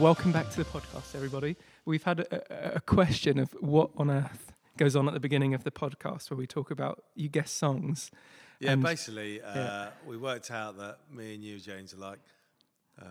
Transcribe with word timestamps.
welcome 0.00 0.32
back 0.32 0.48
to 0.50 0.56
the 0.56 0.64
podcast, 0.64 1.14
everybody. 1.14 1.56
We've 1.84 2.02
had 2.02 2.20
a, 2.20 2.76
a- 2.76 2.80
question 2.80 3.38
of 3.38 3.52
what 3.60 3.90
on 3.96 4.10
earth 4.10 4.52
goes 4.78 4.96
on 4.96 5.06
at 5.06 5.14
the 5.14 5.20
beginning 5.20 5.52
of 5.52 5.62
the 5.64 5.70
podcast 5.70 6.30
where 6.30 6.38
we 6.38 6.46
talk 6.46 6.70
about 6.70 7.04
you 7.14 7.28
guess 7.28 7.50
songs. 7.50 8.10
Yeah, 8.60 8.72
And- 8.72 8.82
basically, 8.82 9.42
uh, 9.42 9.54
yeah. 9.54 9.88
we 10.06 10.16
worked 10.16 10.50
out 10.50 10.78
that 10.78 10.98
me 11.12 11.34
and 11.34 11.44
you, 11.44 11.58
James, 11.58 11.92
are 11.94 11.98
like, 11.98 12.18
uh, 13.00 13.04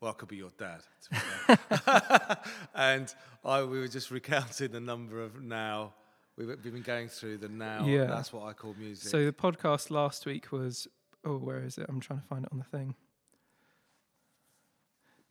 well, 0.00 0.12
I 0.12 0.14
could 0.14 0.28
be 0.28 0.36
your 0.36 0.50
dad. 0.58 0.80
to 1.10 2.38
and 2.74 3.12
I, 3.44 3.62
we 3.64 3.78
were 3.78 3.88
just 3.88 4.10
recounting 4.10 4.70
the 4.72 4.80
number 4.80 5.22
of 5.22 5.42
now. 5.42 5.92
We've, 6.36 6.48
we've 6.48 6.72
been 6.72 6.82
going 6.82 7.08
through 7.08 7.38
the 7.38 7.48
now. 7.48 7.84
Yeah. 7.84 8.04
That's 8.04 8.32
what 8.32 8.44
I 8.44 8.52
call 8.52 8.74
music. 8.78 9.10
So 9.10 9.24
the 9.24 9.32
podcast 9.32 9.90
last 9.90 10.24
week 10.24 10.52
was 10.52 10.86
oh, 11.24 11.36
where 11.36 11.62
is 11.64 11.76
it? 11.78 11.86
I'm 11.88 12.00
trying 12.00 12.20
to 12.20 12.26
find 12.26 12.44
it 12.44 12.52
on 12.52 12.58
the 12.58 12.64
thing. 12.64 12.94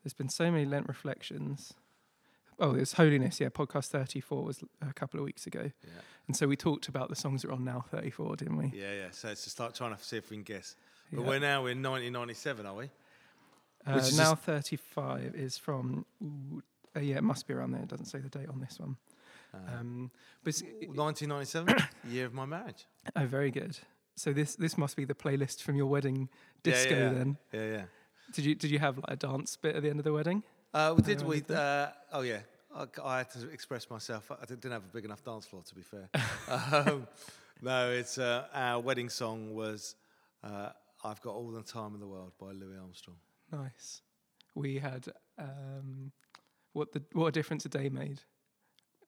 There's 0.03 0.13
been 0.13 0.29
so 0.29 0.51
many 0.51 0.65
Lent 0.65 0.87
reflections. 0.87 1.73
Oh, 2.59 2.73
it's 2.73 2.93
Holiness. 2.93 3.39
Yeah, 3.39 3.49
podcast 3.49 3.87
34 3.87 4.43
was 4.43 4.63
a 4.81 4.93
couple 4.93 5.19
of 5.19 5.25
weeks 5.25 5.45
ago, 5.45 5.71
yeah. 5.83 5.89
and 6.27 6.35
so 6.35 6.47
we 6.47 6.55
talked 6.55 6.87
about 6.87 7.09
the 7.09 7.15
songs 7.15 7.43
that 7.43 7.49
are 7.49 7.53
on 7.53 7.63
now 7.63 7.85
34, 7.91 8.35
didn't 8.37 8.57
we? 8.57 8.71
yeah, 8.75 8.93
yeah. 8.93 9.07
So 9.11 9.27
it's 9.29 9.43
to 9.43 9.49
start 9.51 9.75
trying 9.75 9.95
to 9.95 10.03
see 10.03 10.17
if 10.17 10.31
we 10.31 10.37
can 10.37 10.43
guess. 10.43 10.75
But 11.11 11.21
Yeah. 11.21 11.27
we're 11.27 11.39
now 11.39 11.65
in 11.67 11.83
1997, 11.83 12.65
are 12.65 12.73
we? 12.75 12.89
Uh, 13.85 13.93
which 13.93 14.05
is 14.05 14.17
now 14.17 14.33
35 14.35 15.35
is 15.35 15.57
from. 15.57 16.05
Ooh, 16.23 16.63
uh, 16.95 16.99
yeah, 16.99 17.17
it 17.17 17.23
must 17.23 17.47
be 17.47 17.53
around 17.53 17.71
there. 17.71 17.81
It 17.83 17.89
doesn't 17.89 18.07
say 18.07 18.17
the 18.19 18.29
date 18.29 18.49
on 18.49 18.59
this 18.59 18.79
one. 18.79 18.97
Uh, 19.53 19.57
Um, 19.79 20.11
but 20.43 20.49
it's, 20.49 20.61
1997, 20.63 21.75
year 22.09 22.25
of 22.25 22.33
my 22.33 22.45
marriage. 22.45 22.85
oh, 23.15 23.25
very 23.27 23.51
good. 23.51 23.77
So 24.15 24.33
this 24.33 24.55
this 24.55 24.77
must 24.79 24.95
be 24.97 25.05
the 25.05 25.13
playlist 25.13 25.61
from 25.61 25.75
your 25.75 25.85
wedding 25.85 26.27
Yeah, 26.63 26.71
disco. 26.73 26.95
yeah, 26.95 27.01
yeah. 27.03 27.13
Then 27.13 27.37
Yeah, 27.53 27.65
yeah. 27.71 27.83
Did 28.33 28.45
you 28.45 28.55
did 28.55 28.71
you 28.71 28.79
have 28.79 28.97
like 28.97 29.05
a 29.09 29.15
dance 29.15 29.55
bit 29.55 29.75
at 29.75 29.83
the 29.83 29.89
end 29.89 29.99
of 29.99 30.03
the 30.05 30.13
wedding? 30.13 30.43
Uh, 30.73 30.93
we 30.95 31.01
did. 31.03 31.21
We 31.21 31.43
uh, 31.49 31.87
oh 32.13 32.21
yeah. 32.21 32.39
I, 32.75 32.85
I 33.03 33.17
had 33.19 33.31
to 33.31 33.49
express 33.49 33.89
myself. 33.89 34.29
I 34.31 34.45
didn't 34.45 34.71
have 34.71 34.83
a 34.83 34.93
big 34.93 35.05
enough 35.05 35.23
dance 35.23 35.45
floor, 35.45 35.63
to 35.63 35.75
be 35.75 35.81
fair. 35.81 36.09
um, 36.71 37.07
no, 37.61 37.89
it's 37.91 38.17
uh, 38.17 38.45
our 38.53 38.79
wedding 38.81 39.09
song 39.09 39.55
was 39.55 39.95
uh, 40.43 40.69
"I've 41.03 41.21
Got 41.21 41.33
All 41.33 41.49
the 41.51 41.63
Time 41.63 41.93
in 41.95 41.99
the 41.99 42.07
World" 42.07 42.33
by 42.39 42.51
Louis 42.51 42.77
Armstrong. 42.79 43.17
Nice. 43.51 44.01
We 44.53 44.77
had 44.77 45.07
um, 45.39 46.11
what 46.73 46.91
the 46.91 47.01
what 47.13 47.27
a 47.27 47.31
difference 47.31 47.65
a 47.65 47.69
day 47.69 47.89
made. 47.89 48.19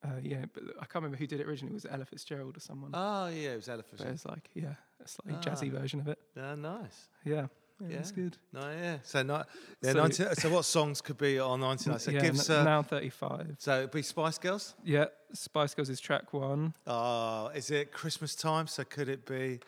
Uh, 0.01 0.11
yeah, 0.23 0.45
but 0.53 0.63
I 0.77 0.85
can't 0.85 0.95
remember 0.95 1.17
who 1.17 1.27
did 1.27 1.41
it 1.41 1.47
originally. 1.47 1.73
Was 1.73 1.83
it 1.83 1.91
Ella 1.93 2.05
Fitzgerald 2.05 2.55
or 2.55 2.61
someone? 2.61 2.91
Oh 2.93 3.27
yeah, 3.27 3.49
it 3.51 3.55
was 3.57 3.67
Ella 3.67 3.83
but 3.91 3.99
it 4.07 4.11
was 4.11 4.25
like 4.25 4.49
yeah, 4.55 4.75
a 5.03 5.07
slightly 5.07 5.33
jazzy 5.43 5.75
Ah. 5.75 5.79
version 5.79 5.99
of 5.99 6.07
it. 6.07 6.17
Yeah, 6.37 6.55
nice. 6.55 7.09
Yeah, 7.25 7.47
yeah, 7.81 7.87
Yeah. 7.97 8.11
good. 8.15 8.37
No, 8.53 8.61
yeah. 8.71 8.97
So 9.03 9.23
no, 9.23 9.43
yeah. 9.81 9.91
So- 9.93 9.99
19, 9.99 10.35
so 10.35 10.49
what 10.49 10.65
songs 10.65 11.01
could 11.01 11.17
be 11.17 11.39
on 11.39 11.59
19? 11.61 11.99
So 11.99 12.11
yeah, 12.11 12.19
give 12.21 12.35
us. 12.35 12.49
Uh, 12.49 12.63
now 12.63 12.81
thirty-five. 12.83 13.55
so 13.59 13.77
it'd 13.79 13.91
be 13.91 14.01
Spice 14.01 14.37
Girls. 14.37 14.75
Yeah, 14.83 15.05
Spice 15.33 15.73
Girls 15.75 15.89
is 15.89 15.99
track 15.99 16.33
one. 16.33 16.73
Oh, 16.87 17.47
is 17.55 17.71
it 17.71 17.91
Christmas 17.91 18.35
time? 18.35 18.67
So 18.67 18.83
could 18.83 19.09
it 19.09 19.25
be 19.25 19.59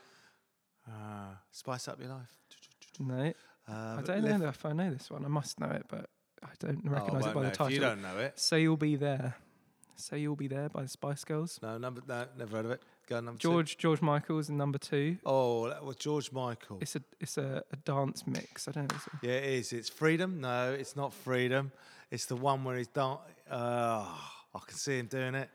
uh, 0.88 1.36
Spice 1.52 1.88
Up 1.88 2.00
Your 2.00 2.10
Life? 2.10 2.38
No, 3.00 3.34
Uh, 3.68 3.98
I 4.00 4.02
don't 4.04 4.24
know 4.40 4.48
if 4.48 4.66
I 4.66 4.74
know 4.74 4.92
this 4.92 5.10
one. 5.10 5.24
I 5.24 5.28
must 5.30 5.60
know 5.60 5.70
it, 5.70 5.86
but 5.88 6.10
I 6.44 6.50
don't 6.60 6.82
Oh, 6.86 6.90
I 6.90 6.94
recognise 7.00 7.26
it 7.28 7.34
by 7.34 7.42
the 7.44 7.48
if 7.48 7.54
title. 7.58 7.72
you 7.74 7.80
don't 7.80 8.02
know 8.02 8.18
it. 8.18 8.40
Say 8.40 8.62
you'll 8.64 8.78
be 8.78 8.96
there. 8.96 9.36
Say 9.96 10.20
you'll 10.20 10.36
be 10.36 10.48
there 10.48 10.68
by 10.70 10.82
the 10.84 10.88
Spice 10.88 11.24
Girls. 11.24 11.60
No, 11.62 11.78
number 11.78 12.02
no, 12.08 12.26
never 12.38 12.58
heard 12.58 12.66
of 12.66 12.72
it. 12.72 12.84
Go 13.12 13.20
number 13.20 13.40
two. 13.40 13.50
George 13.50 13.78
George 13.78 14.02
Michael's 14.02 14.48
in 14.50 14.56
number 14.56 14.78
two. 14.78 15.18
Oh, 15.26 15.68
that 15.68 15.84
was 15.84 15.98
George 15.98 16.32
Michael. 16.32 16.78
It's 16.80 16.96
a 16.96 17.02
it's 17.20 17.38
a, 17.38 17.62
a 17.72 17.76
dance 17.76 18.26
mix. 18.26 18.70
I 18.70 18.72
don't 18.72 18.90
know. 18.90 18.96
It's 18.96 19.08
a, 19.08 19.12
yeah, 19.22 19.34
it 19.34 19.54
is. 19.60 19.74
It's 19.74 19.90
Freedom. 19.90 20.40
No, 20.40 20.72
it's 20.72 20.96
not 20.96 21.14
Freedom. 21.14 21.74
It's 22.10 22.26
the 22.26 22.38
one 22.38 22.64
where 22.64 22.78
he's 22.78 22.88
done. 22.88 23.18
Uh, 23.50 24.06
I 24.56 24.60
can 24.66 24.78
see 24.78 24.98
him 24.98 25.08
doing 25.08 25.36
it. 25.36 25.50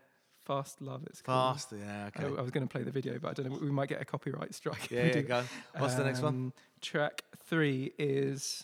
Fast 0.44 0.82
Love. 0.82 1.02
It's 1.06 1.22
called. 1.22 1.54
Fast. 1.56 1.72
Yeah. 1.72 2.04
I, 2.04 2.08
Okay. 2.08 2.24
I 2.38 2.42
was 2.42 2.50
going 2.50 2.66
to 2.68 2.70
play 2.70 2.82
the 2.82 2.90
video, 2.90 3.18
but 3.18 3.30
I 3.30 3.32
don't 3.32 3.50
know. 3.50 3.58
We 3.60 3.70
might 3.70 3.88
get 3.88 4.02
a 4.02 4.04
copyright 4.04 4.54
strike. 4.54 4.90
Yeah, 4.90 5.06
yeah. 5.06 5.20
Go. 5.22 5.42
What's 5.78 5.94
the 5.94 6.04
next 6.04 6.20
one? 6.20 6.34
Um, 6.34 6.52
Track 6.82 7.22
three 7.48 7.92
is 7.98 8.62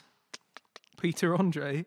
Peter 1.00 1.34
Andre. 1.34 1.86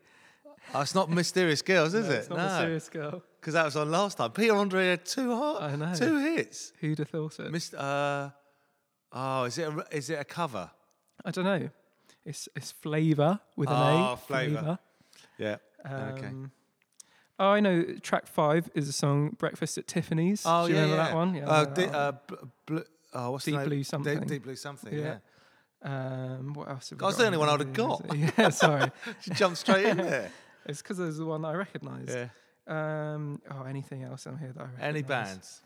Oh, 0.73 0.81
it's 0.81 0.95
not 0.95 1.11
Mysterious 1.11 1.61
Girls, 1.61 1.93
is 1.93 2.07
No, 2.07 2.13
it? 2.13 2.17
It's 2.17 2.29
not 2.29 2.39
a 2.39 2.57
serious 2.65 2.89
girl. 2.89 3.21
Because 3.45 3.53
that 3.53 3.65
was 3.65 3.75
on 3.75 3.91
last 3.91 4.17
time. 4.17 4.31
Peter 4.31 4.55
Andre 4.55 4.87
had 4.87 5.05
two 5.05 5.35
hot, 5.35 5.61
I 5.61 5.75
know. 5.75 5.93
two 5.93 6.17
hits. 6.17 6.73
Who'd 6.81 6.97
have 6.97 7.09
thought 7.09 7.39
it? 7.39 7.51
Mist. 7.51 7.75
Uh, 7.75 8.31
oh, 9.13 9.43
is 9.43 9.59
it? 9.59 9.69
A, 9.69 9.85
is 9.95 10.09
it 10.09 10.19
a 10.19 10.23
cover? 10.23 10.71
I 11.23 11.29
don't 11.29 11.45
know. 11.45 11.69
It's 12.25 12.49
it's 12.55 12.71
Flavor 12.71 13.39
with 13.55 13.69
an 13.69 13.75
Oh, 13.75 14.13
A. 14.13 14.17
Flavour. 14.17 14.79
Yeah. 15.37 15.57
Um, 15.83 15.93
Okay. 16.13 16.31
Oh, 17.37 17.49
I 17.49 17.59
know. 17.59 17.83
Track 18.01 18.25
five 18.25 18.67
is 18.73 18.89
a 18.89 18.93
song 18.93 19.35
"Breakfast 19.37 19.77
at 19.77 19.85
Tiffany's." 19.85 20.41
Oh 20.43 20.65
Do 20.65 20.71
you 20.73 20.79
yeah, 20.79 20.83
remember 20.85 21.03
yeah. 21.03 21.07
that 21.09 21.15
one? 21.15 21.35
Yeah. 21.35 21.47
Uh, 21.47 21.65
di- 21.65 21.85
uh, 21.85 22.11
bl- 22.27 22.35
bl- 22.65 22.79
oh, 23.13 23.31
what's 23.31 23.45
Deep 23.45 23.53
the 23.53 23.59
name? 23.59 23.67
Blue 23.67 23.77
Deep- 23.77 23.85
something. 23.85 24.19
Deep, 24.21 24.43
Blue 24.43 24.55
something. 24.55 24.91
Yeah. 24.93 25.17
Yeah. 25.83 26.35
Um, 26.39 26.53
what 26.53 26.67
else? 26.69 26.89
Have 26.89 26.99
we 26.99 27.03
I 27.03 27.07
was 27.07 27.17
the 27.17 27.25
only 27.27 27.35
on 27.37 27.45
one 27.45 27.49
I'd 27.49 27.59
have 27.59 27.73
got. 27.73 28.05
Yeah, 28.39 28.49
sorry. 28.49 28.89
She 29.21 29.29
jumped 29.31 29.59
straight 29.59 29.85
in 29.85 29.97
there. 29.97 30.31
It's 30.67 30.81
because 30.81 30.97
there's 30.97 31.17
the 31.17 31.25
one 31.25 31.43
that 31.43 31.49
I 31.49 31.53
recognised. 31.53 32.09
Yeah. 32.09 32.29
Um, 32.67 33.41
oh, 33.51 33.63
anything 33.63 34.03
else 34.03 34.25
on 34.27 34.37
here 34.37 34.51
that 34.53 34.61
I 34.61 34.65
recognise? 34.65 34.89
Any 34.89 35.01
bands? 35.03 35.61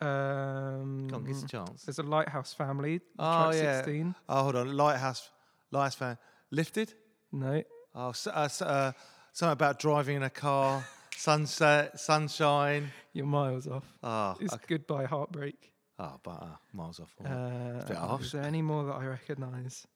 Um, 0.00 1.08
Come 1.10 1.14
on, 1.20 1.24
give 1.24 1.36
us 1.36 1.42
a 1.44 1.48
chance. 1.48 1.82
there's 1.84 1.98
a 1.98 2.02
Lighthouse 2.02 2.52
Family. 2.54 3.00
Oh, 3.18 3.50
track 3.50 3.62
yeah. 3.62 3.76
16. 3.78 4.14
Oh, 4.28 4.42
hold 4.42 4.56
on. 4.56 4.76
Lighthouse, 4.76 5.28
Lighthouse 5.70 5.94
fan. 5.94 6.18
Lifted? 6.50 6.94
No. 7.32 7.62
Oh, 7.94 8.08
s- 8.10 8.26
uh, 8.26 8.32
s- 8.44 8.62
uh, 8.62 8.92
something 9.32 9.52
about 9.52 9.78
driving 9.78 10.16
in 10.16 10.22
a 10.22 10.30
car, 10.30 10.84
sunset, 11.16 12.00
sunshine. 12.00 12.90
You're 13.12 13.26
miles 13.26 13.66
off. 13.68 13.84
Oh, 14.02 14.36
It's 14.40 14.54
okay. 14.54 14.64
Goodbye 14.68 15.04
Heartbreak. 15.04 15.72
oh 15.98 16.18
but 16.22 16.30
uh, 16.42 16.46
miles 16.72 16.98
off. 16.98 17.14
Uh, 17.24 18.16
is 18.20 18.32
there 18.32 18.42
any 18.42 18.62
more 18.62 18.84
that 18.84 18.94
I 18.94 19.04
recognise? 19.06 19.86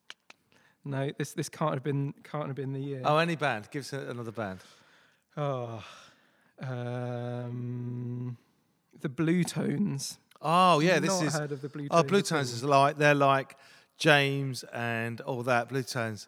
No, 0.85 1.11
this 1.17 1.33
this 1.33 1.49
can't 1.49 1.73
have 1.73 1.83
been 1.83 2.13
can't 2.25 2.47
have 2.49 2.57
been 2.57 2.73
the 2.75 2.81
year. 2.81 3.01
Oh, 3.05 3.17
any 3.17 3.37
band? 3.37 3.69
Give 3.71 3.81
us 3.81 3.93
a- 3.95 4.11
another 4.11 4.33
band. 4.33 4.61
Oh, 5.37 5.83
um, 6.61 8.37
the 9.01 9.09
Bluetones. 9.09 10.19
Oh, 10.43 10.81
yeah. 10.81 10.99
This 10.99 11.13
is 11.13 11.21
Not 11.21 11.27
is. 11.29 11.35
heard 11.35 11.53
of 11.53 11.61
the 11.63 11.69
Bluetones? 11.69 11.89
Oh, 11.91 12.03
Tones. 12.03 12.11
Bluetones 12.11 12.43
is 12.53 12.65
like 12.65 12.99
they're 12.99 13.15
like 13.15 13.57
James 13.97 14.65
and 14.73 15.21
all 15.23 15.43
that. 15.45 15.69
Bluetones. 15.69 16.27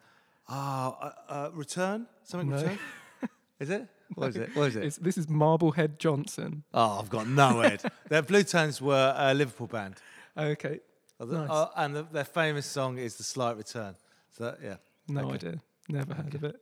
Oh, 0.49 0.97
uh, 1.01 1.11
uh, 1.29 1.51
Return? 1.53 2.07
Something 2.23 2.51
No. 2.51 2.57
Return? 2.57 2.79
Is 3.59 3.71
it? 3.71 3.89
What 4.15 4.29
is 4.29 4.37
it? 4.37 4.51
What 4.55 4.69
is 4.69 4.77
it? 4.77 4.85
It's, 4.85 4.97
this 4.99 5.17
is 5.19 5.29
Marblehead 5.31 5.99
Johnson. 5.99 6.63
Oh, 6.75 7.01
I've 7.01 7.09
got 7.11 7.27
no 7.27 7.61
head. 7.61 7.83
their 8.09 8.23
Bluetones 8.23 8.81
were 8.83 9.15
a 9.17 9.33
Liverpool 9.35 9.67
band. 9.67 9.97
Okay, 10.37 10.81
Oh, 11.19 11.25
the- 11.25 11.39
Nice. 11.39 11.49
oh, 11.51 11.71
and 11.77 11.97
the, 11.97 12.03
their 12.13 12.25
famous 12.27 12.67
song 12.67 12.99
is 12.99 13.17
The 13.17 13.23
Slight 13.25 13.57
Return. 13.57 13.97
So, 14.33 14.45
that- 14.45 14.59
yeah. 14.63 14.77
no 15.09 15.23
Okay. 15.23 15.35
idea. 15.35 15.61
Never 15.89 16.13
heard 16.15 16.35
of 16.35 16.45
it. 16.45 16.61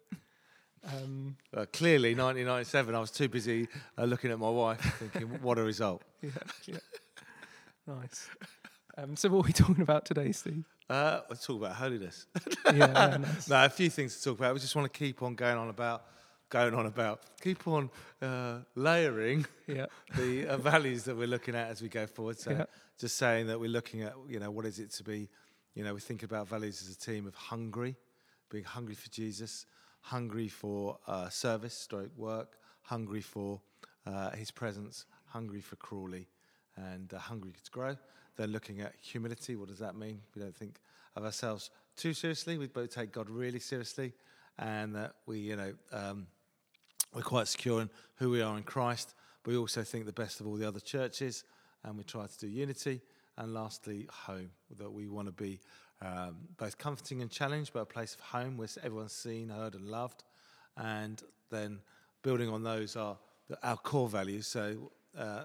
Um, 0.86 1.36
Uh, 1.56 1.66
clearly, 1.72 2.14
1997, 2.14 2.94
I 2.94 2.98
was 3.00 3.10
too 3.10 3.28
busy 3.28 3.68
uh, 3.96 4.04
looking 4.04 4.30
at 4.30 4.38
my 4.38 4.50
wife 4.50 4.80
thinking, 4.98 5.28
what 5.42 5.58
a 5.58 5.62
result. 5.62 6.02
yeah, 6.22 6.30
yeah. 6.66 6.78
nice. 7.86 8.28
Um, 8.96 9.16
so, 9.16 9.28
what 9.30 9.44
are 9.44 9.46
we 9.46 9.52
talking 9.52 9.82
about 9.82 10.04
today, 10.04 10.32
Steve? 10.32 10.64
Uh, 10.88 11.20
let's 11.28 11.46
talk 11.46 11.56
about 11.56 11.76
holiness. 11.76 12.26
Yeah, 12.66 12.86
yeah, 13.10 13.16
nice. 13.18 13.48
no, 13.48 13.64
a 13.64 13.68
few 13.68 13.90
things 13.90 14.16
to 14.16 14.22
talk 14.24 14.38
about. 14.38 14.54
We 14.54 14.60
just 14.60 14.74
want 14.74 14.90
to 14.92 14.98
keep 14.98 15.22
on 15.22 15.34
going 15.34 15.56
on 15.56 15.68
about, 15.68 16.04
going 16.48 16.74
on 16.74 16.86
about, 16.86 17.20
keep 17.40 17.66
on 17.68 17.90
uh, 18.22 18.58
layering 18.74 19.46
yeah, 19.66 19.86
the 20.16 20.46
uh, 20.48 20.56
values 20.56 21.04
that 21.04 21.16
we're 21.16 21.26
looking 21.28 21.54
at 21.54 21.68
as 21.70 21.82
we 21.82 21.88
go 21.88 22.06
forward. 22.06 22.38
So, 22.38 22.50
Yeah. 22.50 22.64
just 22.98 23.16
saying 23.16 23.46
that 23.48 23.58
we're 23.60 23.70
looking 23.70 24.02
at, 24.02 24.14
you 24.28 24.38
know, 24.40 24.50
what 24.50 24.64
is 24.66 24.78
it 24.78 24.90
to 24.92 25.04
be, 25.04 25.28
you 25.74 25.84
know, 25.84 25.94
we 25.94 26.00
think 26.00 26.22
about 26.22 26.48
values 26.48 26.82
as 26.82 26.94
a 26.94 26.98
team 26.98 27.26
of 27.26 27.34
hungry, 27.34 27.96
being 28.50 28.64
hungry 28.64 28.94
for 28.94 29.08
Jesus, 29.10 29.66
hungry 30.04 30.48
for 30.48 30.98
uh, 31.06 31.30
service, 31.30 31.72
stroke 31.72 32.16
work, 32.16 32.58
hungry 32.82 33.22
for 33.22 33.60
uh, 34.06 34.30
his 34.32 34.50
presence, 34.50 35.06
hungry 35.26 35.62
for 35.62 35.76
Crawley, 35.76 36.28
and 36.76 37.12
uh, 37.14 37.18
hungry 37.18 37.52
to 37.64 37.70
grow. 37.70 37.96
Then 38.36 38.52
looking 38.52 38.80
at 38.80 38.92
humility, 39.00 39.56
what 39.56 39.68
does 39.68 39.78
that 39.78 39.96
mean? 39.96 40.20
We 40.34 40.42
don't 40.42 40.54
think 40.54 40.80
of 41.16 41.24
ourselves 41.24 41.70
too 41.96 42.12
seriously. 42.12 42.58
We 42.58 42.66
both 42.66 42.94
take 42.94 43.12
God 43.12 43.30
really 43.30 43.60
seriously, 43.60 44.12
and 44.58 44.94
that 44.94 45.14
we, 45.26 45.38
you 45.38 45.56
know, 45.56 45.72
um, 45.90 46.26
we're 47.14 47.22
quite 47.22 47.48
secure 47.48 47.80
in 47.80 47.88
who 48.16 48.28
we 48.28 48.42
are 48.42 48.56
in 48.58 48.62
Christ. 48.62 49.14
But 49.42 49.52
we 49.52 49.56
also 49.56 49.84
think 49.84 50.04
the 50.04 50.12
best 50.12 50.40
of 50.40 50.46
all 50.46 50.56
the 50.56 50.68
other 50.68 50.80
churches, 50.80 51.44
and 51.82 51.96
we 51.96 52.04
try 52.04 52.26
to 52.26 52.38
do 52.38 52.48
unity. 52.48 53.00
And 53.38 53.54
lastly, 53.54 54.06
home, 54.12 54.50
that 54.78 54.92
we 54.92 55.08
want 55.08 55.28
to 55.28 55.32
be 55.32 55.60
um, 56.02 56.36
both 56.56 56.78
comforting 56.78 57.22
and 57.22 57.30
challenged, 57.30 57.72
but 57.72 57.80
a 57.80 57.86
place 57.86 58.14
of 58.14 58.20
home 58.20 58.56
where 58.56 58.68
everyone's 58.82 59.12
seen, 59.12 59.48
heard, 59.48 59.74
and 59.74 59.88
loved. 59.88 60.24
And 60.76 61.22
then 61.50 61.80
building 62.22 62.48
on 62.48 62.62
those 62.62 62.96
are 62.96 63.18
our 63.62 63.76
core 63.76 64.08
values. 64.08 64.46
So, 64.46 64.92
uh, 65.16 65.44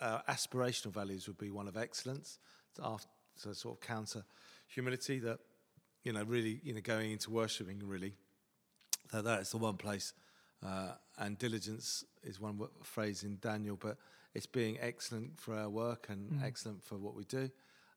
our 0.00 0.22
aspirational 0.28 0.92
values 0.92 1.26
would 1.28 1.38
be 1.38 1.50
one 1.50 1.68
of 1.68 1.76
excellence, 1.76 2.38
to, 2.76 2.84
after, 2.84 3.08
to 3.42 3.54
sort 3.54 3.76
of 3.76 3.80
counter 3.86 4.24
humility. 4.68 5.18
That 5.18 5.38
you 6.02 6.12
know, 6.12 6.22
really, 6.24 6.60
you 6.62 6.74
know, 6.74 6.80
going 6.80 7.12
into 7.12 7.30
worshiping, 7.30 7.80
really, 7.84 8.14
that 9.12 9.24
that 9.24 9.40
is 9.40 9.50
the 9.50 9.58
one 9.58 9.76
place 9.76 10.12
Uh, 10.62 10.94
and 11.18 11.36
diligence 11.38 12.06
is 12.22 12.40
one 12.40 12.56
wo- 12.56 12.70
phrase 12.82 13.22
in 13.22 13.36
Daniel, 13.38 13.76
but 13.76 13.98
it's 14.32 14.46
being 14.46 14.78
excellent 14.80 15.38
for 15.38 15.54
our 15.54 15.68
work 15.68 16.08
and 16.08 16.30
Mm. 16.30 16.42
excellent 16.42 16.82
for 16.82 16.96
what 16.96 17.14
we 17.14 17.24
do. 17.24 17.50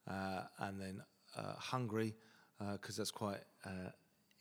Uh, 0.05 0.43
and 0.57 0.81
then 0.81 1.01
uh, 1.37 1.53
hungry, 1.57 2.15
because 2.73 2.97
that's 2.97 3.11
quite 3.11 3.41
uh, 3.65 3.91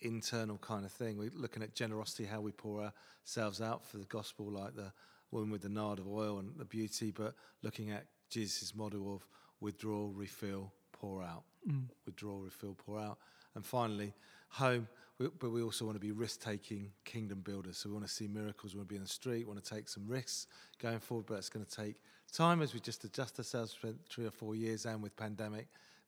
internal 0.00 0.58
kind 0.58 0.84
of 0.84 0.92
thing. 0.92 1.18
We're 1.18 1.30
looking 1.34 1.62
at 1.62 1.74
generosity, 1.74 2.24
how 2.24 2.40
we 2.40 2.52
pour 2.52 2.90
ourselves 3.24 3.60
out 3.60 3.84
for 3.84 3.98
the 3.98 4.06
gospel, 4.06 4.50
like 4.50 4.74
the 4.74 4.92
woman 5.30 5.50
with 5.50 5.62
the 5.62 5.68
nard 5.68 5.98
of 5.98 6.08
oil 6.08 6.38
and 6.38 6.56
the 6.56 6.64
beauty, 6.64 7.10
but 7.10 7.34
looking 7.62 7.90
at 7.90 8.06
Jesus' 8.30 8.74
model 8.74 9.14
of 9.14 9.26
withdraw, 9.60 10.10
refill, 10.12 10.72
pour 10.92 11.22
out 11.22 11.44
Mm. 11.68 11.88
withdraw, 12.04 12.40
refill, 12.40 12.74
pour 12.74 12.98
out. 13.00 13.18
And 13.54 13.64
finally, 13.64 14.14
home. 14.50 14.88
We, 15.18 15.28
but 15.28 15.50
we 15.50 15.62
also 15.62 15.84
want 15.84 15.96
to 15.96 16.00
be 16.00 16.12
risk-taking 16.12 16.92
kingdom 17.04 17.40
builders. 17.40 17.78
So 17.78 17.88
we 17.88 17.94
want 17.94 18.06
to 18.06 18.12
see 18.12 18.28
miracles. 18.28 18.74
We 18.74 18.78
want 18.78 18.88
to 18.88 18.92
be 18.92 18.96
in 18.96 19.02
the 19.02 19.08
street. 19.08 19.46
We 19.46 19.52
want 19.52 19.64
to 19.64 19.74
take 19.74 19.88
some 19.88 20.06
risks 20.06 20.46
going 20.78 21.00
forward. 21.00 21.26
But 21.26 21.38
it's 21.38 21.48
going 21.48 21.64
to 21.64 21.70
take 21.70 21.96
time 22.32 22.62
as 22.62 22.72
we 22.72 22.80
just 22.80 23.02
adjust 23.02 23.38
ourselves 23.38 23.72
for 23.72 23.92
three 24.08 24.26
or 24.26 24.30
four 24.30 24.54
years, 24.54 24.86
and 24.86 25.02
with 25.02 25.16
pandemic, 25.16 25.66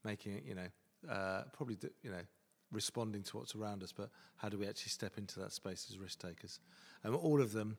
making 0.08 0.32
it, 0.38 0.44
you 0.50 0.54
know, 0.54 0.68
uh, 1.16 1.42
probably, 1.52 1.76
you 2.02 2.10
know, 2.10 2.24
responding 2.72 3.22
to 3.28 3.36
what's 3.38 3.54
around 3.54 3.82
us. 3.82 3.92
But 3.92 4.08
how 4.36 4.48
do 4.48 4.56
we 4.58 4.66
actually 4.66 4.90
step 5.00 5.14
into 5.18 5.38
that 5.40 5.52
space 5.52 5.86
as 5.90 5.98
risk 5.98 6.18
takers? 6.28 6.60
And 7.04 7.14
all 7.14 7.40
of 7.40 7.50
them 7.52 7.76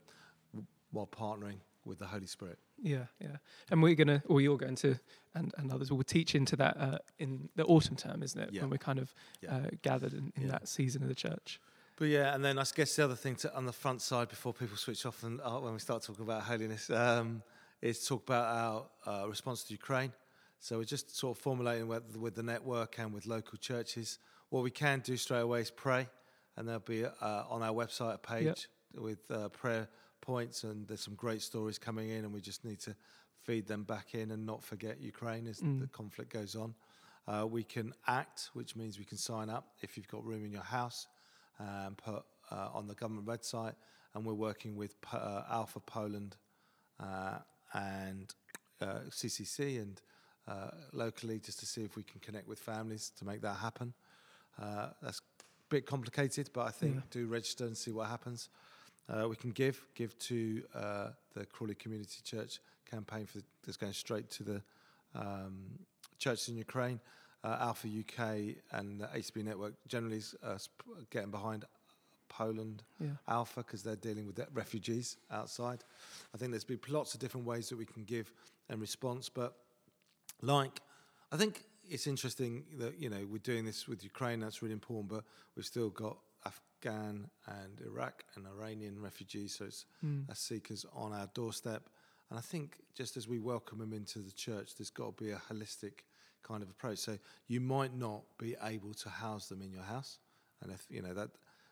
while 0.92 1.08
partnering 1.08 1.60
with 1.86 2.00
the 2.00 2.06
Holy 2.06 2.26
Spirit. 2.26 2.58
Yeah, 2.82 3.06
yeah. 3.22 3.38
And 3.70 3.82
we're 3.84 3.96
gonna, 3.96 4.22
or 4.28 4.42
you're 4.42 4.58
going 4.58 4.76
to, 4.78 4.92
and, 5.36 5.54
and 5.58 5.72
others 5.72 5.92
will 5.92 6.04
teach 6.04 6.36
into 6.36 6.56
that 6.58 6.76
uh, 6.80 6.98
in 7.20 7.50
the 7.56 7.66
autumn 7.66 7.96
term, 7.96 8.24
isn't 8.24 8.40
it? 8.42 8.50
Yeah. 8.52 8.62
When 8.62 8.70
we're 8.72 8.78
kind 8.92 9.00
of 9.00 9.14
Yeah. 9.42 9.56
uh, 9.56 9.70
gathered 9.82 10.14
in, 10.14 10.32
in 10.36 10.44
Yeah. 10.44 10.52
that 10.56 10.68
season 10.68 11.02
of 11.04 11.10
the 11.10 11.16
church. 11.16 11.60
But 11.98 12.08
yeah, 12.08 12.34
and 12.34 12.44
then 12.46 12.58
I 12.58 12.64
guess 12.76 12.96
the 12.96 13.04
other 13.04 13.16
thing 13.24 13.36
to, 13.42 13.48
on 13.56 13.66
the 13.66 13.74
front 13.74 14.02
side 14.02 14.28
before 14.30 14.54
people 14.54 14.78
switch 14.78 15.06
off 15.06 15.24
and 15.24 15.40
uh, 15.42 15.60
when 15.60 15.74
we 15.74 15.80
start 15.80 16.04
talking 16.04 16.24
about 16.24 16.44
holiness 16.44 16.90
um, 16.90 17.44
is 17.82 18.06
talk 18.08 18.24
about 18.30 18.46
our 18.60 18.78
uh, 19.24 19.28
response 19.28 19.64
to 19.66 19.74
Ukraine. 19.74 20.12
So 20.60 20.78
we're 20.78 20.84
just 20.84 21.16
sort 21.16 21.38
of 21.38 21.42
formulating 21.42 21.88
with, 21.88 22.18
with 22.18 22.36
the 22.36 22.44
network 22.44 23.00
and 23.00 23.14
with 23.14 23.26
local 23.26 23.58
churches. 23.58 24.20
What 24.50 24.64
we 24.64 24.72
can 24.72 25.00
do 25.00 25.16
straight 25.18 25.40
away 25.42 25.62
is 25.62 25.72
pray, 25.72 26.08
and 26.58 26.68
there'll 26.68 26.82
be 26.82 27.06
uh, 27.06 27.44
on 27.50 27.64
our 27.64 27.72
website 27.74 28.16
a 28.16 28.18
page 28.18 28.68
with 28.96 29.20
uh, 29.32 29.50
prayer 29.50 29.88
points, 30.22 30.64
and 30.64 30.88
there's 30.88 31.02
some 31.02 31.16
great 31.16 31.42
stories 31.42 31.78
coming 31.78 32.10
in, 32.10 32.26
and 32.26 32.34
we 32.34 32.42
just 32.42 32.66
need 32.66 32.80
to 32.82 32.96
feed 33.44 33.68
them 33.68 33.84
back 33.84 34.16
in 34.16 34.32
and 34.32 34.46
not 34.46 34.62
forget 34.64 35.00
Ukraine 35.00 35.48
as 35.48 35.60
Mm. 35.62 35.80
the 35.80 35.88
conflict 35.88 36.32
goes 36.34 36.56
on. 36.56 36.76
Uh, 37.28 37.46
we 37.48 37.64
can 37.64 37.94
act, 38.08 38.50
which 38.54 38.76
means 38.76 38.98
we 39.00 39.06
can 39.06 39.18
sign 39.18 39.50
up 39.50 39.74
if 39.82 39.96
you've 39.96 40.08
got 40.08 40.26
room 40.26 40.44
in 40.44 40.52
your 40.52 40.64
house 40.64 41.08
and 41.60 41.96
put 41.98 42.24
uh, 42.52 42.70
on 42.74 42.88
the 42.88 42.96
government 42.96 43.26
website. 43.28 43.76
And 44.14 44.26
we're 44.26 44.34
working 44.34 44.76
with 44.76 44.96
uh, 45.14 45.44
Alpha 45.50 45.80
Poland 45.80 46.36
uh, 47.00 47.38
and 47.74 48.34
uh, 48.82 49.02
CCC 49.10 49.80
and 49.80 50.02
uh, 50.50 50.72
locally 50.94 51.40
just 51.40 51.60
to 51.60 51.66
see 51.66 51.84
if 51.84 51.96
we 51.96 52.04
can 52.04 52.20
connect 52.22 52.48
with 52.48 52.60
families 52.60 53.12
to 53.18 53.26
make 53.26 53.42
that 53.42 53.56
happen. 53.58 53.94
Uh, 54.62 54.90
that's 55.02 55.20
a 55.20 55.24
bit 55.70 55.86
complicated, 55.86 56.50
but 56.54 56.68
I 56.68 56.72
think 56.72 56.96
Yeah. 56.96 57.02
do 57.12 57.28
register 57.28 57.66
and 57.66 57.78
see 57.78 57.92
what 57.92 58.08
happens. 58.08 58.50
Uh, 59.08 59.28
we 59.30 59.36
can 59.36 59.52
give 59.52 59.86
give 59.96 60.18
to 60.20 60.64
uh, 60.76 61.10
the 61.36 61.46
Crawley 61.46 61.76
Community 61.76 62.22
Church 62.24 62.60
campaign 62.86 63.26
for 63.26 63.40
that's 63.64 63.78
going 63.78 63.94
straight 63.94 64.30
to 64.32 64.44
the 64.44 64.62
um, 65.16 65.80
churches 66.18 66.50
in 66.50 66.56
Ukraine. 66.58 67.00
Uh, 67.44 67.58
Alpha 67.62 67.88
UK 67.88 68.56
and 68.72 69.00
the 69.02 69.08
HTB 69.08 69.44
Network 69.46 69.74
generally 69.88 70.18
is 70.18 70.36
uh, 70.44 70.58
getting 71.10 71.32
behind 71.32 71.66
Poland 72.28 72.84
Yeah. 73.00 73.16
Alpha 73.28 73.62
because 73.64 73.82
they're 73.84 73.96
dealing 74.10 74.28
with 74.28 74.40
refugees 74.54 75.18
outside. 75.32 75.84
I 76.34 76.38
think 76.38 76.52
there's 76.52 76.66
been 76.66 76.80
lots 76.90 77.14
of 77.14 77.20
different 77.20 77.48
ways 77.48 77.70
that 77.70 77.78
we 77.78 77.86
can 77.86 78.04
give 78.04 78.32
in 78.70 78.80
response, 78.80 79.30
but 79.30 79.56
like 80.42 80.82
I 81.32 81.38
think 81.38 81.66
it's 81.90 82.08
interesting 82.08 82.64
that 82.78 83.00
you 83.00 83.10
know 83.10 83.26
we're 83.30 83.40
doing 83.40 83.66
this 83.66 83.88
with 83.88 84.04
Ukraine. 84.04 84.40
That's 84.40 84.62
really 84.62 84.74
important, 84.74 85.10
but 85.10 85.24
we've 85.56 85.66
still 85.66 85.90
got 85.90 86.18
Afghan 86.46 87.30
and 87.48 87.82
Iraq 87.86 88.24
and 88.36 88.46
Iranian 88.48 89.02
refugees, 89.02 89.56
so 89.58 89.66
it's 89.66 89.86
Mm. 90.04 90.30
as 90.30 90.40
seekers 90.40 90.86
on 90.94 91.12
our 91.14 91.28
doorstep. 91.34 91.90
And 92.30 92.38
I 92.38 92.42
think 92.42 92.78
just 92.96 93.18
as 93.18 93.28
we 93.28 93.40
welcome 93.40 93.80
them 93.80 93.92
into 93.94 94.20
the 94.20 94.32
church, 94.32 94.76
there's 94.76 94.92
got 94.92 95.18
to 95.18 95.24
be 95.24 95.32
a 95.32 95.42
holistic 95.50 96.04
kind 96.44 96.62
of 96.64 96.70
approach. 96.70 97.00
So 97.00 97.18
you 97.48 97.60
might 97.60 97.94
not 97.96 98.22
be 98.38 98.56
able 98.64 98.94
to 98.94 99.10
house 99.10 99.50
them 99.50 99.62
in 99.62 99.72
your 99.74 99.84
house, 99.84 100.20
and 100.62 100.72
if 100.72 100.86
you 100.90 101.02
know 101.02 101.14
that, 101.16 101.30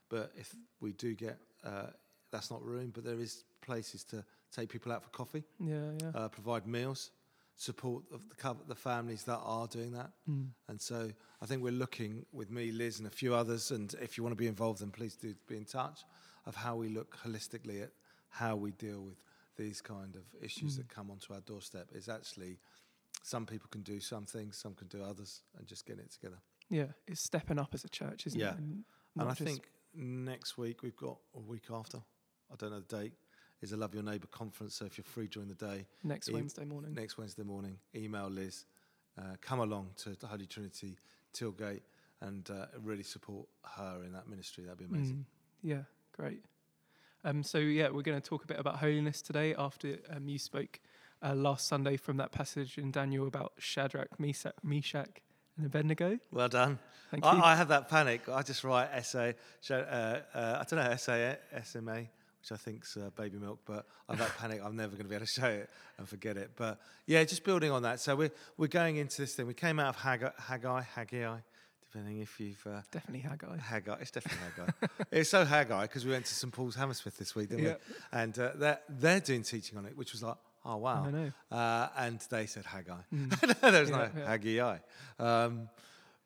but 0.10 0.32
if 0.36 0.56
we 0.82 0.92
do 0.94 1.14
get, 1.16 1.38
uh, 1.64 1.88
that's 2.32 2.50
not 2.52 2.62
room, 2.64 2.92
but 2.94 3.04
there 3.06 3.20
is 3.20 3.44
places 3.62 4.04
to 4.06 4.26
take 4.52 4.68
people 4.70 4.92
out 4.92 5.04
for 5.04 5.10
coffee, 5.10 5.44
Yeah, 5.60 5.92
yeah. 6.02 6.12
uh, 6.16 6.28
provide 6.30 6.68
meals, 6.68 7.12
support 7.58 8.04
of 8.14 8.22
the, 8.30 8.56
the 8.68 8.76
families 8.76 9.24
that 9.24 9.40
are 9.44 9.68
doing 9.68 9.92
that. 9.92 10.12
Mm. 10.30 10.50
And 10.70 10.80
so 10.80 11.10
I 11.42 11.46
think 11.48 11.64
we're 11.64 11.72
looking 11.72 12.26
with 12.32 12.50
me, 12.52 12.72
Liz, 12.72 13.00
and 13.00 13.08
a 13.08 13.12
few 13.12 13.34
others. 13.34 13.72
And 13.72 13.94
if 14.02 14.16
you 14.18 14.24
want 14.24 14.32
to 14.32 14.38
be 14.38 14.48
involved, 14.48 14.80
then 14.82 14.92
please 14.92 15.16
do 15.16 15.34
be 15.48 15.58
in 15.58 15.66
touch 15.66 16.02
of 16.46 16.56
how 16.56 16.76
we 16.76 16.88
look 16.90 17.18
holistically 17.26 17.82
at 17.84 17.90
how 18.30 18.56
we 18.56 18.72
deal 18.72 19.02
with 19.02 19.24
these 19.58 19.82
kind 19.82 20.16
of 20.16 20.22
issues 20.42 20.74
Mm. 20.76 20.78
that 20.78 20.90
come 20.90 21.10
onto 21.12 21.34
our 21.34 21.42
doorstep. 21.42 21.88
Is 21.94 22.08
actually 22.08 22.60
some 23.24 23.46
people 23.46 23.68
can 23.72 23.82
do 23.82 24.00
some 24.00 24.26
things, 24.26 24.56
some 24.58 24.76
can 24.76 24.88
do 24.88 25.02
others, 25.04 25.42
and 25.58 25.66
just 25.68 25.86
getting 25.86 26.04
it 26.04 26.12
together. 26.12 26.38
Yeah, 26.70 26.88
it's 27.08 27.22
stepping 27.22 27.58
up 27.58 27.74
as 27.74 27.84
a 27.84 27.90
church, 27.90 28.28
isn't 28.28 28.40
Yeah. 28.40 28.52
it? 28.52 28.58
And, 28.60 28.84
And 29.20 29.30
I 29.30 29.34
think 29.34 29.72
next 29.96 30.58
week 30.60 30.84
we've 30.84 30.96
got 30.96 31.18
a 31.34 31.40
week 31.40 31.72
after. 31.72 31.98
I 32.52 32.56
don't 32.56 32.70
know 32.70 32.82
the 32.82 32.98
date. 33.02 33.14
Is 33.62 33.72
a 33.72 33.78
Love 33.78 33.94
Your 33.94 34.04
Neighbour 34.04 34.28
conference. 34.28 34.76
So 34.76 34.86
if 34.86 34.98
you're 34.98 35.06
free 35.06 35.28
during 35.28 35.50
the 35.50 35.56
day, 35.56 35.86
next 36.04 36.30
e- 36.30 36.34
Wednesday 36.34 36.66
morning. 36.66 36.94
next 36.94 37.18
Wednesday 37.18 37.44
morning, 37.44 37.78
email 37.96 38.30
Liz, 38.30 38.66
uh, 39.18 39.36
come 39.42 39.60
along 39.60 39.90
to 39.98 40.16
the 40.16 40.28
Holy 40.28 40.46
Trinity 40.46 40.98
Tilgate 41.34 41.82
and 42.22 42.50
uh, 42.50 42.66
really 42.84 43.04
support 43.04 43.48
her 43.78 44.02
in 44.06 44.12
that 44.14 44.28
ministry. 44.28 44.64
That'd 44.66 44.80
be 44.80 44.86
amazing. 44.86 45.16
Mm. 45.18 45.70
Yeah, 45.70 45.82
great. 46.16 46.44
Um, 47.24 47.44
so 47.44 47.58
yeah, 47.58 47.90
we're 47.90 48.04
going 48.04 48.20
to 48.20 48.30
talk 48.30 48.44
a 48.44 48.48
bit 48.48 48.60
about 48.60 48.78
holiness 48.78 49.22
today. 49.22 49.56
After 49.58 49.98
um, 50.10 50.28
you 50.28 50.38
spoke 50.40 50.80
uh, 51.24 51.34
last 51.34 51.68
Sunday 51.68 51.98
from 51.98 52.18
that 52.18 52.32
passage 52.32 52.78
in 52.78 52.92
Daniel 52.92 53.28
about 53.28 53.54
Shadrach, 53.58 54.20
Meshach, 54.20 54.54
Meshach 54.64 55.22
and 55.58 55.66
Abednego. 55.66 56.20
Well 56.32 56.48
done. 56.50 56.78
Thank 57.10 57.24
you. 57.24 57.30
I, 57.30 57.54
I 57.54 57.56
have 57.56 57.70
that 57.70 57.90
panic. 57.90 58.30
I 58.30 58.44
just 58.44 58.64
write 58.64 58.90
essay, 58.92 59.36
uh, 59.70 59.74
uh, 59.74 60.20
I 60.34 60.66
don't 60.70 60.74
know, 60.84 60.92
essay, 60.92 61.38
SMA, 61.64 62.04
which 62.50 62.58
I 62.58 62.62
think's 62.62 62.96
uh, 62.96 63.10
baby 63.16 63.38
milk, 63.38 63.60
but 63.66 63.86
I've 64.08 64.18
that 64.20 64.38
panic. 64.38 64.62
I'm 64.64 64.76
never 64.76 64.92
going 64.92 65.04
to 65.04 65.10
be 65.10 65.16
able 65.16 65.26
to 65.26 65.32
show 65.42 65.48
it 65.48 65.70
and 65.98 66.08
forget 66.08 66.38
it. 66.38 66.52
But 66.56 66.80
yeah, 67.06 67.24
just 67.24 67.44
building 67.44 67.72
on 67.72 67.84
that. 67.84 68.00
So 68.00 68.16
we're, 68.16 68.32
we're 68.58 68.68
going 68.68 68.98
into 68.98 69.22
this 69.22 69.36
thing. 69.36 69.48
We 69.48 69.54
came 69.54 69.80
out 69.80 69.90
of 69.90 69.96
Haggai, 69.98 70.30
Haggai, 70.38 70.82
Haggai 70.82 71.38
depending 71.92 72.20
if 72.20 72.38
you've. 72.40 72.66
Uh, 72.68 72.82
Definitely 72.92 73.22
Haggai. 73.30 73.58
Haggai. 73.58 73.98
It's 74.02 74.12
definitely 74.12 74.40
Haggai. 74.56 74.88
it's 75.12 75.30
so 75.30 75.46
Haggai 75.46 75.84
because 75.84 76.06
we 76.06 76.12
went 76.12 76.26
to 76.26 76.34
St 76.34 76.52
Paul's 76.54 76.76
Hammersmith 76.76 77.18
this 77.18 77.34
week, 77.36 77.50
didn't 77.50 77.64
Yeah. 77.66 77.76
we? 77.90 77.96
And 78.20 78.38
uh, 78.40 78.52
they're, 78.56 78.80
they're 78.90 79.20
doing 79.20 79.44
teaching 79.44 79.78
on 79.78 79.86
it, 79.86 79.98
which 79.98 80.12
was 80.14 80.22
like, 80.24 80.36
oh, 80.66 80.78
wow. 80.78 81.06
I 81.06 81.12
know. 81.12 81.32
Uh, 81.52 81.88
and 81.98 82.20
they 82.30 82.46
said 82.46 82.66
Haggai. 82.66 82.94
Mm. 83.14 83.60
There's 83.72 83.90
Yeah, 83.90 83.96
no 83.96 84.10
yeah. 84.18 84.26
Haggai. 84.28 84.78
Um, 85.20 85.70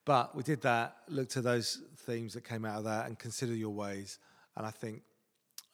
but 0.05 0.35
we 0.35 0.41
did 0.43 0.61
that, 0.61 0.97
looked 1.09 1.37
at 1.37 1.43
those 1.43 1.79
themes 2.05 2.33
that 2.33 2.43
came 2.43 2.65
out 2.65 2.79
of 2.79 2.83
that, 2.85 3.05
and 3.07 3.17
consider 3.19 3.53
your 3.53 3.69
ways. 3.69 4.17
And 4.57 4.65
I 4.65 4.71
think 4.71 5.03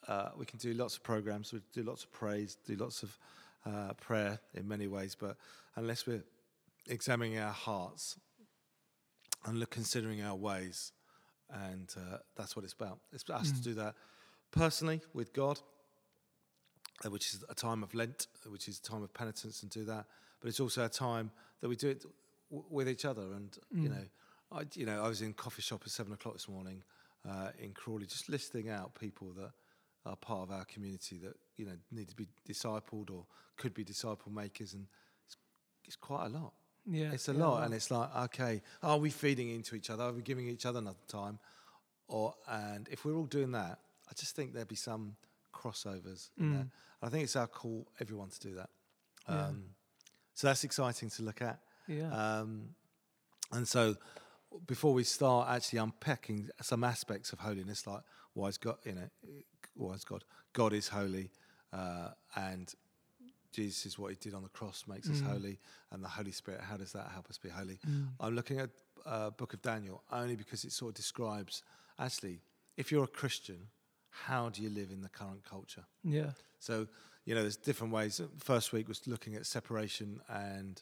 uh, 0.08 0.30
we 0.36 0.46
can 0.46 0.58
do 0.58 0.72
lots 0.72 0.96
of 0.96 1.02
programs, 1.02 1.52
we 1.52 1.60
do 1.72 1.82
lots 1.82 2.04
of 2.04 2.12
praise, 2.12 2.56
do 2.66 2.74
lots 2.76 3.02
of 3.02 3.18
uh, 3.66 3.92
prayer 3.94 4.40
in 4.54 4.66
many 4.66 4.86
ways. 4.86 5.14
But 5.14 5.36
unless 5.76 6.06
we're 6.06 6.24
examining 6.88 7.38
our 7.38 7.52
hearts 7.52 8.16
and 9.44 9.58
look, 9.58 9.70
considering 9.70 10.22
our 10.22 10.34
ways, 10.34 10.92
and 11.50 11.92
uh, 11.96 12.18
that's 12.36 12.56
what 12.56 12.64
it's 12.64 12.74
about. 12.74 12.98
It's 13.12 13.22
for 13.22 13.34
us 13.34 13.52
to 13.52 13.58
Mm. 13.60 13.64
do 13.64 13.74
that 13.74 13.94
personally 14.50 15.00
with 15.14 15.32
God, 15.32 15.60
uh, 17.04 17.10
which 17.10 17.32
is 17.34 17.44
a 17.48 17.54
time 17.54 17.82
of 17.82 17.94
Lent, 17.94 18.26
which 18.46 18.68
is 18.68 18.78
a 18.78 18.82
time 18.82 19.02
of 19.02 19.12
penitence, 19.14 19.62
and 19.62 19.70
do 19.70 19.84
that. 19.84 20.06
But 20.40 20.48
it's 20.48 20.60
also 20.60 20.84
a 20.84 20.88
time 20.88 21.30
that 21.60 21.68
we 21.68 21.76
do 21.76 21.88
it 21.90 22.04
w- 22.50 22.66
with 22.70 22.88
each 22.88 23.04
other. 23.04 23.22
And 23.32 23.56
you 23.70 23.88
Mm. 23.88 23.90
know, 23.90 24.04
I 24.52 24.62
you 24.74 24.86
know 24.86 25.02
I 25.02 25.08
was 25.08 25.22
in 25.22 25.32
coffee 25.34 25.62
shop 25.62 25.82
at 25.84 25.90
seven 25.90 26.12
o'clock 26.12 26.34
this 26.34 26.48
morning 26.48 26.82
uh, 27.28 27.50
in 27.58 27.72
Crawley, 27.72 28.06
just 28.06 28.28
listing 28.28 28.68
out 28.68 28.94
people 28.98 29.32
that 29.36 29.52
are 30.06 30.16
part 30.16 30.42
of 30.42 30.50
our 30.50 30.64
community 30.64 31.18
that 31.18 31.34
you 31.56 31.66
know 31.66 31.76
need 31.90 32.08
to 32.08 32.16
be 32.16 32.26
discipled 32.48 33.10
or 33.10 33.26
could 33.56 33.74
be 33.74 33.84
disciple 33.84 34.30
makers, 34.32 34.74
and 34.74 34.86
it's, 35.26 35.36
it's 35.84 35.96
quite 35.96 36.26
a 36.26 36.28
lot. 36.28 36.52
Yeah, 36.90 37.12
It's 37.12 37.28
a 37.28 37.32
yeah, 37.32 37.44
lot, 37.44 37.58
wow. 37.58 37.64
and 37.64 37.74
it's 37.74 37.90
like, 37.90 38.08
okay, 38.16 38.62
are 38.82 38.96
we 38.96 39.10
feeding 39.10 39.50
into 39.50 39.74
each 39.74 39.90
other? 39.90 40.04
Are 40.04 40.12
we 40.12 40.22
giving 40.22 40.48
each 40.48 40.64
other 40.64 40.78
another 40.78 40.96
time? 41.06 41.38
Or 42.06 42.34
and 42.48 42.88
if 42.90 43.04
we're 43.04 43.14
all 43.14 43.26
doing 43.26 43.52
that, 43.52 43.80
I 44.08 44.14
just 44.16 44.34
think 44.34 44.54
there'd 44.54 44.68
be 44.68 44.74
some 44.76 45.16
crossovers. 45.52 46.30
Mm. 46.40 46.70
I 47.02 47.08
think 47.10 47.24
it's 47.24 47.36
our 47.36 47.46
call, 47.46 47.86
everyone, 48.00 48.30
to 48.30 48.40
do 48.40 48.54
that. 48.54 48.70
Yeah. 49.28 49.46
Um, 49.48 49.64
so 50.34 50.46
that's 50.46 50.64
exciting 50.64 51.10
to 51.10 51.22
look 51.22 51.42
at. 51.42 51.58
yeah. 51.86 52.10
Um, 52.10 52.70
and 53.52 53.66
so, 53.68 53.96
before 54.66 54.94
we 54.94 55.04
start 55.04 55.48
actually 55.50 55.80
unpacking 55.80 56.48
some 56.62 56.84
aspects 56.84 57.32
of 57.32 57.40
holiness, 57.40 57.86
like 57.86 58.00
why 58.34 58.48
is 58.48 58.56
God, 58.58 58.76
you 58.84 58.92
know, 58.92 59.08
was 59.78 60.04
God. 60.04 60.24
God 60.52 60.72
is 60.72 60.88
holy, 60.88 61.30
uh, 61.72 62.10
and 62.36 62.72
Jesus 63.52 63.86
is 63.86 63.98
what 63.98 64.10
He 64.10 64.16
did 64.20 64.34
on 64.34 64.42
the 64.42 64.48
cross 64.50 64.84
makes 64.86 65.08
us 65.08 65.20
Mm. 65.20 65.26
holy, 65.32 65.58
and 65.90 66.02
the 66.04 66.08
Holy 66.08 66.32
Spirit. 66.32 66.60
How 66.60 66.76
does 66.76 66.92
that 66.92 67.08
help 67.12 67.28
us 67.30 67.38
be 67.38 67.48
holy? 67.48 67.78
Mm. 67.86 68.08
I'm 68.20 68.34
looking 68.34 68.58
at 68.60 68.70
uh, 69.06 69.30
Book 69.30 69.54
of 69.54 69.62
Daniel 69.62 70.02
only 70.12 70.36
because 70.36 70.64
it 70.64 70.72
sort 70.72 70.90
of 70.90 70.94
describes 70.94 71.62
actually 71.98 72.40
if 72.76 72.92
you're 72.92 73.04
a 73.04 73.08
Christian, 73.08 73.68
how 74.10 74.48
do 74.50 74.62
you 74.62 74.70
live 74.70 74.90
in 74.90 75.00
the 75.02 75.08
current 75.08 75.42
culture? 75.44 75.84
Yeah. 76.04 76.30
So, 76.60 76.86
you 77.24 77.34
know, 77.34 77.40
there's 77.42 77.56
different 77.56 77.92
ways. 77.92 78.20
First 78.38 78.72
week 78.72 78.86
was 78.88 79.06
looking 79.06 79.34
at 79.34 79.46
separation 79.46 80.20
and 80.28 80.80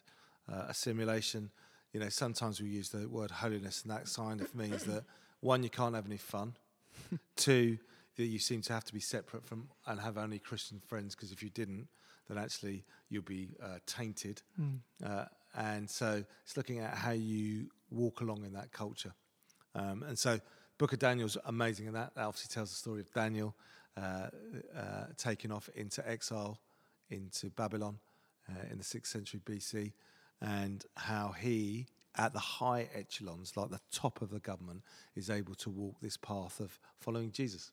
uh, 0.51 0.65
assimilation. 0.69 1.49
You 1.93 1.99
know, 2.01 2.09
sometimes 2.09 2.61
we 2.61 2.67
use 2.69 2.89
the 2.89 3.07
word 3.09 3.31
holiness, 3.31 3.81
and 3.83 3.91
that 3.91 4.11
kind 4.13 4.41
of 4.41 4.53
means 4.53 4.83
that 4.83 5.03
one, 5.39 5.63
you 5.63 5.69
can't 5.69 5.95
have 5.95 6.05
any 6.05 6.17
fun. 6.17 6.55
Two, 7.35 7.77
that 8.17 8.25
you 8.25 8.39
seem 8.39 8.61
to 8.63 8.73
have 8.73 8.83
to 8.85 8.93
be 8.93 8.99
separate 8.99 9.45
from 9.45 9.69
and 9.85 9.99
have 9.99 10.17
only 10.17 10.39
Christian 10.39 10.81
friends, 10.85 11.15
because 11.15 11.31
if 11.31 11.41
you 11.41 11.49
didn't, 11.49 11.87
then 12.27 12.37
actually 12.37 12.83
you'll 13.09 13.21
be 13.23 13.49
uh, 13.63 13.77
tainted. 13.85 14.41
Mm. 14.59 14.79
Uh, 15.05 15.25
and 15.55 15.89
so 15.89 16.23
it's 16.43 16.57
looking 16.57 16.79
at 16.79 16.93
how 16.93 17.11
you 17.11 17.69
walk 17.89 18.21
along 18.21 18.43
in 18.45 18.53
that 18.53 18.71
culture. 18.71 19.13
Um, 19.75 20.03
and 20.03 20.17
so 20.17 20.39
Book 20.77 20.93
of 20.93 20.99
Daniel's 20.99 21.37
amazing 21.45 21.87
in 21.87 21.93
that. 21.93 22.13
That 22.15 22.25
obviously 22.25 22.53
tells 22.53 22.69
the 22.69 22.75
story 22.75 23.01
of 23.01 23.11
Daniel 23.13 23.55
uh, 23.95 24.27
uh, 24.75 25.05
taken 25.17 25.51
off 25.51 25.69
into 25.75 26.07
exile 26.07 26.59
into 27.09 27.49
Babylon 27.49 27.99
uh, 28.49 28.71
in 28.71 28.77
the 28.77 28.83
6th 28.83 29.07
century 29.07 29.39
BC 29.45 29.93
and 30.41 30.85
how 30.95 31.33
he, 31.39 31.87
at 32.15 32.33
the 32.33 32.39
high 32.39 32.89
echelons, 32.93 33.55
like 33.57 33.69
the 33.69 33.79
top 33.91 34.21
of 34.21 34.29
the 34.29 34.39
government, 34.39 34.83
is 35.15 35.29
able 35.29 35.55
to 35.55 35.69
walk 35.69 35.95
this 36.01 36.17
path 36.17 36.59
of 36.59 36.79
following 36.99 37.31
Jesus. 37.31 37.71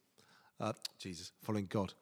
Uh, 0.61 0.73
Jesus, 0.99 1.33
following 1.43 1.67
God. 1.67 1.93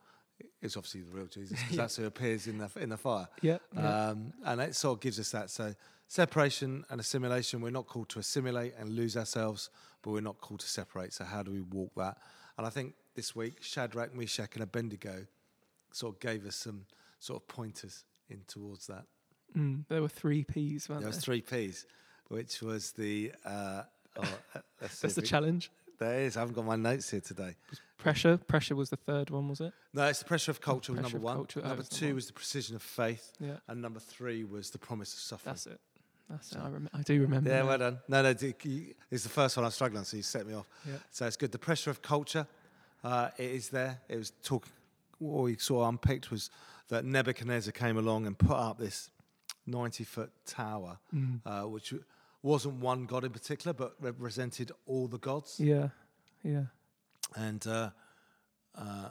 It's 0.61 0.77
obviously 0.77 1.03
the 1.03 1.13
real 1.13 1.27
Jesus, 1.27 1.59
'cause 1.61 1.71
Yeah. 1.71 1.77
that's 1.77 1.97
who 1.97 2.05
appears 2.07 2.47
in 2.47 2.59
the, 2.59 2.71
in 2.77 2.89
the 2.91 2.97
fire. 2.97 3.29
Yeah. 3.41 3.59
yeah. 3.75 4.09
Um, 4.11 4.33
and 4.45 4.61
it 4.61 4.75
sort 4.77 4.99
of 4.99 5.01
gives 5.01 5.19
us 5.21 5.31
that. 5.31 5.51
So, 5.51 5.75
separation 6.09 6.85
and 6.91 7.01
assimilation, 7.01 7.61
we're 7.61 7.71
not 7.71 7.87
called 7.87 8.09
to 8.11 8.19
assimilate 8.19 8.75
and 8.79 8.91
lose 8.91 9.17
ourselves, 9.17 9.71
but 10.03 10.11
we're 10.11 10.21
not 10.21 10.41
called 10.41 10.61
to 10.61 10.69
separate. 10.69 11.13
So, 11.13 11.25
how 11.25 11.43
do 11.43 11.51
we 11.51 11.61
walk 11.61 11.93
that? 11.97 12.19
And 12.59 12.67
I 12.67 12.71
think 12.71 12.95
this 13.15 13.35
week, 13.35 13.63
Shadrach, 13.63 14.15
Meshach, 14.15 14.51
and 14.55 14.63
Abednego 14.63 15.27
sort 15.93 16.15
of 16.17 16.21
gave 16.21 16.45
us 16.47 16.57
some 16.57 16.87
sort 17.19 17.43
of 17.43 17.49
pointers 17.49 18.05
in 18.29 18.41
towards 18.49 18.87
that. 18.89 19.05
Mm. 19.57 19.85
There 19.89 20.03
were 20.03 20.09
three 20.09 20.45
P's, 20.45 20.89
weren't 20.89 21.01
There 21.03 21.11
there? 21.11 21.17
was 21.17 21.25
three 21.25 21.41
P's, 21.41 21.87
which 22.29 22.63
was 22.63 22.93
the. 22.93 23.33
Uh, 23.45 23.83
oh, 24.17 24.39
That's 24.81 25.01
the 25.15 25.23
challenge. 25.23 25.71
There 25.99 26.21
is. 26.21 26.37
I 26.37 26.41
haven't 26.41 26.55
got 26.57 26.65
my 26.65 26.77
notes 26.77 27.11
here 27.11 27.21
today. 27.21 27.55
Pressure. 28.03 28.37
Pressure 28.37 28.75
was 28.77 28.91
the 28.91 28.97
third 28.97 29.31
one, 29.31 29.49
was 29.49 29.61
it? 29.61 29.73
No, 29.95 30.05
it's 30.07 30.19
the 30.19 30.25
pressure 30.25 30.51
of 30.51 30.61
culture 30.61 30.93
was 30.93 31.01
Pressure 31.01 31.15
number 31.15 31.19
of 31.19 31.23
one. 31.25 31.37
culture, 31.37 31.61
oh, 31.65 31.69
number 31.69 31.81
it's 31.83 31.89
two 31.99 32.15
was 32.15 32.27
the 32.27 32.33
precision 32.33 32.77
of 32.77 32.83
faith, 32.83 33.33
Yeah. 33.41 33.57
and 33.69 33.81
number 33.81 34.01
three 34.01 34.45
was 34.45 34.71
the 34.71 34.79
promise 34.79 35.13
of 35.15 35.21
suffering. 35.21 35.53
That's 35.55 35.67
it. 35.67 35.81
That's 36.29 36.53
it. 36.53 36.59
I, 36.59 36.69
rem- 36.69 36.91
I 36.93 37.03
do 37.03 37.21
remember. 37.21 37.51
Yeah, 37.51 37.61
now. 37.63 37.69
well 37.69 37.79
done. 37.79 37.99
No, 38.09 38.23
no, 38.23 38.31
it's 38.31 38.43
the 39.23 39.29
first 39.29 39.57
one 39.57 39.65
I'm 39.65 39.71
struggling, 39.73 40.05
so 40.05 40.17
you 40.17 40.23
set 40.23 40.47
me 40.47 40.55
off. 40.55 40.67
Yeah. 40.87 40.95
So 41.11 41.27
it's 41.27 41.37
good. 41.37 41.53
The 41.53 41.59
pressure 41.59 41.91
of 41.91 42.03
culture, 42.03 42.47
uh, 43.05 43.29
it 43.39 43.51
is 43.51 43.69
there. 43.69 44.01
It 44.09 44.17
was 44.17 44.33
talk. 44.43 44.67
What 45.19 45.43
we 45.45 45.57
saw 45.57 45.89
unpicked 45.89 46.31
was 46.31 46.51
that 46.89 47.05
Nebuchadnezzar 47.05 47.73
came 47.73 47.97
along 47.99 48.27
and 48.27 48.37
put 48.37 48.57
up 48.57 48.79
this 48.79 49.11
90 49.67 50.03
foot 50.05 50.33
tower, 50.47 50.99
Mm. 51.15 51.41
uh, 51.47 51.69
which 51.69 51.95
wasn't 52.43 52.75
one 52.81 53.05
god 53.07 53.25
in 53.25 53.31
particular, 53.31 53.73
but 53.73 53.95
represented 54.01 54.73
all 54.87 55.07
the 55.07 55.19
gods, 55.19 55.61
Yeah. 55.61 55.91
Yeah. 56.43 56.65
And 57.37 57.67
uh, 57.67 57.91
uh, 58.75 59.09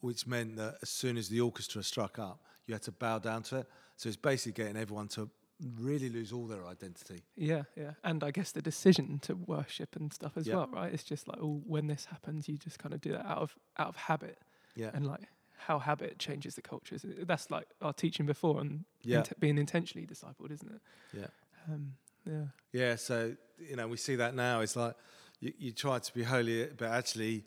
which 0.00 0.26
meant 0.26 0.56
that 0.56 0.76
as 0.82 0.90
soon 0.90 1.16
as 1.16 1.28
the 1.28 1.40
orchestra 1.40 1.82
struck 1.82 2.18
up, 2.18 2.40
you 2.66 2.74
had 2.74 2.82
to 2.82 2.92
bow 2.92 3.18
down 3.18 3.42
to 3.44 3.58
it. 3.58 3.66
So 3.96 4.08
it's 4.08 4.16
basically 4.16 4.52
getting 4.64 4.76
everyone 4.80 5.08
to 5.08 5.30
really 5.78 6.08
lose 6.08 6.32
all 6.32 6.46
their 6.46 6.66
identity. 6.66 7.22
Yeah, 7.36 7.62
yeah, 7.76 7.92
and 8.02 8.24
I 8.24 8.30
guess 8.32 8.50
the 8.52 8.60
decision 8.62 9.18
to 9.20 9.34
worship 9.36 9.94
and 9.96 10.12
stuff 10.12 10.36
as 10.36 10.46
Yeah. 10.46 10.56
well, 10.56 10.68
right? 10.72 10.92
It's 10.92 11.04
just 11.04 11.28
like, 11.28 11.38
oh, 11.40 11.62
when 11.66 11.86
this 11.86 12.06
happens, 12.06 12.48
you 12.48 12.58
just 12.58 12.78
kind 12.78 12.92
of 12.94 13.00
do 13.00 13.12
that 13.12 13.24
out 13.24 13.38
of 13.38 13.54
out 13.78 13.88
of 13.88 13.96
habit, 13.96 14.38
Yeah. 14.74 14.90
and 14.92 15.06
like 15.06 15.28
how 15.56 15.78
habit 15.78 16.18
changes 16.18 16.56
the 16.56 16.62
cultures. 16.62 17.04
That's 17.06 17.50
like 17.50 17.68
our 17.80 17.92
teaching 17.92 18.26
before 18.26 18.58
on 18.60 18.84
Yeah. 19.02 19.18
int- 19.18 19.38
being 19.40 19.56
intentionally 19.56 20.06
discipled, 20.06 20.50
isn't 20.50 20.70
it? 20.70 20.80
Yeah. 21.16 21.28
Um, 21.72 21.94
yeah. 22.26 22.46
Yeah, 22.72 22.96
so 22.96 23.36
you 23.58 23.76
know 23.76 23.86
we 23.88 23.96
see 23.96 24.16
that 24.16 24.34
now. 24.34 24.60
It's 24.60 24.74
like 24.76 24.94
you, 25.40 25.52
you 25.56 25.72
try 25.72 26.00
to 26.00 26.12
be 26.14 26.24
holy, 26.24 26.66
but 26.66 26.88
actually 26.90 27.44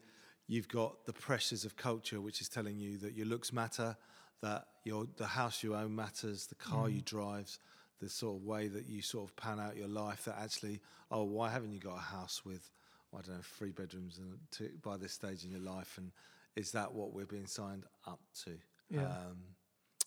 you've 0.47 0.67
got 0.67 1.05
the 1.05 1.13
pressures 1.13 1.65
of 1.65 1.75
culture, 1.75 2.21
which 2.21 2.41
is 2.41 2.49
telling 2.49 2.79
you 2.79 2.97
that 2.99 3.13
your 3.13 3.25
looks 3.25 3.51
matter, 3.51 3.95
that 4.41 4.67
your 4.83 5.07
the 5.17 5.27
house 5.27 5.63
you 5.63 5.75
own 5.75 5.95
matters, 5.95 6.47
the 6.47 6.55
car 6.55 6.89
you 6.89 7.01
drive, 7.01 7.57
the 7.99 8.09
sort 8.09 8.37
of 8.37 8.45
way 8.45 8.67
that 8.67 8.87
you 8.87 9.01
sort 9.01 9.29
of 9.29 9.35
pan 9.35 9.59
out 9.59 9.75
your 9.75 9.87
life. 9.87 10.25
That 10.25 10.37
actually, 10.41 10.79
oh, 11.11 11.23
why 11.23 11.49
haven't 11.49 11.73
you 11.73 11.79
got 11.79 11.97
a 11.97 12.01
house 12.01 12.43
with 12.45 12.69
I 13.13 13.21
don't 13.21 13.35
know 13.35 13.41
three 13.57 13.71
bedrooms 13.71 14.17
and 14.17 14.37
two, 14.51 14.69
by 14.81 14.97
this 14.97 15.13
stage 15.13 15.43
in 15.43 15.51
your 15.51 15.61
life? 15.61 15.97
And 15.97 16.11
is 16.55 16.71
that 16.71 16.93
what 16.93 17.13
we're 17.13 17.25
being 17.25 17.47
signed 17.47 17.83
up 18.05 18.19
to? 18.45 18.51
Yeah. 18.89 19.01
Um, 19.01 19.37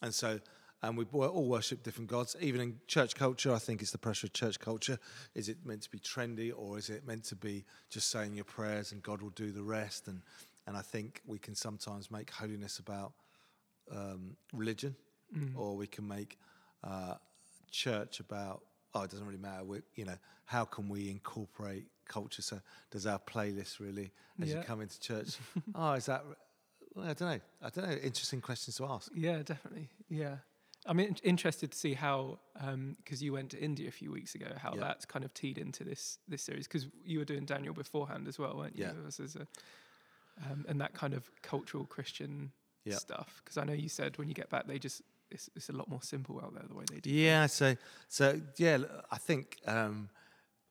and 0.03 0.15
so, 0.15 0.41
and 0.83 0.97
we 0.97 1.05
all 1.05 1.45
worship 1.47 1.83
different 1.83 2.09
gods. 2.11 2.37
Even 2.41 2.61
in 2.61 2.81
church 2.87 3.15
culture, 3.15 3.53
I 3.53 3.59
think 3.59 3.83
it's 3.83 3.91
the 3.93 3.99
pressure 3.99 4.27
of 4.27 4.33
church 4.33 4.59
culture. 4.59 4.99
Is 5.35 5.49
it 5.49 5.59
meant 5.65 5.83
to 5.83 5.91
be 5.91 5.99
trendy, 5.99 6.53
or 6.57 6.79
is 6.79 6.89
it 6.91 7.07
meant 7.07 7.25
to 7.25 7.37
be 7.37 7.65
just 7.91 8.11
saying 8.11 8.35
your 8.35 8.45
prayers 8.45 8.93
and 8.93 9.03
God 9.03 9.21
will 9.23 9.31
do 9.31 9.51
the 9.53 9.63
rest? 9.63 10.09
And 10.09 10.23
and 10.67 10.77
I 10.77 10.83
think 10.83 11.21
we 11.27 11.39
can 11.39 11.55
sometimes 11.55 12.11
make 12.11 12.31
holiness 12.31 12.79
about 12.79 13.13
um, 13.91 14.37
religion, 14.53 14.95
Mm. 15.37 15.57
or 15.57 15.77
we 15.77 15.87
can 15.87 16.09
make 16.09 16.39
uh, 16.83 17.15
church 17.71 18.19
about 18.19 18.63
oh, 18.95 19.03
it 19.03 19.11
doesn't 19.11 19.25
really 19.27 19.39
matter. 19.39 19.63
We, 19.63 19.79
you 19.95 20.05
know, 20.05 20.17
how 20.45 20.65
can 20.65 20.89
we 20.89 21.09
incorporate 21.09 21.87
culture? 22.09 22.43
So 22.43 22.61
does 22.91 23.07
our 23.07 23.21
playlist 23.21 23.79
really, 23.79 24.11
as 24.43 24.49
you 24.53 24.61
come 24.67 24.81
into 24.81 24.99
church? 24.99 25.37
oh, 25.77 25.93
is 25.93 26.07
that? 26.07 26.25
Well, 26.95 27.05
I 27.09 27.15
don't 27.15 27.29
know. 27.31 27.41
I 27.63 27.71
don't 27.71 27.89
know. 27.89 27.95
Interesting 27.97 28.41
questions 28.41 28.77
to 28.79 28.87
ask. 28.87 29.13
Yeah, 29.15 29.43
definitely. 29.45 29.89
Yeah. 30.09 30.39
I'm 30.87 30.99
in- 30.99 31.17
interested 31.23 31.73
to 31.73 31.79
see 31.79 31.95
how, 31.95 32.39
because 33.05 33.23
you 33.23 33.33
went 33.33 33.51
to 33.51 33.59
India 33.59 33.89
a 33.89 33.93
few 33.93 34.11
weeks 34.11 34.35
ago, 34.35 34.47
how 34.57 34.75
Yeah. 34.75 34.81
that's 34.81 35.05
kind 35.05 35.25
of 35.25 35.33
teed 35.35 35.59
into 35.59 35.85
this 35.85 36.19
this 36.27 36.43
series. 36.43 36.67
Because 36.67 36.87
you 37.05 37.19
were 37.19 37.25
doing 37.27 37.45
Daniel 37.45 37.75
beforehand 37.75 38.29
as 38.29 38.39
well, 38.39 38.57
weren't 38.57 38.77
you? 38.77 38.85
Yeah. 38.85 38.93
As, 39.07 39.21
as 39.21 39.37
a, 39.37 39.47
um, 40.51 40.65
and 40.69 40.81
that 40.81 40.95
kind 40.95 41.15
of 41.15 41.31
cultural 41.43 41.85
Christian 41.85 42.53
Yeah. 42.85 42.97
stuff. 42.97 43.43
Because 43.45 43.59
I 43.59 43.65
know 43.65 43.75
you 43.75 43.89
said 43.89 44.17
when 44.19 44.29
you 44.29 44.35
get 44.35 44.49
back, 44.49 44.67
they 44.67 44.79
just 44.79 45.03
it's, 45.31 45.49
it's 45.55 45.69
a 45.69 45.73
lot 45.73 45.89
more 45.89 46.03
simple 46.03 46.41
out 46.41 46.55
there 46.55 46.65
the 46.67 46.75
way 46.75 46.85
they 46.91 47.01
do. 47.01 47.11
Yeah, 47.11 47.47
so 47.47 47.77
so 48.09 48.41
yeah, 48.57 48.79
I 49.13 49.19
think 49.19 49.59
um, 49.67 50.09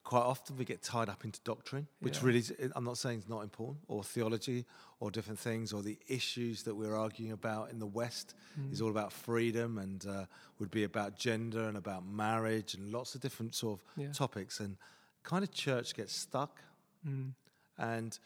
quite 0.10 0.24
often 0.34 0.58
we 0.58 0.66
get 0.66 0.82
tied 0.82 1.08
up 1.08 1.24
into 1.24 1.40
doctrine, 1.44 1.88
which 2.00 2.18
Yeah. 2.18 2.26
really 2.26 2.40
is, 2.40 2.52
I'm 2.76 2.84
not 2.84 2.98
saying 2.98 3.20
it's 3.20 3.30
not 3.30 3.44
important, 3.44 3.86
or 3.88 4.04
theology, 4.04 4.66
or 5.00 5.12
different 5.12 5.38
things, 5.40 5.72
or 5.72 5.84
the 5.84 6.00
issues 6.08 6.64
that 6.64 6.74
we're 6.74 6.96
arguing 6.96 7.32
about 7.32 7.70
in 7.70 7.78
the 7.78 7.86
West 8.02 8.34
Mm. 8.58 8.74
is 8.74 8.82
all 8.82 8.90
about 8.90 9.14
freedom 9.14 9.78
and 9.78 10.04
uh, 10.08 10.26
would 10.58 10.72
be 10.72 10.84
about 10.84 11.16
gender 11.16 11.68
and 11.68 11.78
about 11.78 12.04
marriage 12.08 12.74
and 12.74 12.92
lots 12.92 13.14
of 13.14 13.22
different 13.22 13.54
sort 13.54 13.80
of 13.80 13.86
Yeah. 14.04 14.12
topics, 14.12 14.60
and 14.60 14.78
kind 15.22 15.44
of 15.44 15.52
church 15.52 15.94
gets 15.94 16.14
stuck. 16.16 16.60
Mm. 17.06 17.36
And 17.78 18.18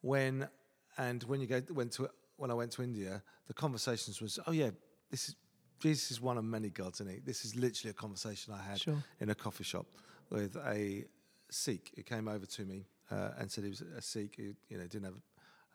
when 0.00 0.48
and 0.96 1.22
when 1.24 1.40
you 1.42 1.46
go 1.46 1.60
went 1.74 1.92
to 1.92 2.08
when 2.38 2.50
I 2.50 2.54
went 2.54 2.72
to 2.76 2.82
India, 2.82 3.22
the 3.46 3.52
conversations 3.54 4.22
was, 4.22 4.38
oh 4.46 4.52
yeah, 4.52 4.70
this 5.10 5.28
is 5.28 5.34
Jesus 5.80 6.10
is 6.12 6.20
one 6.22 6.38
of 6.38 6.44
many 6.44 6.70
gods, 6.70 7.00
isn't 7.02 7.12
he? 7.12 7.20
This 7.20 7.44
is 7.44 7.54
literally 7.54 7.90
a 7.90 7.94
conversation 8.04 8.54
I 8.54 8.62
had 8.62 8.80
Sure. 8.80 9.02
in 9.20 9.28
a 9.28 9.34
coffee 9.34 9.64
shop 9.64 9.86
with 10.30 10.56
a 10.56 11.04
Sikh 11.50 11.92
who 11.96 12.02
came 12.02 12.28
over 12.28 12.46
to 12.46 12.64
me 12.64 12.86
uh, 13.10 13.30
and 13.38 13.50
said 13.50 13.64
he 13.64 13.70
was 13.70 13.82
a 13.82 14.02
Sikh 14.02 14.36
who 14.36 14.54
you 14.68 14.78
know 14.78 14.84
didn't 14.86 15.04
have 15.04 15.20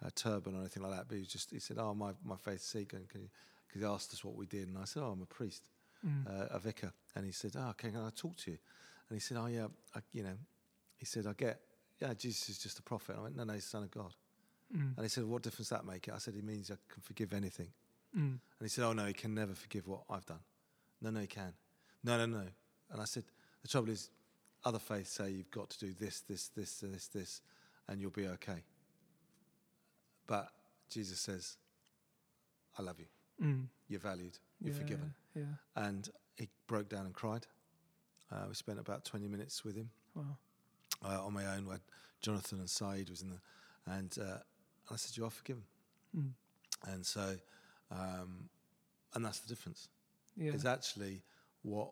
a 0.04 0.12
turban 0.12 0.56
or 0.56 0.60
anything 0.60 0.84
like 0.84 0.94
that, 0.94 1.08
but 1.08 1.16
he 1.16 1.20
was 1.20 1.28
just 1.30 1.52
he 1.52 1.60
said, 1.60 1.78
oh 1.80 1.94
my 1.94 2.12
my 2.24 2.36
faith's 2.36 2.66
Sikh, 2.66 2.94
and 2.94 3.08
because 3.08 3.28
he 3.74 3.84
asked 3.86 4.14
us 4.14 4.24
what 4.24 4.36
we 4.36 4.46
did, 4.46 4.68
and 4.68 4.78
I 4.78 4.86
said, 4.86 5.04
oh 5.04 5.12
I'm 5.12 5.22
a 5.22 5.26
priest, 5.26 5.64
Mm. 6.04 6.26
uh, 6.28 6.48
a 6.50 6.58
vicar, 6.58 6.92
and 7.16 7.24
he 7.28 7.32
said, 7.32 7.52
oh 7.56 7.70
okay, 7.70 7.92
can 7.92 8.02
I 8.02 8.10
talk 8.16 8.36
to 8.38 8.52
you? 8.52 8.58
And 9.08 9.16
he 9.16 9.20
said, 9.20 9.38
oh 9.38 9.46
yeah, 9.46 9.68
I, 9.96 10.00
you 10.12 10.24
know, 10.24 10.36
he 10.98 11.06
said 11.06 11.28
I 11.28 11.34
get 11.34 11.60
yeah 12.00 12.14
Jesus 12.16 12.50
is 12.50 12.58
just 12.58 12.80
a 12.80 12.82
prophet. 12.82 13.16
I 13.20 13.22
went 13.22 13.36
no 13.36 13.44
no 13.44 13.54
he's 13.54 13.66
the 13.66 13.70
son 13.70 13.84
of 13.84 13.92
God. 13.92 14.14
Mm. 14.76 14.96
And 14.96 15.04
he 15.04 15.10
said, 15.10 15.26
What 15.26 15.42
difference 15.44 15.70
does 15.70 15.78
that 15.78 15.86
make? 15.86 16.08
I 16.10 16.18
said, 16.18 16.34
It 16.36 16.44
means 16.44 16.72
I 16.72 16.76
can 16.92 17.02
forgive 17.02 17.34
anything. 17.34 17.68
Mm. 18.18 18.20
And 18.22 18.40
he 18.62 18.70
said, 18.70 18.86
Oh, 18.86 18.94
no, 18.94 19.06
he 19.06 19.14
can 19.14 19.34
never 19.36 19.54
forgive 19.54 19.88
what 19.88 20.02
I've 20.10 20.26
done. 20.26 20.40
No, 21.02 21.10
no, 21.10 21.20
he 21.20 21.28
can. 21.28 21.54
No, 22.04 22.18
no, 22.18 22.26
no. 22.26 22.46
And 22.92 23.02
I 23.02 23.06
said, 23.06 23.24
The 23.62 23.68
trouble 23.68 23.90
is, 23.90 24.10
other 24.64 24.80
faiths 24.80 25.12
say 25.12 25.32
you've 25.32 25.52
got 25.52 25.70
to 25.72 25.80
do 25.80 25.94
this, 26.00 26.22
this, 26.22 26.48
this, 26.50 26.76
this, 26.80 27.08
this, 27.08 27.42
and 27.88 28.00
you'll 28.00 28.12
be 28.12 28.28
okay. 28.28 28.64
But 30.28 30.50
Jesus 30.90 31.20
says, 31.20 31.58
I 32.78 32.84
love 32.84 33.00
you. 33.00 33.06
Mm. 33.44 33.66
You're 33.88 34.00
valued. 34.00 34.38
You're 34.62 34.74
yeah, 34.74 34.80
forgiven. 34.80 35.14
Yeah. 35.36 35.44
And 35.76 36.08
he 36.36 36.48
broke 36.68 36.90
down 36.90 37.06
and 37.06 37.14
cried. 37.14 37.48
Uh, 38.32 38.46
we 38.48 38.54
spent 38.54 38.80
about 38.80 39.04
20 39.04 39.28
minutes 39.28 39.66
with 39.66 39.76
him 39.76 39.90
Wow. 40.16 40.38
uh, 41.04 41.26
on 41.26 41.34
my 41.34 41.46
own. 41.56 41.66
Where 41.66 41.80
Jonathan 42.22 42.60
and 42.60 42.70
Saeed 42.70 43.10
was 43.10 43.22
in 43.22 43.30
the, 43.32 43.40
and 43.92 44.16
uh, 44.22 44.38
I 44.90 44.96
said, 44.96 45.18
"You 45.18 45.26
are 45.26 45.30
forgiven." 45.30 45.64
Mm. 46.18 46.32
And 46.88 47.06
so, 47.06 47.36
um, 47.92 48.50
and 49.16 49.26
that's 49.26 49.40
the 49.40 49.50
difference. 49.50 49.90
Yeah. 50.38 50.54
Is 50.54 50.66
actually 50.66 51.24
what 51.64 51.92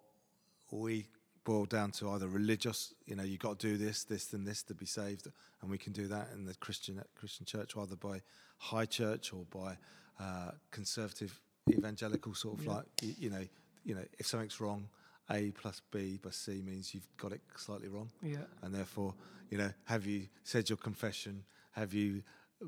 we 0.71 1.07
boil 1.49 1.65
down 1.65 1.89
to 1.89 2.11
either 2.11 2.27
religious, 2.27 2.93
you 3.07 3.15
know, 3.15 3.23
you've 3.23 3.39
got 3.39 3.57
to 3.57 3.67
do 3.67 3.75
this, 3.75 4.03
this, 4.03 4.33
and 4.33 4.47
this 4.47 4.61
to 4.61 4.75
be 4.75 4.85
saved, 4.85 5.27
and 5.61 5.71
we 5.71 5.79
can 5.79 5.91
do 5.91 6.07
that 6.07 6.27
in 6.35 6.45
the 6.45 6.53
Christian 6.55 7.01
Christian 7.15 7.43
church, 7.43 7.75
either 7.75 7.95
by 7.95 8.21
high 8.59 8.85
church 8.85 9.33
or 9.33 9.45
by 9.49 9.75
uh, 10.19 10.51
conservative 10.69 11.39
evangelical 11.67 12.35
sort 12.35 12.59
of 12.59 12.65
Yeah. 12.65 12.73
like, 12.73 12.85
you, 13.01 13.13
you 13.17 13.29
know, 13.31 13.45
you 13.83 13.95
know, 13.95 14.05
if 14.19 14.27
something's 14.27 14.61
wrong, 14.61 14.89
A 15.31 15.49
plus 15.51 15.81
B 15.91 16.19
plus 16.21 16.35
C 16.35 16.61
means 16.63 16.93
you've 16.93 17.07
got 17.17 17.31
it 17.31 17.41
slightly 17.55 17.87
wrong 17.87 18.09
yeah. 18.21 18.45
and 18.61 18.73
therefore, 18.73 19.15
you 19.49 19.57
know, 19.57 19.71
have 19.85 20.05
you 20.05 20.27
said 20.43 20.69
your 20.69 20.77
confession? 20.77 21.43
Have 21.71 21.95
you 21.95 22.21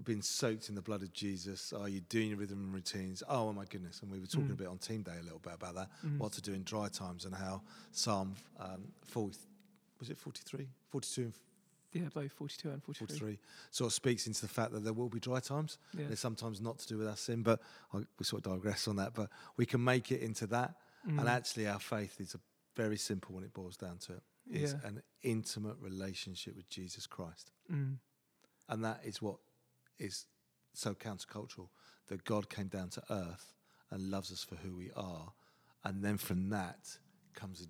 been 0.04 0.22
soaked 0.22 0.70
in 0.70 0.76
the 0.76 0.82
blood 0.82 1.02
of 1.02 1.12
Jesus? 1.14 1.74
Are 1.74 1.90
you 1.90 2.02
doing 2.02 2.30
your 2.30 2.38
rhythm 2.38 2.60
and 2.60 2.74
routines? 2.74 3.24
Oh 3.28 3.52
my 3.52 3.66
goodness! 3.66 4.02
And 4.02 4.12
we 4.12 4.20
were 4.20 4.26
talking 4.26 4.48
Mm. 4.50 4.54
a 4.54 4.56
bit 4.56 4.68
on 4.68 4.78
Team 4.78 5.02
Day 5.04 5.18
a 5.20 5.24
little 5.24 5.40
bit 5.40 5.54
about 5.54 5.76
that, 5.76 5.90
Mm. 6.04 6.18
what 6.18 6.32
to 6.34 6.42
do 6.42 6.54
in 6.54 6.64
dry 6.64 6.88
times, 6.90 7.26
and 7.26 7.36
how 7.36 7.62
Psalm 7.92 8.36
um, 8.60 8.94
40, 9.04 9.38
was 10.00 10.10
it 10.10 10.18
43, 10.18 10.68
42 10.90 11.24
and 11.24 11.34
Yeah, 11.94 12.08
both 12.14 12.32
42 12.32 12.70
and 12.72 12.82
43. 12.82 13.08
43 13.18 13.40
sort 13.70 13.88
of 13.90 13.94
speaks 13.94 14.26
into 14.26 14.40
the 14.42 14.48
fact 14.48 14.72
that 14.72 14.80
there 14.86 14.94
will 14.94 15.10
be 15.10 15.20
dry 15.20 15.42
times. 15.42 15.78
Yeah. 15.94 16.08
There's 16.08 16.22
sometimes 16.22 16.62
not 16.62 16.80
to 16.80 16.88
do 16.88 16.98
with 16.98 17.08
our 17.08 17.18
sin, 17.18 17.44
but 17.44 17.62
I, 17.94 17.98
we 18.18 18.24
sort 18.24 18.46
of 18.46 18.54
digress 18.54 18.88
on 18.88 18.96
that. 18.96 19.14
But 19.14 19.30
we 19.58 19.66
can 19.66 19.84
make 19.84 20.10
it 20.12 20.22
into 20.22 20.48
that, 20.48 20.78
Mm. 21.06 21.20
and 21.20 21.28
actually, 21.28 21.68
our 21.68 21.80
faith 21.80 22.22
is 22.22 22.34
a 22.36 22.40
very 22.76 22.96
simple 22.98 23.36
when 23.36 23.44
it 23.44 23.54
boils 23.54 23.76
down 23.76 23.98
to 23.98 24.14
it. 24.14 24.24
It's 24.50 24.72
Yeah. 24.74 24.88
an 24.88 25.04
intimate 25.24 25.78
relationship 25.80 26.56
with 26.56 26.70
Jesus 26.70 27.08
Christ. 27.08 27.52
Mm. 27.70 27.98
And 28.70 28.86
that 28.86 29.04
is 29.04 29.22
what 29.22 29.40
is 30.02 30.26
so 30.74 30.94
countercultural 30.94 31.70
that 32.08 32.24
God 32.24 32.50
came 32.50 32.68
down 32.68 32.90
to 32.90 33.04
earth 33.10 33.54
and 33.90 34.10
loves 34.12 34.32
us 34.32 34.44
for 34.44 34.56
who 34.56 34.76
we 34.76 34.92
are. 34.96 35.34
And 35.84 36.04
then 36.04 36.18
from 36.18 36.50
that 36.50 36.98
comes 37.34 37.68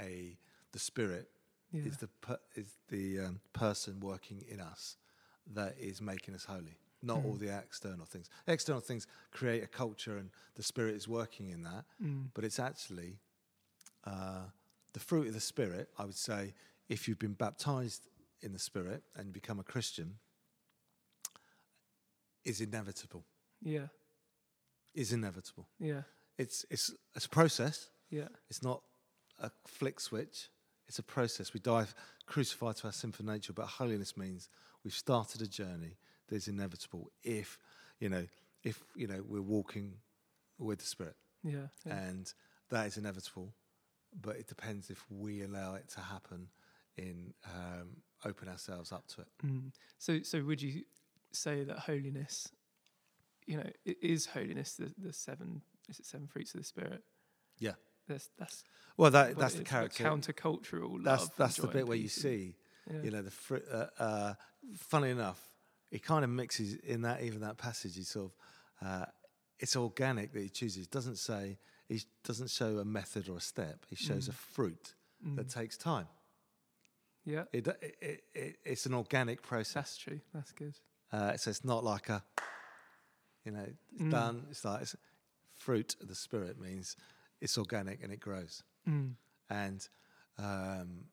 a, 0.00 0.02
a 0.04 0.38
the 0.72 0.78
Spirit 0.78 1.28
Yeah. 1.72 1.86
is 1.88 1.96
the 1.98 2.08
per, 2.08 2.38
is 2.54 2.68
the 2.88 3.20
um, 3.20 3.40
person 3.52 4.00
working 4.00 4.42
in 4.48 4.60
us 4.60 4.96
that 5.54 5.76
is 5.78 6.00
making 6.00 6.34
us 6.34 6.44
holy. 6.44 6.76
Not 7.02 7.18
all 7.24 7.34
Mm. 7.36 7.40
the 7.40 7.58
external 7.58 8.06
things. 8.06 8.28
External 8.46 8.80
things 8.80 9.06
create 9.30 9.62
a 9.62 9.66
culture, 9.66 10.16
and 10.18 10.30
the 10.54 10.62
Spirit 10.62 10.94
is 10.96 11.06
working 11.08 11.50
in 11.50 11.62
that. 11.62 11.84
Mm. 12.02 12.30
But 12.34 12.44
it's 12.44 12.58
actually 12.58 13.18
uh, 14.04 14.46
the 14.92 15.00
fruit 15.00 15.28
of 15.28 15.34
the 15.34 15.40
Spirit. 15.40 15.88
I 15.98 16.04
would 16.04 16.16
say, 16.16 16.54
if 16.88 17.06
you've 17.08 17.18
been 17.18 17.34
baptized 17.34 18.02
in 18.40 18.52
the 18.52 18.58
Spirit 18.58 19.02
and 19.16 19.32
become 19.32 19.58
a 19.60 19.64
Christian, 19.64 20.18
is 22.46 22.60
inevitable. 22.60 23.24
Yeah. 23.60 23.88
Is 24.94 25.12
inevitable. 25.12 25.68
Yeah. 25.78 26.02
It's 26.38 26.64
it's 26.70 26.94
it's 27.14 27.26
a 27.26 27.28
process. 27.28 27.90
Yeah. 28.10 28.28
It's 28.48 28.62
not 28.62 28.82
a 29.38 29.50
flick 29.66 30.00
switch. 30.00 30.48
It's 30.88 30.98
a 30.98 31.02
process. 31.02 31.52
We 31.52 31.60
die 31.60 31.86
crucified 32.26 32.76
to 32.76 32.86
our 32.86 32.92
sinful 32.92 33.26
nature, 33.26 33.52
but 33.52 33.66
holiness 33.66 34.16
means 34.16 34.48
we've 34.84 34.94
started 34.94 35.42
a 35.42 35.46
journey 35.46 35.96
that 36.28 36.36
is 36.36 36.48
inevitable 36.48 37.10
if 37.22 37.58
you 37.98 38.08
know 38.08 38.26
if 38.62 38.82
you 38.94 39.06
know 39.06 39.22
we're 39.28 39.42
walking 39.42 39.94
with 40.58 40.78
the 40.78 40.86
Spirit. 40.86 41.16
Yeah. 41.42 41.68
yeah. 41.84 41.98
and 42.08 42.32
that 42.70 42.86
is 42.86 42.96
inevitable. 42.96 43.52
But 44.18 44.36
it 44.36 44.46
depends 44.46 44.88
if 44.88 45.04
we 45.10 45.42
allow 45.42 45.74
it 45.74 45.88
to 45.90 46.00
happen 46.00 46.48
in 46.96 47.34
um, 47.44 47.98
open 48.24 48.48
ourselves 48.48 48.92
up 48.92 49.06
to 49.08 49.22
it. 49.22 49.28
Mm. 49.44 49.72
So, 49.98 50.22
so 50.22 50.42
would 50.42 50.62
you 50.62 50.82
say 51.32 51.64
that 51.64 51.80
holiness, 51.80 52.48
you 53.46 53.56
know, 53.58 53.70
i- 53.86 53.96
is 54.02 54.26
holiness 54.26 54.74
the, 54.74 54.92
the 54.98 55.12
seven? 55.12 55.62
Is 55.88 55.98
it 56.00 56.06
seven 56.06 56.26
fruits 56.26 56.54
of 56.54 56.60
the 56.60 56.66
spirit? 56.66 57.02
Yeah. 57.58 57.74
That's 58.08 58.28
that's 58.38 58.64
Well, 58.96 59.10
that 59.10 59.36
that's 59.36 59.54
the 59.54 59.62
is, 59.62 59.68
character. 59.68 60.04
countercultural. 60.04 61.02
that's 61.02 61.28
that's 61.30 61.56
the 61.56 61.66
bit 61.68 61.86
where 61.86 61.96
you 61.96 62.08
see, 62.08 62.56
Yeah. 62.90 63.02
you 63.02 63.10
know, 63.10 63.22
the 63.22 63.30
fr- 63.30 63.56
uh, 63.70 63.86
uh, 63.98 64.34
funny 64.76 65.10
enough, 65.10 65.40
it 65.90 66.02
kind 66.02 66.24
of 66.24 66.30
mixes 66.30 66.74
in 66.74 67.02
that 67.02 67.22
even 67.22 67.40
that 67.40 67.56
passage. 67.58 67.96
He 67.96 68.02
sort 68.04 68.32
of 68.32 68.86
uh, 68.86 69.06
it's 69.58 69.74
organic 69.76 70.32
that 70.32 70.40
he 70.40 70.48
chooses. 70.48 70.84
It 70.86 70.90
doesn't 70.90 71.16
say 71.16 71.58
he 71.88 72.02
doesn't 72.24 72.50
show 72.50 72.78
a 72.78 72.84
method 72.84 73.28
or 73.28 73.38
a 73.38 73.40
step. 73.40 73.86
He 73.88 73.96
shows 73.96 74.28
a 74.28 74.32
Mm. 74.32 74.34
fruit 74.34 74.94
that 75.36 75.46
Mm. 75.48 75.52
takes 75.54 75.76
time. 75.76 76.08
yeah, 77.24 77.44
It, 77.52 77.66
it, 77.66 77.96
it, 78.00 78.24
it 78.34 78.56
it's 78.64 78.86
an 78.86 78.94
organic 78.94 79.42
process. 79.42 79.72
that's 79.74 79.96
true. 79.96 80.20
That's 80.32 80.52
good. 80.52 80.78
Uh, 81.12 81.36
so 81.36 81.50
it's 81.50 81.64
not 81.64 81.84
like 81.84 82.08
a, 82.08 82.22
you 83.44 83.52
know, 83.52 83.66
it's 83.94 84.02
Mm. 84.02 84.10
done. 84.10 84.46
It's 84.50 84.64
like 84.64 84.82
it's 84.82 84.96
fruit 85.54 85.96
of 86.00 86.08
the 86.08 86.14
spirit 86.14 86.60
means 86.60 86.96
it's 87.40 87.56
organic 87.56 88.02
and 88.02 88.12
it 88.12 88.20
grows. 88.20 88.62
Mm. 88.86 89.14
And 89.48 89.88
um, 90.38 91.04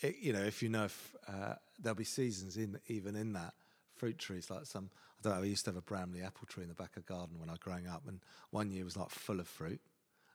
it, 0.00 0.16
you 0.20 0.32
know, 0.32 0.42
if 0.42 0.62
you 0.62 0.68
know, 0.68 0.84
if, 0.84 1.14
uh, 1.28 1.54
there'll 1.78 1.94
be 1.96 2.04
seasons 2.04 2.56
in 2.56 2.80
even 2.88 3.14
in 3.14 3.32
that 3.34 3.54
fruit 3.94 4.18
trees. 4.18 4.50
Like 4.50 4.66
some, 4.66 4.90
I 5.18 5.22
don't 5.22 5.34
know. 5.36 5.42
I 5.42 5.46
used 5.46 5.64
to 5.66 5.70
have 5.70 5.76
a 5.76 5.82
Bramley 5.82 6.22
apple 6.22 6.46
tree 6.46 6.62
in 6.64 6.68
the 6.68 6.74
back 6.74 6.96
of 6.96 7.06
the 7.06 7.12
garden 7.12 7.38
when 7.38 7.48
I 7.48 7.52
was 7.52 7.58
growing 7.60 7.86
up, 7.86 8.02
and 8.08 8.20
one 8.50 8.70
year 8.70 8.84
was 8.84 8.96
like 8.96 9.10
full 9.10 9.38
of 9.38 9.46
fruit, 9.46 9.80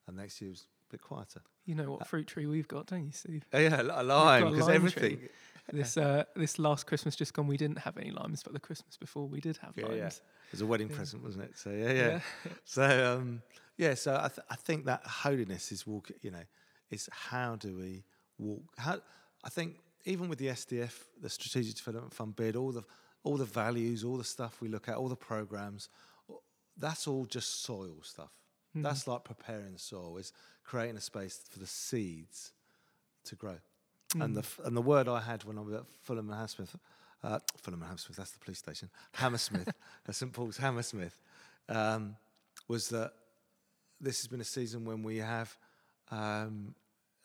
and 0.06 0.16
next 0.16 0.40
year 0.42 0.52
was 0.52 0.68
bit 0.90 1.02
quieter. 1.02 1.42
You 1.66 1.76
know 1.76 1.84
Uh, 1.84 1.92
what 1.98 2.08
fruit 2.08 2.28
tree 2.28 2.46
we've 2.46 2.68
got, 2.68 2.88
don't 2.88 3.06
you, 3.06 3.12
Steve? 3.12 3.44
Oh, 3.54 3.60
yeah, 3.60 3.82
a 3.82 4.04
lime 4.04 4.50
because 4.52 4.70
everything. 4.70 5.18
tree. 5.18 5.30
This 5.72 5.98
uh, 5.98 6.24
this 6.36 6.60
last 6.60 6.88
Christmas 6.88 7.16
just 7.16 7.34
gone, 7.34 7.46
we 7.48 7.58
didn't 7.58 7.80
have 7.80 7.98
any 7.98 8.12
limes, 8.12 8.42
but 8.42 8.54
the 8.54 8.60
Christmas 8.60 8.96
before 8.96 9.28
we 9.28 9.42
did 9.42 9.58
have 9.58 9.74
Yeah, 9.76 9.86
limes. 9.88 9.98
yeah. 9.98 10.08
It 10.08 10.52
was 10.52 10.62
a 10.62 10.66
wedding 10.66 10.88
Yeah. 10.90 10.96
present, 10.96 11.24
wasn't 11.24 11.44
it? 11.46 11.58
So 11.58 11.72
yeah, 11.72 11.92
yeah. 11.92 12.20
So 12.64 13.18
um, 13.18 13.42
yeah, 13.78 13.94
so 13.96 14.16
I, 14.16 14.30
th- 14.30 14.48
I 14.50 14.56
think 14.56 14.86
that 14.86 15.06
holiness 15.06 15.72
is 15.74 15.86
walk. 15.86 16.10
You 16.22 16.32
know, 16.32 16.44
is 16.90 17.10
how 17.12 17.58
do 17.58 17.76
we 17.76 18.06
walk? 18.38 18.64
How 18.78 19.02
I 19.44 19.50
think 19.50 19.76
even 20.06 20.30
with 20.30 20.40
the 20.40 20.48
SDF, 20.48 20.94
the 21.22 21.30
Strategic 21.30 21.76
Development 21.76 22.14
Fund 22.14 22.36
bid, 22.36 22.56
all 22.56 22.72
the 22.72 22.84
all 23.24 23.36
the 23.36 23.44
values, 23.46 24.06
all 24.06 24.16
the 24.16 24.24
stuff 24.24 24.62
we 24.62 24.70
look 24.70 24.88
at, 24.88 24.96
all 24.96 25.10
the 25.10 25.18
programs, 25.18 25.90
that's 26.78 27.08
all 27.08 27.26
just 27.26 27.62
soil 27.64 27.96
stuff. 28.04 28.32
Mm. 28.76 28.84
That's 28.84 29.08
like 29.08 29.24
preparing 29.24 29.74
the 29.74 29.80
soil. 29.80 30.18
Is 30.18 30.34
creating 30.64 30.98
a 30.98 31.02
space 31.02 31.40
for 31.50 31.60
the 31.60 31.68
seeds 31.68 32.52
to 33.26 33.36
grow. 33.36 33.58
And 34.20 34.36
the 34.36 34.42
Mm. 34.42 34.46
f- 34.46 34.60
and 34.66 34.76
the 34.78 34.82
word 34.82 35.08
I 35.08 35.20
had 35.22 35.44
when 35.44 35.58
I 35.58 35.62
was 35.62 35.74
at 35.74 35.86
Fulham 36.04 36.28
and 36.30 36.36
Hammersmith, 36.36 36.76
uh, 37.24 37.40
Fulham 37.58 37.82
and 37.82 37.88
Hammersmith, 37.88 38.18
that's 38.18 38.32
the 38.32 38.40
police 38.40 38.60
station, 38.60 38.90
Hammersmith, 39.14 39.68
uh, 40.08 40.12
St 40.12 40.32
Paul's 40.32 40.58
Hammersmith, 40.58 41.18
um, 41.70 42.16
was 42.68 42.90
that 42.90 43.14
this 44.00 44.20
has 44.20 44.28
been 44.28 44.40
a 44.42 44.46
season 44.46 44.86
when 44.86 45.04
we 45.04 45.18
have, 45.18 45.58
um, 46.12 46.74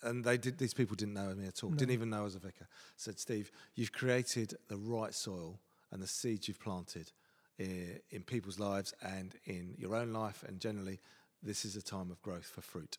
and 0.02 0.24
they 0.24 0.36
did. 0.38 0.58
These 0.58 0.74
people 0.74 0.96
didn't 0.96 1.14
know 1.14 1.34
me 1.34 1.46
at 1.46 1.62
all. 1.62 1.70
Didn't 1.70 1.92
even 1.92 2.10
know 2.10 2.20
I 2.20 2.24
was 2.24 2.34
a 2.34 2.40
vicar. 2.40 2.66
Said 2.96 3.18
Steve, 3.20 3.52
you've 3.74 3.92
created 3.92 4.56
the 4.68 4.76
right 4.76 5.14
soil 5.14 5.60
and 5.92 6.02
the 6.02 6.06
seeds 6.08 6.48
you've 6.48 6.58
planted 6.60 7.12
in, 7.58 8.00
in 8.10 8.22
people's 8.24 8.58
lives 8.58 8.92
and 9.02 9.34
in 9.44 9.74
your 9.78 9.94
own 9.94 10.12
life, 10.12 10.42
and 10.48 10.58
generally, 10.58 10.98
this 11.42 11.64
is 11.64 11.76
a 11.76 11.82
time 11.82 12.10
of 12.10 12.20
growth 12.22 12.46
for 12.46 12.60
fruit. 12.62 12.98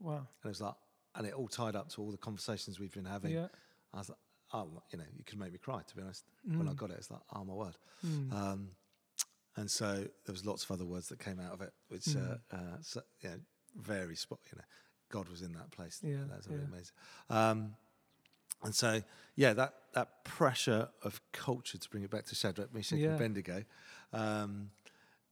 wow. 0.00 0.16
And 0.16 0.26
it 0.44 0.48
was 0.48 0.60
like, 0.60 0.74
and 1.14 1.26
it 1.26 1.34
all 1.34 1.48
tied 1.48 1.76
up 1.76 1.88
to 1.90 2.00
all 2.00 2.10
the 2.10 2.16
conversations 2.16 2.78
we've 2.80 2.94
been 2.94 3.04
having. 3.04 3.32
Yeah. 3.32 3.48
I 3.92 3.98
was 3.98 4.08
like, 4.08 4.18
oh, 4.54 4.82
you 4.90 4.98
know, 4.98 5.04
you 5.16 5.24
could 5.24 5.38
make 5.38 5.52
me 5.52 5.58
cry, 5.58 5.80
to 5.86 5.96
be 5.96 6.02
honest. 6.02 6.24
When 6.44 6.68
I 6.68 6.72
Mm. 6.72 6.76
got 6.76 6.90
it, 6.90 6.96
it's 6.98 7.10
like, 7.10 7.20
oh, 7.34 7.44
my 7.44 7.52
word. 7.54 7.76
Mm. 8.06 8.32
Um, 8.32 8.68
and 9.56 9.70
so 9.70 9.92
there 10.24 10.32
was 10.32 10.46
lots 10.46 10.64
of 10.64 10.70
other 10.70 10.84
words 10.86 11.08
that 11.08 11.18
came 11.18 11.38
out 11.40 11.52
of 11.52 11.60
it, 11.60 11.72
which, 11.88 12.04
Mm. 12.04 12.38
uh, 12.52 12.56
uh, 12.56 12.76
so, 12.80 13.02
you 13.20 13.28
know, 13.30 13.40
very 13.76 14.16
spot, 14.16 14.38
you 14.50 14.56
know, 14.58 14.64
God 15.10 15.28
was 15.28 15.42
in 15.42 15.52
that 15.52 15.70
place. 15.70 16.00
Yeah, 16.02 16.24
That's 16.30 16.46
really 16.46 16.62
yeah. 16.62 16.68
amazing. 16.68 16.94
Um, 17.28 17.76
and 18.62 18.74
so, 18.74 19.02
yeah, 19.34 19.52
that, 19.54 19.74
that 19.94 20.24
pressure 20.24 20.88
of 21.02 21.20
culture, 21.32 21.76
to 21.78 21.90
bring 21.90 22.02
it 22.04 22.10
back 22.10 22.24
to 22.26 22.34
Shadrach, 22.34 22.72
Meshach, 22.72 22.98
Yeah. 22.98 23.10
and 23.10 23.18
Bendigo, 23.18 23.64
um, 24.12 24.70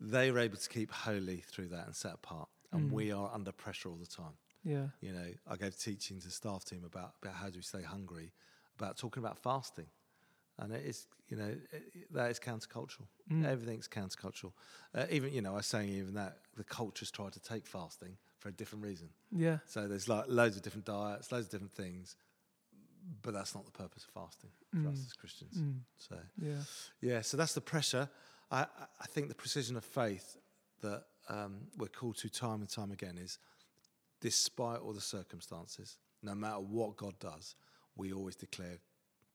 they 0.00 0.30
were 0.30 0.38
able 0.38 0.56
to 0.56 0.68
keep 0.68 0.90
holy 0.90 1.38
through 1.38 1.68
that 1.68 1.86
and 1.86 1.94
set 1.94 2.14
apart. 2.14 2.48
And 2.72 2.90
Mm. 2.90 2.92
we 2.94 3.12
are 3.12 3.30
under 3.34 3.52
pressure 3.52 3.88
all 3.88 3.96
the 3.96 4.06
time. 4.06 4.36
Yeah. 4.64 4.88
You 5.00 5.12
know, 5.12 5.32
I 5.46 5.56
gave 5.56 5.76
teaching 5.78 6.20
to 6.20 6.30
staff 6.30 6.64
team 6.64 6.84
about, 6.84 7.14
about 7.22 7.34
how 7.34 7.50
do 7.50 7.58
we 7.58 7.62
stay 7.62 7.82
hungry, 7.82 8.32
about 8.78 8.96
talking 8.96 9.22
about 9.22 9.38
fasting. 9.38 9.86
And 10.58 10.72
it 10.72 10.84
is, 10.84 11.06
you 11.28 11.36
know, 11.36 11.56
it, 11.72 12.12
that 12.12 12.30
is 12.30 12.38
countercultural. 12.38 13.06
Mm. 13.30 13.44
Everything's 13.46 13.88
countercultural. 13.88 14.52
Uh, 14.94 15.06
even, 15.10 15.32
you 15.32 15.40
know, 15.42 15.52
I 15.54 15.56
was 15.56 15.66
saying 15.66 15.88
even 15.90 16.14
that 16.14 16.38
the 16.56 16.64
culture's 16.64 17.10
tried 17.10 17.32
to 17.32 17.40
take 17.40 17.66
fasting 17.66 18.16
for 18.38 18.50
a 18.50 18.52
different 18.52 18.84
reason. 18.84 19.08
Yeah. 19.32 19.58
So 19.66 19.88
there's 19.88 20.08
like 20.08 20.26
loads 20.28 20.56
of 20.56 20.62
different 20.62 20.84
diets, 20.86 21.32
loads 21.32 21.46
of 21.46 21.50
different 21.52 21.72
things, 21.72 22.16
but 23.22 23.32
that's 23.34 23.54
not 23.54 23.64
the 23.64 23.70
purpose 23.72 24.04
of 24.04 24.10
fasting 24.22 24.50
for 24.70 24.88
us 24.88 24.98
Mm. 24.98 25.06
as 25.06 25.12
Christians. 25.14 25.56
Mm. 25.56 25.80
So 25.96 26.18
Yeah. 26.38 26.62
yeah, 27.00 27.20
so 27.22 27.36
that's 27.36 27.54
the 27.54 27.60
pressure. 27.60 28.08
I, 28.50 28.62
I- 29.00 29.06
think 29.06 29.28
the 29.28 29.34
precision 29.34 29.76
of 29.76 29.84
faith 29.84 30.36
that 30.82 31.04
um, 31.28 31.58
we're 31.76 31.88
called 31.88 32.16
to 32.18 32.28
time 32.30 32.60
and 32.60 32.68
time 32.68 32.90
again 32.92 33.18
is 33.18 33.38
despite 34.20 34.80
all 34.80 34.92
the 34.92 35.00
circumstances, 35.00 35.98
no 36.22 36.34
matter 36.34 36.56
what 36.60 36.96
God 36.96 37.14
does, 37.20 37.54
we 37.96 38.12
always 38.12 38.36
declare 38.36 38.78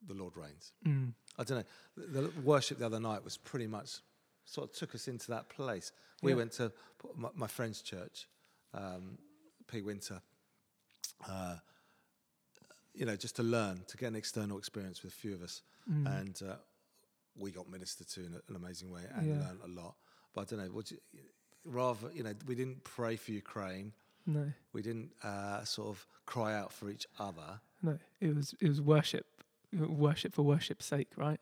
the 0.08 0.13
Lord 0.13 0.36
reigns. 0.38 0.73
Mm. 0.86 1.13
I 1.38 1.43
don't 1.43 1.58
know. 1.60 1.63
The, 1.97 2.21
the 2.21 2.41
worship 2.41 2.80
the 2.80 2.86
other 2.86 2.99
night 2.99 3.23
was 3.23 3.38
pretty 3.38 3.67
much 3.67 3.99
sort 4.45 4.69
of 4.69 4.75
took 4.75 4.93
us 4.95 5.08
into 5.08 5.28
that 5.32 5.49
place 5.49 5.91
We 6.21 6.32
Yeah. 6.32 6.38
went 6.38 6.51
to 6.54 6.71
my, 7.15 7.30
my 7.36 7.47
friend's 7.47 7.82
church, 7.82 8.28
um, 8.73 9.17
P. 9.67 9.82
Winter, 9.82 10.21
uh, 11.28 11.56
you 12.93 13.06
know, 13.06 13.15
just 13.15 13.36
to 13.38 13.43
learn, 13.43 13.82
to 13.88 13.97
get 13.97 14.08
an 14.08 14.15
external 14.15 14.58
experience 14.58 15.04
with 15.04 15.12
a 15.13 15.15
few 15.15 15.34
of 15.34 15.41
us. 15.41 15.62
Mm. 15.91 16.19
And 16.21 16.41
uh, 16.47 16.56
we 17.38 17.52
got 17.52 17.69
ministered 17.69 18.08
to 18.10 18.21
in 18.26 18.34
an 18.48 18.56
amazing 18.56 18.91
way 18.91 19.02
and 19.15 19.28
Yeah. 19.28 19.39
learned 19.48 19.62
a 19.63 19.67
lot. 19.67 19.95
But 20.34 20.41
I 20.41 20.45
don't 20.56 20.65
know, 20.65 20.71
would 20.74 20.91
you, 20.91 20.98
rather, 21.63 22.12
you 22.13 22.24
know, 22.24 22.34
we 22.45 22.56
didn't 22.56 22.84
pray 22.84 23.15
for 23.15 23.32
Ukraine. 23.32 23.93
no, 24.26 24.52
We 24.74 24.82
didn't 24.82 25.12
uh, 25.24 25.63
sort 25.63 25.89
of 25.89 26.06
cry 26.26 26.54
out 26.56 26.71
for 26.74 26.89
each 26.89 27.06
other. 27.19 27.62
no. 27.82 27.98
It 28.19 28.36
was 28.36 28.56
it 28.60 28.67
was 28.67 28.82
worship, 28.82 29.26
worship 29.71 30.34
for 30.34 30.41
worship's 30.43 30.86
sake, 30.86 31.12
right? 31.15 31.39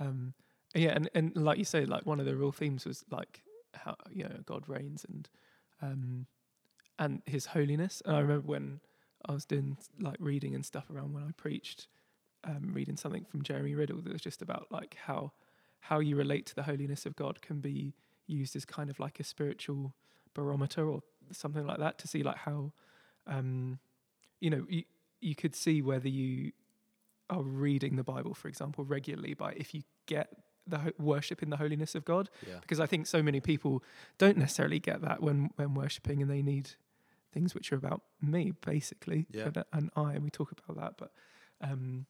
Um, 0.00 0.34
yeah, 0.74 0.90
and 0.90 1.08
and 1.14 1.36
like 1.36 1.58
you 1.58 1.64
say, 1.64 1.84
like 1.84 2.04
one 2.06 2.20
of 2.20 2.26
the 2.26 2.36
real 2.36 2.52
themes 2.52 2.84
was 2.86 3.04
like 3.10 3.42
how 3.74 3.96
you 4.10 4.24
know 4.24 4.40
God 4.44 4.68
reigns 4.68 5.04
and 5.08 5.28
um, 5.82 6.26
and 6.98 7.22
His 7.26 7.46
holiness. 7.46 8.02
And 8.04 8.16
I 8.16 8.20
remember 8.20 8.46
when 8.46 8.80
I 9.26 9.32
was 9.32 9.44
doing 9.44 9.76
like 10.00 10.16
reading 10.18 10.54
and 10.54 10.64
stuff 10.64 10.90
around 10.90 11.12
when 11.14 11.22
I 11.22 11.32
preached, 11.32 11.86
um, 12.46 12.72
reading 12.72 12.96
something 12.96 13.24
from 13.24 13.42
Jeremy 13.42 13.74
Riddle 13.74 14.00
that 14.02 14.12
was 14.12 14.22
just 14.22 14.40
about 14.42 14.68
like 14.70 14.96
how 15.06 15.32
how 15.80 15.98
you 16.00 16.16
relate 16.16 16.46
to 16.46 16.54
the 16.54 16.62
holiness 16.64 17.06
of 17.06 17.14
God 17.16 17.40
can 17.42 17.60
be 17.60 17.94
used 18.26 18.56
as 18.56 18.64
kind 18.64 18.90
of 18.90 18.98
like 18.98 19.20
a 19.20 19.24
spiritual 19.24 19.94
barometer 20.34 20.88
or 20.88 21.02
something 21.32 21.66
like 21.66 21.78
that 21.78 21.98
to 21.98 22.08
see 22.08 22.22
like 22.22 22.36
how 22.38 22.72
um, 23.26 23.78
you 24.40 24.50
know 24.50 24.64
you, 24.68 24.84
you 25.20 25.34
could 25.34 25.54
see 25.54 25.82
whether 25.82 26.08
you 26.08 26.52
are 27.28 27.42
reading 27.42 27.96
the 27.96 28.04
Bible, 28.04 28.34
for 28.34 28.46
example, 28.48 28.84
regularly 28.84 29.34
by 29.34 29.52
if 29.52 29.74
you 29.74 29.82
get 30.06 30.28
the 30.68 30.78
ho- 30.78 30.92
worship 30.98 31.42
in 31.42 31.50
the 31.50 31.56
holiness 31.56 31.94
of 31.94 32.04
God 32.04 32.28
Yeah. 32.46 32.58
because 32.60 32.78
I 32.80 32.86
think 32.86 33.06
so 33.06 33.22
many 33.22 33.40
people 33.40 33.82
don't 34.18 34.36
necessarily 34.36 34.78
get 34.80 35.00
that 35.02 35.22
when 35.22 35.50
when 35.56 35.74
worshiping, 35.74 36.22
and 36.22 36.30
they 36.30 36.42
need 36.42 36.70
things 37.32 37.54
which 37.54 37.72
are 37.72 37.76
about 37.76 38.02
me, 38.22 38.52
basically, 38.64 39.26
Yeah. 39.30 39.46
and, 39.46 39.64
and 39.72 39.90
I, 39.96 40.14
and 40.14 40.22
we 40.24 40.30
talk 40.30 40.52
about 40.52 40.76
that. 40.80 40.92
But 40.96 41.12
um, 41.60 42.06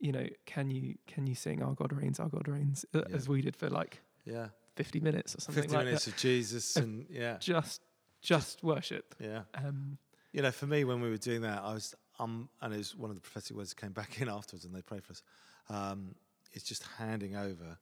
you 0.00 0.12
know, 0.12 0.26
can 0.46 0.70
you 0.70 0.96
can 1.06 1.26
you 1.26 1.34
sing 1.34 1.62
"Our 1.62 1.74
God 1.74 1.92
reigns, 1.92 2.20
Our 2.20 2.28
God 2.28 2.48
reigns" 2.48 2.84
uh, 2.94 3.02
Yeah. 3.08 3.16
as 3.16 3.28
we 3.28 3.40
did 3.42 3.56
for 3.56 3.68
like 3.70 4.00
Yeah. 4.24 4.48
fifty 4.76 5.00
minutes 5.00 5.34
or 5.34 5.40
something 5.40 5.62
50 5.64 5.76
like 5.76 5.84
minutes 5.86 6.04
that? 6.04 6.14
of 6.14 6.18
Jesus 6.20 6.76
Of 6.76 6.84
and 6.84 7.06
yeah. 7.10 7.38
Just 7.38 7.82
just 8.20 8.62
worship. 8.62 9.14
Yeah. 9.20 9.42
Um, 9.54 9.98
You 10.32 10.42
know, 10.42 10.50
for 10.50 10.66
me, 10.66 10.84
when 10.84 11.00
we 11.00 11.08
were 11.08 11.16
doing 11.16 11.40
that, 11.42 11.62
I 11.62 11.72
was, 11.72 11.94
um, 12.18 12.48
and 12.60 12.74
it 12.74 12.76
was 12.78 12.94
one 12.94 13.10
of 13.10 13.16
the 13.16 13.22
prophetic 13.22 13.56
words 13.56 13.70
that 13.70 13.76
came 13.80 13.92
back 13.92 14.20
in 14.20 14.28
afterwards 14.38 14.64
and 14.64 14.74
they 14.74 14.82
prayed 14.82 15.04
for 15.04 15.12
us. 15.12 15.22
Um, 15.68 16.14
it's 16.52 16.64
just 16.64 16.82
handing 16.98 17.34
over 17.36 17.78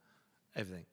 everything. 0.54 0.86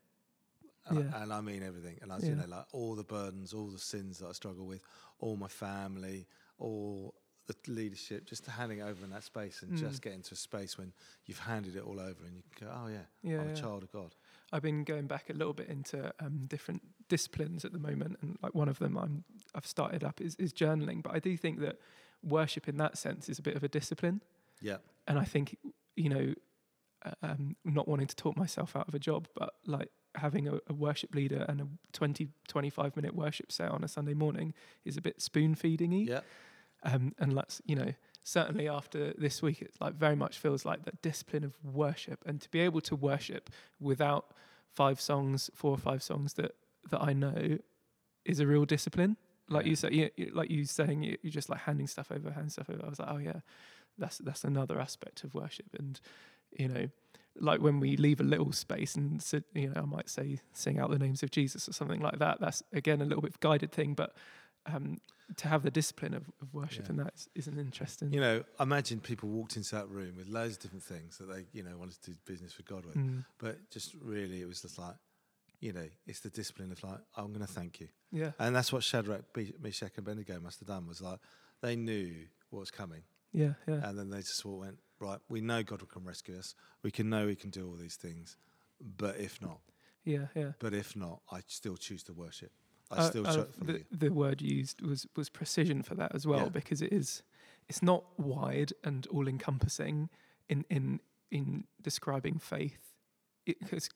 And, 0.88 1.00
Yeah. 1.00 1.18
I, 1.18 1.24
and 1.24 1.32
I 1.34 1.42
mean 1.42 1.62
everything. 1.64 2.00
And 2.02 2.12
I 2.12 2.16
was, 2.16 2.24
Yeah. 2.24 2.32
you 2.32 2.36
know, 2.38 2.48
like 2.48 2.66
all 2.72 2.96
the 2.96 3.04
burdens, 3.04 3.54
all 3.54 3.68
the 3.68 3.80
sins 3.80 4.20
that 4.20 4.28
I 4.28 4.32
struggle 4.32 4.66
with, 4.66 4.82
all 5.20 5.36
my 5.38 5.48
family, 5.48 6.28
all 6.58 7.14
the 7.48 7.56
leadership, 7.72 8.26
just 8.26 8.46
handing 8.46 8.80
it 8.80 8.84
over 8.84 9.04
in 9.04 9.10
that 9.12 9.24
space 9.24 9.62
and 9.64 9.74
Mm. 9.74 9.80
just 9.80 10.02
getting 10.02 10.22
to 10.22 10.34
a 10.34 10.38
space 10.38 10.78
when 10.78 10.94
you've 11.26 11.40
handed 11.40 11.76
it 11.76 11.84
all 11.84 12.00
over 12.00 12.24
and 12.26 12.36
you 12.38 12.44
can 12.56 12.68
go, 12.68 12.74
oh, 12.74 12.88
yeah, 12.88 13.00
yeah, 13.22 13.40
I'm 13.42 13.48
a 13.48 13.50
yeah. 13.50 13.56
child 13.56 13.84
of 13.84 13.92
God. 13.92 14.16
I've 14.54 14.62
been 14.62 14.84
going 14.84 15.08
back 15.08 15.30
a 15.30 15.34
little 15.34 15.54
bit 15.54 15.68
into 15.68 16.14
um, 16.20 16.46
different 16.48 16.82
disciplines 17.10 17.66
at 17.66 17.74
the 17.74 17.80
moment, 17.80 18.18
and 18.22 18.38
like 18.42 18.54
one 18.56 18.70
of 18.70 18.80
them 18.80 18.98
I'm 18.98 19.24
I've 19.56 19.66
started 19.68 20.04
up 20.04 20.22
is, 20.22 20.36
is 20.36 20.54
journaling. 20.54 21.04
But 21.04 21.16
I 21.16 21.20
do 21.20 21.36
think 21.36 21.60
that 21.60 21.80
worship 22.24 22.70
in 22.70 22.78
that 22.78 22.98
sense 22.98 23.28
is 23.30 23.40
a 23.40 23.42
bit 23.42 23.56
of 23.56 23.64
a 23.64 23.68
discipline, 23.68 24.22
Yeah. 24.62 24.78
and 25.08 25.20
I 25.20 25.26
think 25.26 25.58
you 25.96 26.10
know, 26.10 26.34
uh, 27.06 27.12
um, 27.22 27.56
not 27.66 27.88
wanting 27.88 28.08
to 28.08 28.16
talk 28.16 28.38
myself 28.38 28.76
out 28.76 28.88
of 28.88 28.94
a 28.96 29.00
job, 29.00 29.28
but 29.36 29.56
like 29.66 29.90
having 30.16 30.48
a, 30.48 30.60
a 30.68 30.74
worship 30.74 31.14
leader 31.16 31.44
and 31.50 31.60
a 31.62 31.68
20, 31.92 32.30
25 32.48 32.96
minute 32.96 33.16
worship 33.16 33.52
set 33.52 33.70
on 33.70 33.84
a 33.84 33.88
Sunday 33.88 34.14
morning 34.14 34.54
is 34.86 34.96
a 34.98 35.02
bit 35.02 35.22
spoon 35.22 35.56
feeding 35.56 35.92
y. 35.92 36.06
Yeah. 36.08 36.22
Um, 36.84 37.14
and 37.20 37.34
let's, 37.34 37.62
you 37.66 37.76
know, 37.76 37.94
certainly 38.24 38.68
after 38.68 39.14
this 39.18 39.42
week, 39.42 39.62
it 39.62 39.74
like 39.80 39.94
very 39.96 40.16
much 40.16 40.38
feels 40.38 40.66
like 40.66 40.84
that 40.86 41.02
discipline 41.02 41.44
of 41.44 41.54
worship 41.64 42.20
and 42.26 42.42
to 42.42 42.50
be 42.50 42.60
able 42.60 42.82
to 42.82 42.96
worship 42.96 43.50
without 43.80 44.32
five 44.74 45.00
songs, 45.00 45.50
four 45.54 45.72
or 45.72 45.78
five 45.78 46.02
songs 46.04 46.34
that, 46.34 46.56
that 46.90 47.02
I 47.02 47.14
know 47.14 47.58
is 48.26 48.40
a 48.40 48.48
real 48.48 48.66
discipline. 48.66 49.18
Like 49.50 49.66
Yeah. 49.66 49.70
you 49.70 49.76
said, 49.76 49.94
you, 49.94 50.10
you- 50.18 50.32
like 50.34 50.50
you 50.50 50.66
saying, 50.66 51.04
you, 51.04 51.18
you're 51.22 51.32
just 51.32 51.50
like 51.50 51.60
handing 51.62 51.88
stuff 51.88 52.12
over, 52.12 52.32
handing 52.32 52.50
stuff 52.50 52.70
over. 52.70 52.86
I 52.86 52.90
was 52.90 53.00
like, 53.00 53.10
oh 53.12 53.18
yeah, 53.18 53.40
that's, 53.98 54.18
that's 54.20 54.44
another 54.44 54.80
aspect 54.80 55.24
of 55.24 55.34
worship. 55.36 55.68
And, 55.78 56.00
you 56.58 56.68
know, 56.68 56.88
like 57.40 57.62
when 57.62 57.80
we 57.80 57.98
leave 57.98 58.20
a 58.20 58.24
little 58.24 58.52
space 58.52 58.96
and 58.96 59.22
sit, 59.22 59.44
you 59.54 59.68
know, 59.70 59.82
I 59.82 59.86
might 59.86 60.10
say 60.10 60.40
sing 60.54 60.80
out 60.80 60.92
the 60.92 61.00
names 61.00 61.24
of 61.24 61.32
Jesus 61.32 61.68
or 61.68 61.74
something 61.74 62.00
like 62.00 62.20
that. 62.20 62.40
That's 62.40 62.62
again 62.74 63.02
a 63.02 63.06
little 63.06 63.22
bit 63.22 63.32
of 63.32 63.40
guided 63.40 63.72
thing, 63.72 63.94
but 63.96 64.16
um, 64.66 65.00
to 65.38 65.48
have 65.48 65.64
the 65.64 65.72
discipline 65.72 66.14
of, 66.14 66.24
of 66.42 66.54
worship 66.54 66.86
Yeah. 66.86 66.92
in 66.92 66.98
that 66.98 67.14
is, 67.16 67.30
is 67.36 67.48
an 67.48 67.58
interesting. 67.60 68.12
You 68.14 68.20
know, 68.22 68.44
I 68.60 68.64
imagine 68.64 69.00
people 69.00 69.30
walked 69.30 69.56
into 69.58 69.76
that 69.76 69.90
room 69.90 70.16
with 70.18 70.28
loads 70.28 70.56
of 70.58 70.62
different 70.62 70.84
things 70.84 71.18
that 71.18 71.26
they, 71.26 71.46
you 71.54 71.64
know, 71.64 71.76
wanted 71.78 72.02
to 72.04 72.12
do 72.12 72.18
business 72.26 72.58
with 72.58 72.68
God 72.68 72.86
with. 72.86 72.96
Mm, 72.96 73.24
But 73.40 73.70
just 73.70 73.94
really, 74.02 74.42
it 74.42 74.48
was 74.48 74.62
just 74.62 74.78
like, 74.78 74.96
you 75.60 75.72
know, 75.74 75.88
it's 76.06 76.20
the 76.20 76.30
discipline 76.30 76.72
of 76.72 76.84
like, 76.84 77.00
I'm 77.16 77.28
going 77.34 77.46
to 77.46 77.52
thank 77.52 77.80
you. 77.80 77.88
yeah, 78.12 78.32
And 78.40 78.56
that's 78.56 78.72
what 78.74 78.84
Shadrach, 78.84 79.24
Meshach, 79.62 79.92
and 79.98 80.08
Abednego 80.08 80.40
must 80.40 80.60
have 80.60 80.68
done 80.68 80.88
was 80.88 81.02
like, 81.02 81.20
they 81.62 81.76
knew 81.76 82.14
what 82.50 82.60
was 82.60 82.72
coming. 82.72 83.04
yeah, 83.32 83.54
yeah, 83.68 83.80
And 83.88 83.98
then 83.98 84.10
they 84.10 84.20
just 84.20 84.46
all 84.46 84.60
went, 84.60 84.78
right, 85.00 85.20
we 85.30 85.40
know 85.42 85.64
God 85.64 85.88
can 85.90 86.04
rescue 86.04 86.38
us. 86.38 86.54
We 86.84 86.92
can 86.92 87.10
know 87.10 87.28
He 87.28 87.36
can 87.36 87.50
do 87.50 87.66
all 87.68 87.76
these 87.76 87.96
things. 87.96 88.36
But 88.98 89.18
if 89.18 89.42
not, 89.42 89.60
yeah, 90.04 90.28
yeah. 90.36 90.52
but 90.60 90.74
if 90.74 90.96
not, 90.98 91.22
I 91.32 91.40
still 91.48 91.78
choose 91.78 92.04
to 92.04 92.14
worship. 92.14 92.52
I 92.92 92.96
Uh, 92.98 93.10
still 93.10 93.28
uh, 93.28 93.46
the, 93.60 93.84
the 93.92 94.10
word 94.10 94.42
used 94.42 94.82
was 94.82 95.08
was 95.16 95.30
precision 95.30 95.84
for 95.84 95.96
that 95.96 96.14
as 96.16 96.26
well 96.28 96.44
Yeah. 96.44 96.50
because 96.50 96.82
it 96.82 96.92
is 96.94 97.24
it's 97.70 97.82
not 97.82 98.04
wide 98.20 98.74
and 98.84 99.08
all 99.08 99.28
encompassing 99.28 100.10
in 100.50 100.66
in 100.70 101.00
in 101.32 101.64
describing 101.82 102.38
faith 102.40 102.80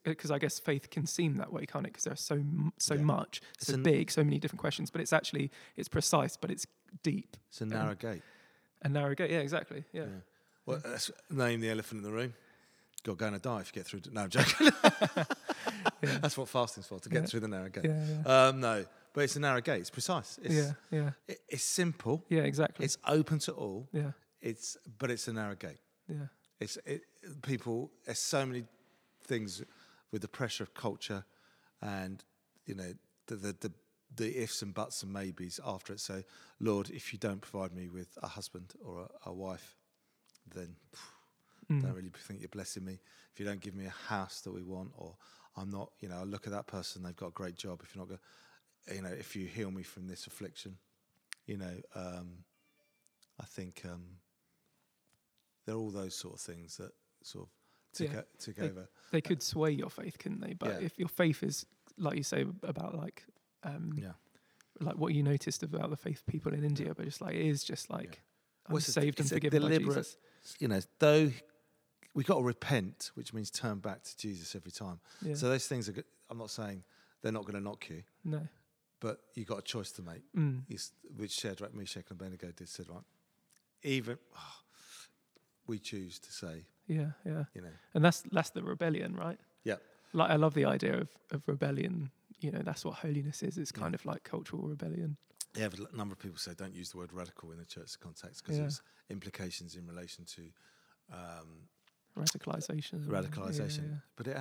because 0.03 0.29
I 0.29 0.39
guess 0.39 0.59
faith 0.59 0.89
can 0.89 1.05
seem 1.05 1.37
that 1.37 1.53
way, 1.53 1.65
can't 1.65 1.85
it? 1.85 1.93
Because 1.93 2.03
there's 2.05 2.21
so 2.21 2.43
so 2.77 2.95
Yeah. 2.95 3.01
much, 3.01 3.41
It's 3.55 3.67
so 3.67 3.75
an- 3.75 3.83
big, 3.83 4.11
so 4.11 4.23
many 4.23 4.39
different 4.39 4.59
questions. 4.59 4.89
But 4.91 4.99
it's 5.01 5.13
actually 5.13 5.51
it's 5.77 5.87
precise, 5.89 6.35
but 6.35 6.51
it's 6.51 6.65
deep 7.03 7.37
It's 7.49 7.61
a 7.61 7.65
narrow 7.65 7.95
gate. 7.95 8.23
and 8.81 8.93
narrow. 8.93 9.15
gate. 9.15 9.31
Yeah, 9.31 9.39
exactly. 9.39 9.85
Yeah, 9.93 10.07
Well, 10.65 10.81
let's 10.83 11.11
name 11.29 11.61
the 11.61 11.69
elephant 11.69 11.99
in 11.99 12.03
the 12.03 12.11
room. 12.11 12.33
God, 13.03 13.17
going 13.19 13.33
to 13.33 13.39
die 13.39 13.61
if 13.61 13.67
you 13.67 13.73
get 13.79 13.85
through. 13.85 14.01
To, 14.01 14.11
no, 14.13 14.21
I'm 14.23 14.29
joking. 14.29 14.69
yeah, 16.03 16.17
That's 16.21 16.37
what 16.37 16.47
fasting's 16.49 16.87
for, 16.87 16.99
to 16.99 17.09
get 17.09 17.21
Yeah. 17.21 17.25
through 17.27 17.39
the 17.41 17.47
narrow 17.47 17.69
gate. 17.69 17.89
Um, 18.25 18.59
no, 18.59 18.85
but 19.13 19.23
it's 19.23 19.35
a 19.35 19.39
narrow 19.39 19.61
gate. 19.61 19.79
It's 19.81 19.89
precise. 19.89 20.39
It's, 20.41 20.53
yeah, 20.55 20.71
yeah, 20.91 21.11
it- 21.27 21.41
it's 21.49 21.63
simple. 21.63 22.23
yeah, 22.29 22.41
exactly. 22.43 22.85
It's 22.85 22.97
open 23.05 23.39
to 23.39 23.51
all. 23.53 23.87
yeah, 23.91 24.11
It's 24.41 24.77
but 24.99 25.09
it's 25.11 25.27
a 25.27 25.33
narrow 25.33 25.55
gate. 25.55 25.79
yeah, 26.07 26.27
It's 26.59 26.77
it, 26.85 27.01
people. 27.41 27.91
There's 28.05 28.19
so 28.19 28.45
many 28.45 28.65
things 29.23 29.63
with 30.11 30.21
the 30.21 30.27
pressure 30.27 30.63
of 30.63 30.73
culture, 30.73 31.25
and 31.81 32.23
you 32.65 32.75
know 32.75 32.93
the 33.27 33.35
the 33.35 33.55
the, 33.59 33.71
the 34.15 34.41
ifs 34.43 34.61
and 34.61 34.73
buts 34.73 35.03
and 35.03 35.11
maybes 35.11 35.59
after 35.65 35.93
it. 35.93 35.99
So, 35.99 36.23
Lord, 36.59 36.89
if 36.89 37.11
you 37.11 37.19
don't 37.19 37.41
provide 37.41 37.73
me 37.73 37.89
with 37.89 38.17
a 38.23 38.27
husband 38.27 38.73
or 38.83 39.01
a, 39.25 39.29
a 39.29 39.33
wife, 39.33 39.75
then 40.53 40.75
Mm. 41.69 41.81
don't 41.81 41.93
really 41.95 42.11
think 42.17 42.39
you're 42.39 42.47
blessing 42.47 42.85
me. 42.85 42.97
If 43.33 43.41
you 43.41 43.45
don't 43.45 43.59
give 43.59 43.75
me 43.75 43.85
a 43.85 43.93
house 44.07 44.39
that 44.41 44.53
we 44.53 44.63
want, 44.63 44.91
or 44.95 45.17
I'm 45.57 45.69
not, 45.71 45.91
you 45.99 46.07
know, 46.07 46.17
I 46.19 46.23
look 46.23 46.45
at 46.47 46.53
that 46.53 46.67
person, 46.67 47.01
they've 47.03 47.15
got 47.15 47.27
a 47.29 47.31
great 47.31 47.55
job. 47.55 47.81
If 47.83 47.95
you're 47.95 48.01
not 48.05 48.09
going, 48.09 48.19
you 48.95 49.01
know, 49.01 49.09
if 49.17 49.35
you 49.35 49.47
heal 49.47 49.71
me 49.71 49.83
from 49.83 50.07
this 50.07 50.27
affliction, 50.27 50.77
you 51.45 51.57
know, 51.57 51.73
um, 51.95 52.43
I 53.39 53.45
think 53.45 53.81
um, 53.85 54.03
they're 55.65 55.75
all 55.75 55.89
those 55.91 56.15
sort 56.15 56.35
of 56.35 56.39
things 56.41 56.77
that 56.77 56.91
sort 57.23 57.45
of 57.47 57.51
tick, 57.93 58.11
Yeah. 58.11 58.19
o- 58.21 58.51
They- 58.51 58.69
over. 58.69 58.89
they 59.11 59.21
could 59.21 59.41
sway 59.41 59.71
your 59.71 59.89
faith, 59.89 60.17
couldn't 60.19 60.41
they? 60.41 60.53
But 60.53 60.69
Yeah. 60.81 60.85
if 60.87 60.97
your 60.99 61.07
faith 61.09 61.43
is 61.43 61.65
like 61.99 62.15
you 62.17 62.23
say 62.23 62.45
about 62.63 62.95
like 62.95 63.25
um, 63.63 63.93
Yeah. 63.97 64.13
like 64.79 64.95
what 64.97 65.13
you 65.15 65.23
noticed 65.23 65.63
about 65.63 65.89
the 65.89 65.97
faith 65.97 66.23
people 66.27 66.53
in 66.53 66.63
India, 66.63 66.93
but 66.93 67.05
just 67.05 67.21
like 67.21 67.33
it 67.35 67.41
is 67.45 67.63
just 67.63 67.89
like 67.89 68.21
I'm 68.67 68.73
Well, 68.73 68.77
it's 68.77 68.87
a- 68.89 68.91
saved 68.91 69.19
and 69.19 69.27
forgiven 69.27 69.63
by 69.63 69.77
Jesus. 69.77 70.17
You 70.59 70.67
know, 70.67 70.79
though 70.99 71.31
we 72.17 72.23
got 72.23 72.37
to 72.39 72.43
repent, 72.43 73.11
which 73.13 73.31
means 73.31 73.51
turn 73.51 73.77
back 73.77 74.01
to 74.03 74.17
Jesus 74.17 74.55
every 74.55 74.71
time. 74.71 74.99
Yeah. 75.21 75.35
So 75.35 75.47
those 75.49 75.67
things 75.67 75.87
are. 75.87 75.91
go- 75.93 76.01
I'm 76.29 76.39
not 76.39 76.49
saying 76.49 76.83
they're 77.21 77.31
not 77.31 77.43
going 77.43 77.53
to 77.53 77.61
knock 77.61 77.87
you, 77.89 78.01
no. 78.25 78.41
but 78.99 79.19
you 79.35 79.45
got 79.45 79.59
a 79.59 79.61
choice 79.61 79.91
to 79.93 80.01
make. 80.01 80.23
Mm. 80.35 80.63
which 81.15 81.31
Shadrach, 81.31 81.73
Meshach, 81.75 82.05
and 82.09 82.19
Abednego 82.19 82.51
did, 82.51 82.67
said, 82.69 82.87
right, 82.89 83.03
even 83.83 84.17
ah, 84.35 84.57
we 85.67 85.77
choose 85.79 86.19
to 86.19 86.31
say, 86.31 86.65
Yeah, 86.87 87.11
yeah. 87.23 87.43
you 87.53 87.61
know, 87.61 87.75
And 87.93 88.03
that's 88.03 88.23
that's 88.31 88.49
the 88.49 88.63
rebellion, 88.63 89.15
right? 89.15 89.39
Yep. 89.63 89.81
Like 90.13 90.31
I 90.31 90.35
love 90.37 90.53
the 90.55 90.65
idea 90.65 90.97
of, 91.01 91.09
of 91.31 91.43
rebellion. 91.47 92.09
You 92.39 92.51
know, 92.51 92.61
that's 92.63 92.83
what 92.85 92.95
holiness 92.95 93.43
is. 93.43 93.57
It's 93.57 93.71
kind 93.71 93.91
Yeah. 93.93 93.95
of 94.01 94.05
like 94.05 94.23
cultural 94.23 94.63
rebellion. 94.67 95.17
yeah, 95.55 95.69
but 95.69 95.79
a 95.93 95.95
number 95.95 96.13
of 96.13 96.19
people 96.19 96.37
say 96.39 96.53
don't 96.55 96.73
use 96.73 96.89
the 96.91 96.97
word 96.97 97.13
radical 97.13 97.51
in 97.51 97.57
the 97.59 97.65
church 97.65 97.99
context 97.99 98.41
because 98.43 98.57
Yeah. 98.57 98.63
there's 98.63 98.81
implications 99.09 99.75
in 99.75 99.85
relation 99.87 100.25
to 100.35 100.41
um, 101.13 101.69
Radicalization. 102.17 103.05
radicalization. 103.05 103.89
Yeah, 103.89 103.95
But 104.15 104.27
it, 104.27 104.37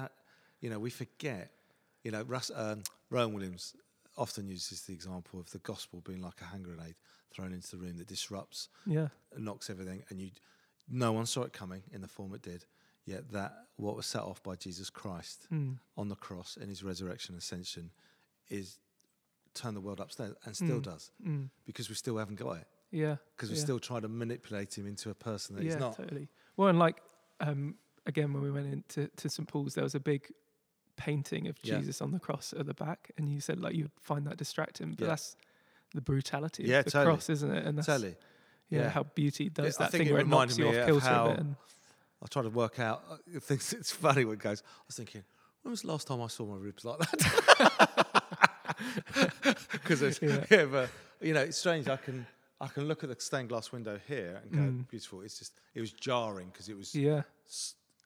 you 0.61 0.71
know, 0.71 0.79
we 0.79 0.91
forget, 0.91 1.51
you 2.03 2.11
know, 2.11 2.23
Russ, 2.23 2.51
um, 2.55 2.83
Rowan 3.11 3.35
Williams 3.35 3.75
often 4.17 4.49
uses 4.49 4.83
the 4.83 4.93
example 4.95 5.39
of 5.39 5.51
the 5.51 5.59
gospel 5.59 6.01
being 6.01 6.23
like 6.23 6.41
a 6.41 6.45
hand 6.45 6.65
grenade 6.65 6.95
thrown 7.33 7.53
into 7.53 7.71
the 7.73 7.77
room 7.77 7.97
that 7.99 8.07
disrupts, 8.07 8.69
Yeah. 8.87 9.09
knocks 9.37 9.69
everything, 9.69 10.03
and 10.09 10.21
you, 10.21 10.31
no 10.89 11.13
one 11.13 11.27
saw 11.27 11.43
it 11.43 11.53
coming 11.53 11.83
in 11.93 12.01
the 12.01 12.09
form 12.09 12.35
it 12.35 12.43
did. 12.43 12.65
Yet 13.05 13.31
that 13.33 13.53
what 13.77 13.95
was 13.95 14.07
set 14.07 14.23
off 14.23 14.43
by 14.43 14.57
Jesus 14.57 14.91
Christ 14.91 15.47
Mm. 15.53 15.79
on 15.97 16.09
the 16.09 16.17
cross 16.17 16.57
in 16.57 16.69
His 16.69 16.83
resurrection 16.83 17.35
and 17.35 17.43
ascension 17.43 17.91
is 18.49 18.79
turned 19.55 19.77
the 19.77 19.81
world 19.81 20.01
upstairs 20.01 20.35
and 20.45 20.55
still 20.57 20.81
Mm. 20.81 20.83
does 20.83 21.11
Mm. 21.23 21.51
because 21.65 21.89
we 21.89 21.95
still 21.95 22.17
haven't 22.19 22.35
got 22.37 22.57
it 22.59 22.69
Yeah. 22.91 23.17
because 23.37 23.51
we 23.51 23.57
yeah. 23.57 23.63
still 23.63 23.79
try 23.79 24.01
to 24.01 24.09
manipulate 24.09 24.77
him 24.77 24.87
into 24.87 25.11
a 25.11 25.15
person 25.15 25.57
that 25.57 25.63
yeah, 25.65 25.73
he's 25.73 25.81
not. 25.81 25.97
totally. 25.97 26.29
Well, 26.57 26.69
and 26.69 26.79
like 26.79 27.01
um, 27.41 27.75
again, 28.07 28.33
when 28.33 28.43
we 28.43 28.51
went 28.51 28.67
into 28.73 29.09
to 29.17 29.29
St 29.29 29.47
Paul's, 29.49 29.75
there 29.75 29.85
was 29.85 29.95
a 29.95 30.01
big 30.01 30.31
painting 30.97 31.47
of 31.49 31.57
Yeah. 31.63 31.77
Jesus 31.79 32.01
on 32.01 32.11
the 32.13 32.19
cross 32.19 32.55
at 32.59 32.67
the 32.67 32.75
back, 32.75 33.11
and 33.19 33.29
you 33.29 33.41
said 33.41 33.61
like 33.61 33.75
you'd 33.75 33.91
find 34.01 34.27
that 34.27 34.37
distracting, 34.37 34.93
but 34.93 35.01
Yeah. 35.05 35.09
that's 35.09 35.37
the 35.95 36.01
brutality 36.01 36.65
Yeah, 36.65 36.79
of 36.81 36.85
the 36.87 36.91
totally. 36.93 37.15
cross, 37.17 37.31
isn't 37.31 37.51
it? 37.55 37.65
And 37.67 37.77
that's 37.79 37.87
Totally. 37.87 38.17
yeah, 38.71 38.83
yeah. 38.83 38.89
how 38.91 39.03
beauty 39.05 39.49
does 39.51 39.77
that 39.77 39.91
thing 39.93 40.11
where 40.11 40.21
it 40.23 40.27
knocks 40.29 40.57
you 40.59 40.65
me 40.65 40.71
off 40.71 40.77
of 40.77 40.87
kilter 40.87 41.07
a 41.07 41.09
how- 41.11 41.29
bit. 41.31 41.39
And 41.41 41.57
I 42.23 42.27
try 42.29 42.43
to 42.43 42.49
work 42.51 42.79
out. 42.81 43.05
uh, 43.11 43.41
Things. 43.41 43.73
It's 43.79 43.93
funny 43.93 44.25
when 44.25 44.35
it 44.35 44.41
goes. 44.41 44.63
I 44.67 44.83
was 44.87 44.97
thinking, 44.97 45.23
when 45.63 45.71
was 45.71 45.83
the 45.83 45.89
last 45.89 46.07
time 46.09 46.21
I 46.23 46.29
saw 46.29 46.47
my 46.47 46.57
ribs 46.57 46.85
like 46.85 46.99
that? 46.99 48.03
Because 49.73 50.03
it's 50.03 50.21
yeah. 50.51 50.65
but, 50.65 50.91
you 51.21 51.33
know, 51.35 51.41
it's 51.43 51.57
strange. 51.59 51.89
I 51.89 51.97
can 51.97 52.27
I 52.61 52.69
can 52.69 52.89
look 52.89 53.03
at 53.05 53.11
the 53.11 53.17
stained 53.19 53.49
glass 53.51 53.71
window 53.73 53.99
here 54.09 54.41
and 54.43 54.51
go, 54.53 54.59
Mm. 54.59 54.89
beautiful. 54.89 55.21
It's 55.23 55.39
just 55.39 55.61
it 55.75 55.81
was 55.81 55.93
jarring 55.93 56.49
because 56.49 56.69
it 56.69 56.77
was. 56.77 56.95
yeah, 56.95 57.23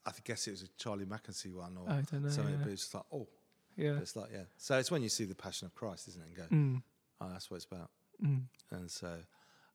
I 0.06 0.12
guess 0.24 0.48
it 0.48 0.52
was 0.52 0.62
a 0.62 0.68
Charlie 0.78 1.04
Mackesy 1.06 1.52
one 1.54 1.76
or 1.76 1.88
I 1.90 2.00
don't 2.02 2.22
know. 2.24 2.28
something. 2.30 2.54
yeah. 2.54 2.60
But 2.62 2.72
it's 2.72 2.82
just 2.82 2.94
like, 2.94 3.04
oh, 3.12 3.28
yeah. 3.76 3.98
it's 3.98 4.16
like 4.16 4.30
yeah. 4.32 4.44
So 4.56 4.76
it's 4.78 4.90
when 4.90 5.02
you 5.02 5.08
see 5.08 5.24
the 5.24 5.34
Passion 5.34 5.66
of 5.66 5.74
Christ, 5.74 6.08
isn't 6.08 6.22
it? 6.22 6.26
And 6.28 6.36
go, 6.36 6.42
Mm. 6.56 6.82
oh, 7.20 7.28
that's 7.30 7.50
what 7.50 7.56
it's 7.56 7.66
about. 7.66 7.90
Mm. 8.24 8.42
And 8.72 8.90
so, 8.90 9.18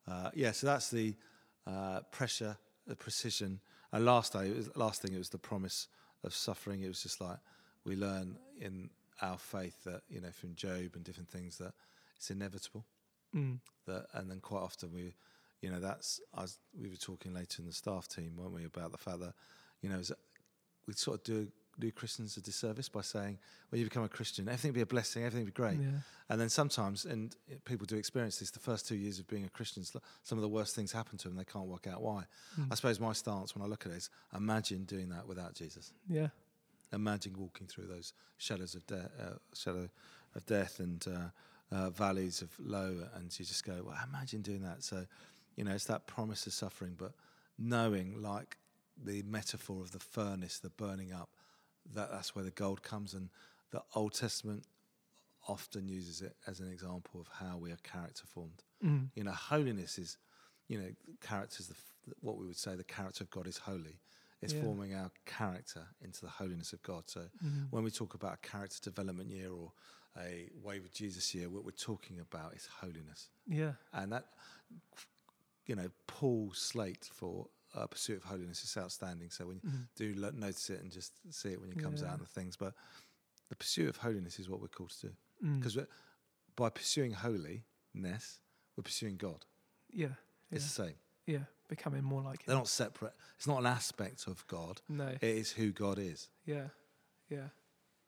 uh, 0.08 0.32
yeah, 0.34 0.52
so 0.52 0.68
that's 0.68 0.90
the 0.90 1.16
uh, 1.66 2.02
pressure, 2.12 2.58
the 2.86 2.96
precision. 2.96 3.60
And 3.92 4.04
last 4.06 4.34
day, 4.34 4.48
it 4.50 4.56
was, 4.58 4.76
last 4.76 5.02
thing, 5.02 5.14
it 5.14 5.18
was 5.18 5.30
the 5.30 5.38
promise 5.38 5.88
of 6.24 6.34
suffering. 6.34 6.82
It 6.82 6.88
was 6.88 7.02
just 7.02 7.22
like 7.22 7.38
we 7.86 7.96
learn 7.96 8.38
in 8.60 8.90
our 9.22 9.38
faith 9.38 9.84
that 9.86 10.02
you 10.10 10.20
know 10.20 10.32
from 10.32 10.54
Job 10.56 10.92
and 10.96 11.04
different 11.04 11.30
things 11.30 11.58
that 11.60 11.74
it's 12.18 12.30
inevitable. 12.30 12.84
Mm. 13.36 13.60
That 13.88 14.08
and 14.14 14.30
then 14.30 14.40
quite 14.40 14.62
often 14.62 14.92
we, 14.94 15.14
you 15.62 15.70
know, 15.70 15.80
that's 15.80 16.20
as 16.38 16.58
we 16.80 16.90
were 16.90 16.96
talking 16.96 17.34
later 17.34 17.62
in 17.62 17.68
the 17.68 17.74
staff 17.74 18.08
team, 18.08 18.34
weren't 18.36 18.54
we, 18.54 18.66
about 18.66 18.92
the 18.92 18.98
fact 18.98 19.20
that 19.20 19.34
you 19.82 19.90
know 19.90 20.02
we 20.88 20.94
sort 20.94 21.20
of 21.20 21.24
do 21.24 21.48
do 21.80 21.92
Christians 21.92 22.38
a 22.38 22.42
disservice 22.42 22.90
by 22.90 23.02
saying 23.02 23.38
when 23.70 23.80
you 23.80 23.86
become 23.86 24.04
a 24.04 24.10
Christian, 24.10 24.48
everything 24.48 24.72
will 24.72 24.76
be 24.76 24.82
a 24.82 24.86
blessing, 24.86 25.24
everything 25.24 25.42
will 25.42 25.52
be 25.52 25.52
great. 25.52 25.80
Yeah. 25.80 26.00
And 26.30 26.40
then 26.40 26.50
sometimes, 26.50 27.06
and 27.06 27.36
people 27.66 27.86
do 27.86 27.98
experience 27.98 28.40
this, 28.40 28.52
the 28.52 28.60
first 28.60 28.88
two 28.88 28.96
years 28.96 29.20
of 29.20 29.28
being 29.28 29.46
a 29.46 29.50
Christian, 29.50 29.84
some 29.84 30.38
of 30.38 30.42
the 30.42 30.48
worst 30.48 30.76
things 30.76 30.92
happen 30.92 31.18
to 31.20 31.28
them. 31.28 31.38
They 31.38 31.44
can't 31.44 31.68
work 31.68 31.88
out 31.88 32.02
why. 32.02 32.24
Mm. 32.60 32.68
I 32.72 32.76
suppose 32.76 33.00
my 33.00 33.14
stance 33.14 33.56
when 33.56 33.64
I 33.64 33.68
look 33.68 33.86
at 33.86 33.92
it 33.92 33.96
is 33.96 34.10
imagine 34.36 34.86
doing 34.86 35.10
that 35.10 35.28
without 35.28 35.54
Jesus. 35.54 35.92
Yeah. 36.08 36.28
Imagine 36.94 37.36
walking 37.38 37.68
through 37.68 37.88
those 37.88 38.14
shadows 38.38 38.76
of 38.76 38.86
death, 38.88 39.10
uh, 39.22 39.34
shadow 39.54 39.90
of 40.36 40.46
death, 40.46 40.80
and 40.80 41.06
uh, 41.08 41.30
uh, 41.72 41.90
valleys 41.90 42.42
of 42.42 42.52
low, 42.60 43.08
and 43.16 43.38
you 43.40 43.46
just 43.46 43.66
go, 43.66 43.84
well, 43.86 43.98
imagine 44.08 44.42
doing 44.42 44.62
that. 44.62 44.84
So, 44.84 45.06
you 45.56 45.64
know, 45.64 45.72
it's 45.72 45.86
that 45.86 46.08
promise 46.08 46.46
of 46.48 46.54
suffering, 46.54 46.96
but 46.98 47.14
knowing, 47.58 48.22
like 48.22 48.58
the 49.04 49.24
metaphor 49.24 49.82
of 49.82 49.92
the 49.92 50.00
furnace, 50.00 50.60
the 50.60 50.70
burning 50.70 51.12
up, 51.12 51.30
that 51.94 52.12
that's 52.12 52.36
where 52.36 52.46
the 52.46 52.52
gold 52.52 52.82
comes, 52.82 53.14
and 53.14 53.30
the 53.72 53.82
Old 53.96 54.14
Testament 54.14 54.66
often 55.48 55.88
uses 55.88 56.22
it 56.22 56.36
as 56.48 56.60
an 56.60 56.72
example 56.72 57.20
of 57.22 57.28
how 57.28 57.58
we 57.58 57.72
are 57.72 57.78
character 57.84 58.24
formed. 58.26 58.64
Mm. 58.84 59.10
You 59.16 59.24
know, 59.24 59.32
holiness 59.32 59.98
is, 60.00 60.18
you 60.68 60.80
know, 60.80 60.90
character 61.22 61.58
is 61.60 61.68
the, 61.68 61.76
what 62.22 62.38
we 62.38 62.46
would 62.48 62.58
say 62.58 62.76
the 62.76 62.84
character 62.84 63.24
of 63.24 63.30
God 63.30 63.48
is 63.48 63.58
holy. 63.58 64.00
It's 64.42 64.54
Yeah. 64.54 64.62
forming 64.62 64.96
our 64.96 65.12
character 65.26 65.88
into 66.02 66.22
the 66.22 66.30
holiness 66.30 66.74
of 66.74 66.82
God. 66.82 67.04
So 67.10 67.30
Mm. 67.44 67.68
when 67.70 67.84
we 67.84 67.92
talk 67.92 68.14
about 68.16 68.34
a 68.34 68.48
character 68.48 68.80
development 68.82 69.30
year 69.30 69.52
or 69.52 69.72
a 70.18 70.50
way 70.64 70.80
with 70.80 70.94
Jesus 70.94 71.34
year, 71.36 71.50
what 71.50 71.64
we're 71.66 71.72
talking 71.72 72.20
about 72.20 72.54
is 72.56 72.68
holiness. 72.82 73.30
Yeah. 73.48 73.74
And 73.94 74.12
that, 74.14 74.26
you 75.66 75.76
know, 75.76 75.90
Paul's 76.08 76.58
slate 76.60 77.10
for 77.14 77.48
uh, 77.76 77.88
pursuit 77.88 78.16
of 78.18 78.24
holiness 78.24 78.64
is 78.64 78.78
outstanding. 78.78 79.30
So 79.30 79.48
when 79.48 79.58
you 79.62 79.70
Mm. 79.70 79.88
do 79.96 80.14
lo- 80.16 80.32
notice 80.34 80.70
it 80.70 80.80
and 80.82 80.90
just 80.92 81.12
see 81.34 81.50
it 81.50 81.60
when 81.60 81.70
it 81.72 81.78
comes 81.80 82.02
Yeah. 82.02 82.08
out 82.08 82.14
and 82.20 82.22
the 82.22 82.26
things, 82.28 82.56
but 82.56 82.74
the 83.50 83.56
pursuit 83.58 83.90
of 83.90 83.98
holiness 83.98 84.40
is 84.40 84.48
what 84.48 84.62
we're 84.62 84.70
called 84.70 84.92
to 84.92 85.08
do. 85.10 85.16
Mm. 85.44 85.60
Because 85.60 85.78
by 86.56 86.70
pursuing 86.70 87.12
holiness, 87.12 88.40
we're 88.78 88.84
pursuing 88.84 89.18
God. 89.18 89.46
yeah. 89.92 90.08
Yeah. 90.08 90.58
It's 90.58 90.64
the 90.66 90.84
same. 90.86 90.96
yeah. 91.26 91.46
Becoming 91.68 92.04
more 92.04 92.22
like 92.22 92.42
it. 92.42 92.46
They're 92.46 92.56
him. 92.56 92.60
not 92.60 92.68
separate. 92.68 93.14
It's 93.36 93.48
not 93.48 93.60
an 93.60 93.66
aspect 93.66 94.28
of 94.28 94.46
God. 94.48 94.82
No. 94.88 95.08
It 95.08 95.24
is 95.24 95.52
who 95.54 95.72
God 95.74 95.98
is. 96.00 96.30
Yeah. 96.46 96.70
Yeah. 97.28 97.50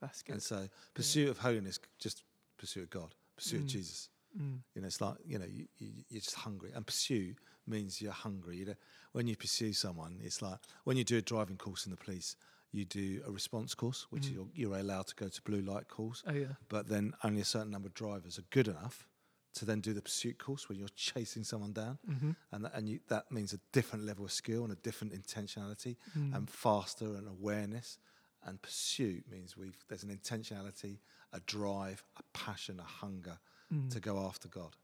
That's 0.02 0.22
good. 0.22 0.34
And 0.34 0.44
so, 0.44 0.68
pursuit 0.94 1.30
of 1.30 1.38
holiness, 1.40 1.80
just 2.00 2.24
pursue 2.58 2.84
of 2.84 2.90
God, 2.90 3.16
pursue 3.36 3.58
of 3.58 3.64
Mm. 3.64 3.68
Jesus. 3.68 4.10
Mm. 4.40 4.60
You 4.76 4.82
know, 4.82 4.88
it's 4.88 5.02
like 5.02 5.16
you 5.26 5.40
know, 5.40 5.46
you, 5.46 5.68
you, 5.80 6.04
you're 6.10 6.22
just 6.22 6.36
hungry, 6.36 6.72
and 6.76 6.86
pursue 6.86 7.34
means 7.66 8.02
you're 8.02 8.12
hungry. 8.12 8.58
You 8.58 8.66
know, 8.66 8.76
when 9.14 9.28
you 9.28 9.36
pursue 9.36 9.74
someone, 9.74 10.20
it's 10.24 10.42
like 10.42 10.60
when 10.84 10.98
you 10.98 11.04
do 11.04 11.18
a 11.18 11.22
driving 11.22 11.58
course 11.58 11.86
in 11.86 11.92
the 11.92 11.98
police, 11.98 12.36
you 12.72 12.86
do 12.86 13.22
a 13.28 13.32
response 13.32 13.74
course, 13.74 14.06
which 14.12 14.24
Mm. 14.28 14.34
you're, 14.34 14.48
you're 14.54 14.78
allowed 14.78 15.08
to 15.08 15.16
go 15.16 15.28
to 15.30 15.42
blue 15.42 15.62
light 15.62 15.88
course, 15.88 16.24
Oh 16.28 16.34
yeah. 16.34 16.54
but 16.70 16.88
then 16.88 17.14
only 17.24 17.42
a 17.42 17.46
certain 17.46 17.72
number 17.72 17.88
of 17.88 17.94
drivers 17.94 18.38
are 18.38 18.46
good 18.52 18.68
enough 18.68 19.08
to 19.56 19.66
then 19.66 19.80
do 19.82 19.92
the 19.94 20.02
pursuit 20.04 20.38
course 20.38 20.70
where 20.70 20.78
you're 20.78 20.88
chasing 20.96 21.44
someone 21.44 21.72
down, 21.74 21.98
Mm-hmm. 22.08 22.32
and 22.52 22.66
that, 22.66 22.76
and 22.76 22.88
you, 22.90 23.00
that 23.08 23.32
means 23.32 23.54
a 23.54 23.60
different 23.72 24.06
level 24.06 24.24
of 24.26 24.32
skill 24.32 24.64
and 24.64 24.72
a 24.72 24.76
different 24.76 25.14
intentionality 25.14 25.96
Mm. 26.16 26.36
and 26.36 26.50
faster 26.50 27.16
and 27.16 27.28
awareness. 27.28 27.98
And 28.46 28.62
pursuit 28.62 29.26
means 29.30 29.58
we've 29.58 29.78
there's 29.90 30.04
an 30.04 30.16
intentionality, 30.16 31.00
a 31.34 31.40
drive, 31.42 32.04
a 32.18 32.24
passion, 32.34 32.80
a 32.80 32.84
hunger 32.84 33.40
Mm. 33.74 33.90
to 33.92 34.00
go 34.00 34.20
after 34.26 34.48
God. 34.48 34.78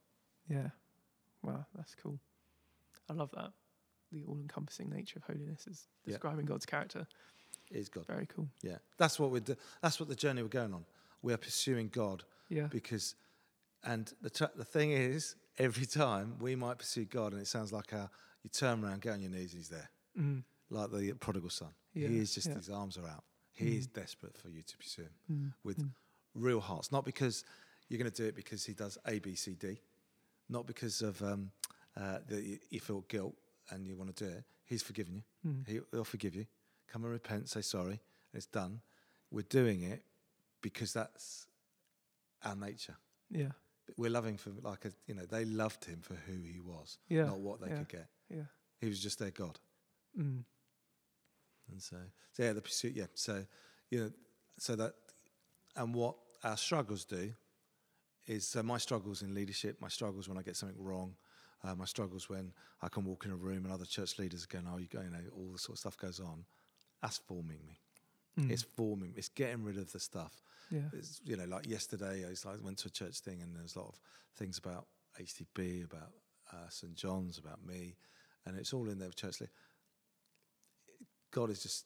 Yeah. 0.49 0.71
Wow, 1.41 1.65
that's 1.73 1.95
cool. 1.95 2.19
I 3.09 3.13
love 3.13 3.31
that. 3.31 3.53
The 4.11 4.25
all 4.25 4.37
encompassing 4.41 4.89
nature 4.89 5.19
of 5.19 5.23
holiness 5.23 5.67
is 5.67 5.87
Yeah. 6.03 6.11
describing 6.13 6.45
God's 6.45 6.65
character. 6.65 7.07
Is 7.71 7.87
God? 7.87 8.05
Very 8.07 8.25
cool. 8.25 8.49
Yeah, 8.61 8.79
that's 8.97 9.17
what 9.19 9.31
we're. 9.31 9.39
Do- 9.39 9.55
that's 9.81 9.99
what 10.01 10.09
the 10.09 10.15
journey 10.15 10.41
we're 10.41 10.49
going 10.49 10.73
on. 10.73 10.85
We 11.21 11.31
are 11.33 11.37
pursuing 11.37 11.87
God 11.89 12.25
Yeah. 12.49 12.67
because, 12.67 13.15
and 13.83 14.13
the 14.21 14.29
tr- 14.29 14.53
the 14.55 14.65
thing 14.65 14.91
is, 14.91 15.35
every 15.57 15.85
time 15.85 16.37
we 16.39 16.55
might 16.55 16.77
pursue 16.77 17.05
God, 17.05 17.31
and 17.31 17.41
it 17.41 17.47
sounds 17.47 17.71
like 17.71 17.91
how 17.91 18.09
you 18.43 18.49
turn 18.49 18.83
around, 18.83 19.01
get 19.01 19.13
on 19.13 19.21
your 19.21 19.31
knees, 19.31 19.53
and 19.53 19.59
He's 19.59 19.69
there, 19.69 19.89
Mm. 20.17 20.43
like 20.69 20.91
the 20.91 21.13
prodigal 21.13 21.49
son. 21.49 21.73
Yeah, 21.93 22.09
He 22.09 22.17
is 22.19 22.33
just 22.35 22.47
yeah. 22.47 22.55
his 22.55 22.69
arms 22.69 22.97
are 22.97 23.07
out. 23.07 23.23
He 23.53 23.77
is 23.77 23.87
Mm. 23.87 23.93
desperate 23.93 24.37
for 24.37 24.49
you 24.49 24.61
to 24.63 24.77
pursue 24.77 25.03
him 25.03 25.13
Mm. 25.31 25.53
with 25.63 25.77
Mm. 25.77 25.91
real 26.35 26.59
hearts, 26.59 26.91
not 26.91 27.05
because 27.05 27.45
you're 27.87 27.99
going 27.99 28.11
to 28.11 28.21
do 28.23 28.27
it 28.27 28.35
because 28.35 28.65
he 28.65 28.73
does 28.73 28.97
A, 29.05 29.19
B, 29.19 29.35
C, 29.35 29.53
D, 29.55 29.79
not 30.49 30.65
because 30.65 31.01
of 31.01 31.21
um, 31.21 31.51
uh, 31.95 32.19
that 32.27 32.43
you, 32.43 32.59
you 32.69 32.79
feel 32.79 33.01
guilt 33.01 33.35
and 33.69 33.85
you 33.87 33.95
want 33.95 34.15
to 34.15 34.25
do 34.25 34.29
it. 34.31 34.43
He's 34.65 34.81
forgiven 34.83 35.15
you. 35.15 35.23
Mm. 35.49 35.67
He, 35.67 35.79
he'll 35.91 36.03
forgive 36.03 36.35
you. 36.35 36.47
Come 36.87 37.03
and 37.03 37.11
repent, 37.13 37.49
say 37.49 37.61
sorry, 37.61 37.93
and 37.93 38.33
it's 38.33 38.47
done. 38.47 38.81
We're 39.31 39.43
doing 39.43 39.83
it 39.83 40.03
because 40.61 40.93
that's 40.93 41.47
our 42.43 42.55
nature. 42.55 42.97
Yeah. 43.29 43.51
We're 43.97 44.09
loving 44.09 44.37
for 44.37 44.51
like 44.61 44.85
a, 44.85 44.91
you 45.07 45.13
know 45.13 45.25
they 45.25 45.45
loved 45.45 45.85
him 45.85 46.01
for 46.01 46.15
who 46.15 46.41
he 46.41 46.59
was, 46.59 46.97
Yeah. 47.09 47.25
not 47.25 47.39
what 47.39 47.59
they 47.61 47.67
yeah. 47.69 47.77
could 47.79 47.89
get. 47.89 48.09
Yeah. 48.29 48.45
He 48.79 48.87
was 48.89 48.99
just 48.99 49.19
their 49.19 49.31
God, 49.31 49.59
Mm. 50.17 50.43
And 51.73 51.81
so, 51.81 51.97
so 52.31 52.43
yeah, 52.43 52.53
the 52.53 52.61
pursuit. 52.61 52.93
Yeah, 52.95 53.07
so 53.13 53.43
you 53.89 53.99
know, 53.99 54.11
so 54.57 54.75
that 54.77 54.93
and 55.75 55.93
what 55.93 56.15
our 56.43 56.57
struggles 56.57 57.03
do 57.03 57.33
is 58.27 58.47
so 58.47 58.63
my 58.63 58.77
struggles 58.77 59.21
in 59.21 59.33
leadership, 59.33 59.77
my 59.81 59.89
struggles 59.89 60.29
when 60.29 60.37
I 60.37 60.41
get 60.41 60.55
something 60.55 60.81
wrong, 60.81 61.15
uh, 61.63 61.75
my 61.75 61.85
struggles 61.85 62.29
when 62.29 62.53
I 62.81 62.87
can 62.87 63.03
walk 63.03 63.25
in 63.25 63.31
a 63.31 63.35
room 63.35 63.65
and 63.65 63.73
other 63.73 63.85
church 63.85 64.17
leaders 64.17 64.45
are 64.45 64.47
going, 64.47 64.65
oh, 64.71 64.77
you 64.77 64.87
go, 64.87 65.01
you 65.01 65.09
know, 65.09 65.19
all 65.35 65.51
this 65.51 65.63
sort 65.63 65.75
of 65.75 65.79
stuff 65.79 65.97
goes 65.97 66.19
on. 66.19 66.45
That's 67.01 67.17
forming 67.17 67.59
me. 67.67 67.79
Mm. 68.39 68.51
It's 68.51 68.63
forming. 68.63 69.13
It's 69.17 69.29
getting 69.29 69.63
rid 69.63 69.77
of 69.77 69.91
the 69.91 69.99
stuff. 69.99 70.41
yeah. 70.71 70.81
It's, 70.93 71.21
you 71.25 71.35
know, 71.35 71.45
like 71.45 71.67
yesterday, 71.67 72.25
I, 72.25 72.29
was, 72.29 72.45
went 72.61 72.77
to 72.79 72.87
a 72.87 72.91
church 72.91 73.19
thing 73.19 73.41
and 73.41 73.55
there's 73.55 73.75
a 73.75 73.79
lot 73.79 73.89
of 73.89 73.99
things 74.35 74.57
about 74.57 74.87
HTB, 75.21 75.85
about 75.85 76.11
uh, 76.51 76.69
St 76.69 76.95
John's, 76.95 77.37
about 77.37 77.65
me, 77.65 77.95
and 78.45 78.57
it's 78.57 78.73
all 78.73 78.89
in 78.89 78.99
there. 78.99 79.09
Church. 79.09 79.41
li- 79.41 79.47
God 81.33 81.49
is 81.49 81.61
just 81.61 81.85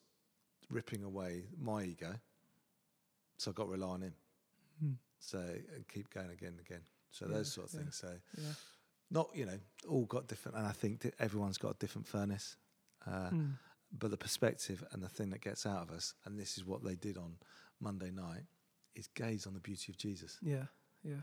ripping 0.69 1.03
away 1.03 1.45
my 1.59 1.83
ego, 1.83 2.13
so 3.37 3.49
I've 3.51 3.55
got 3.55 3.63
to 3.65 3.71
rely 3.71 3.87
on 3.87 4.01
Him. 4.01 4.13
Mm. 4.83 4.95
So 5.19 5.39
and 5.39 5.87
keep 5.87 6.09
going 6.13 6.29
again 6.29 6.49
and 6.49 6.59
again. 6.59 6.81
So 7.09 7.25
Yeah, 7.27 7.37
those 7.37 7.51
sort 7.51 7.67
of 7.69 7.73
yeah. 7.73 7.79
things. 7.81 7.95
So 7.95 8.19
Yeah. 8.37 8.53
not 9.09 9.29
you 9.33 9.45
know 9.45 9.59
all 9.89 10.05
got 10.05 10.27
different, 10.27 10.57
and 10.57 10.67
I 10.67 10.71
think 10.73 10.99
that 11.01 11.15
everyone's 11.19 11.57
got 11.57 11.71
a 11.75 11.77
different 11.79 12.07
furnace. 12.07 12.55
Uh, 13.05 13.29
Mm. 13.31 13.57
but 13.91 14.11
the 14.11 14.17
perspective 14.17 14.83
and 14.91 15.01
the 15.01 15.07
thing 15.09 15.29
that 15.29 15.41
gets 15.41 15.65
out 15.65 15.81
of 15.81 15.91
us, 15.91 16.13
and 16.25 16.37
this 16.37 16.57
is 16.57 16.65
what 16.65 16.83
they 16.83 16.95
did 16.95 17.17
on 17.17 17.37
Monday 17.79 18.11
night, 18.11 18.43
is 18.95 19.07
gaze 19.07 19.47
on 19.47 19.53
the 19.53 19.59
beauty 19.61 19.91
of 19.91 19.97
Jesus. 19.97 20.37
Yeah. 20.41 20.65
Yeah. 21.03 21.21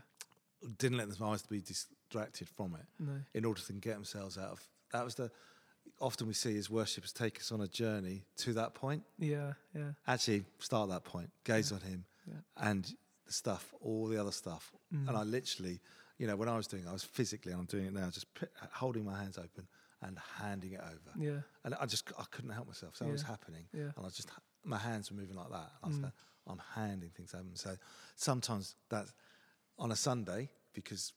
didn't 0.79 0.97
let 0.97 1.07
their 1.09 1.27
eyes 1.27 1.43
be 1.45 1.61
distracted 1.61 2.49
from 2.49 2.73
it 2.75 2.87
No. 2.97 3.21
in 3.35 3.45
order 3.45 3.61
to 3.61 3.73
get 3.73 3.93
themselves 3.93 4.35
out 4.37 4.51
of. 4.51 4.67
That 4.93 5.03
was 5.05 5.13
the. 5.15 5.31
Often 6.01 6.27
we 6.27 6.33
see 6.33 6.57
as 6.57 6.69
worshippers 6.69 7.13
take 7.13 7.39
us 7.39 7.51
on 7.51 7.61
a 7.61 7.67
journey 7.67 8.25
to 8.37 8.53
that 8.53 8.73
point. 8.75 9.03
Yeah. 9.17 9.53
Yeah. 9.73 9.91
Actually, 10.07 10.45
start 10.59 10.89
at 10.89 10.93
that 10.95 11.03
point, 11.09 11.29
gaze 11.43 11.71
on 11.71 11.81
Him, 11.81 12.05
Yeah. 12.27 12.33
and 12.57 12.83
the 13.25 13.31
stuff, 13.33 13.73
all 13.81 14.07
the 14.07 14.19
other 14.19 14.31
stuff. 14.31 14.71
Mm. 14.93 15.07
And 15.07 15.17
I 15.17 15.23
literally, 15.23 15.79
you 16.17 16.27
know, 16.27 16.35
when 16.35 16.49
I 16.49 16.57
was 16.57 16.67
doing 16.67 16.83
it, 16.85 16.89
I 16.89 16.93
was 16.93 17.03
physically, 17.03 17.51
and 17.53 17.61
I'm 17.61 17.65
doing 17.67 17.85
it 17.85 17.93
now, 17.93 18.09
just 18.09 18.31
p- 18.33 18.45
holding 18.73 19.05
my 19.05 19.17
hands 19.17 19.37
open 19.37 19.67
and 20.01 20.17
handing 20.39 20.73
it 20.73 20.81
over. 20.81 21.11
Yeah. 21.17 21.39
And 21.63 21.73
I 21.75 21.85
just, 21.85 22.11
I 22.19 22.25
couldn't 22.29 22.51
help 22.51 22.67
myself. 22.67 22.97
So 22.97 23.05
it 23.05 23.11
was 23.11 23.23
happening. 23.23 23.65
Yeah. 23.73 23.91
And 23.95 24.05
I 24.05 24.09
just, 24.09 24.29
my 24.63 24.77
hands 24.77 25.09
were 25.11 25.17
moving 25.17 25.35
like 25.37 25.49
that. 25.49 25.71
And 25.81 25.83
I 25.83 25.87
was 25.87 25.97
Mm. 25.97 26.03
like, 26.03 26.13
I'm 26.47 26.61
handing 26.75 27.09
things 27.09 27.33
over. 27.33 27.45
So 27.53 27.75
sometimes 28.17 28.75
that's 28.89 29.13
on 29.79 29.91
a 29.91 29.95
Sunday 29.95 30.49
because, 30.73 31.13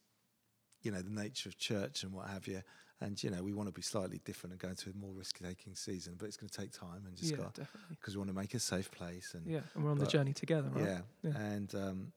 you 0.82 0.90
know, 0.92 1.02
the 1.02 1.10
nature 1.10 1.48
of 1.48 1.58
church 1.58 2.02
and 2.04 2.12
what 2.12 2.28
have 2.28 2.46
you. 2.46 2.62
And, 3.00 3.22
you 3.22 3.30
know, 3.30 3.44
we 3.44 3.52
want 3.52 3.68
to 3.68 3.72
be 3.72 3.82
slightly 3.82 4.20
different 4.24 4.52
and 4.54 4.60
go 4.60 4.68
into 4.68 4.90
a 4.90 4.92
more 4.92 5.12
risk 5.12 5.38
taking 5.40 5.76
season, 5.76 6.16
but 6.18 6.26
it's 6.26 6.36
going 6.36 6.48
to 6.48 6.60
take 6.60 6.72
time 6.72 7.04
and 7.06 7.16
just 7.16 7.30
yeah. 7.30 7.44
because 7.90 8.16
we 8.16 8.18
want 8.18 8.30
to 8.30 8.36
make 8.36 8.54
a 8.54 8.58
safe 8.58 8.90
place. 8.90 9.34
And, 9.34 9.46
Yeah. 9.46 9.60
And 9.74 9.84
we're 9.84 9.92
on 9.92 9.98
the 9.98 10.06
journey 10.06 10.32
together, 10.32 10.68
right? 10.72 10.84
yeah. 10.84 11.00
Yeah. 11.22 11.36
And, 11.38 11.74
um, 11.76 12.12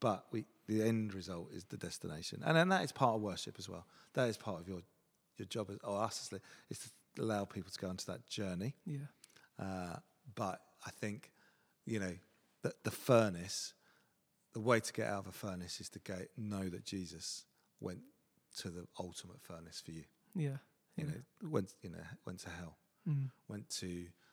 but 0.00 0.26
we, 0.32 0.44
the 0.66 0.82
end 0.82 1.14
result 1.14 1.50
is 1.54 1.64
the 1.64 1.78
destination. 1.78 2.42
And 2.44 2.54
then 2.54 2.68
that 2.68 2.84
is 2.84 2.92
part 2.92 3.14
of 3.14 3.22
worship 3.22 3.56
as 3.58 3.68
well. 3.70 3.86
That 4.12 4.28
is 4.28 4.36
part 4.36 4.60
of 4.60 4.68
your, 4.68 4.80
your 5.38 5.46
job, 5.46 5.70
as, 5.70 5.78
or 5.82 6.02
us, 6.02 6.30
as- 6.30 6.40
is 6.68 6.78
to 6.80 7.22
allow 7.22 7.46
people 7.46 7.70
to 7.70 7.78
go 7.78 7.88
into 7.88 8.04
that 8.06 8.26
journey. 8.26 8.74
Yeah. 8.84 8.98
Uh, 9.58 9.96
but 10.34 10.60
I 10.84 10.90
think, 10.90 11.32
you 11.86 12.00
know, 12.00 12.12
the, 12.62 12.74
the 12.84 12.90
furnace, 12.90 13.72
the 14.52 14.60
way 14.60 14.80
to 14.80 14.92
get 14.92 15.06
out 15.06 15.20
of 15.20 15.28
a 15.28 15.32
furnace 15.32 15.80
is 15.80 15.88
to 15.90 16.00
go, 16.00 16.18
know 16.36 16.68
that 16.68 16.84
Jesus 16.84 17.44
went 17.80 18.00
to 18.56 18.70
the 18.70 18.86
ultimate 18.98 19.40
furnace 19.40 19.82
for 19.84 19.92
you. 19.92 20.04
Yeah. 20.34 20.58
You 20.96 21.04
yeah. 21.04 21.04
know, 21.04 21.50
went, 21.50 21.74
you 21.82 21.90
know, 21.90 22.04
went 22.24 22.40
to 22.40 22.50
hell, 22.50 22.76
Mm. 23.08 23.30
went 23.48 23.68
to, 23.70 23.86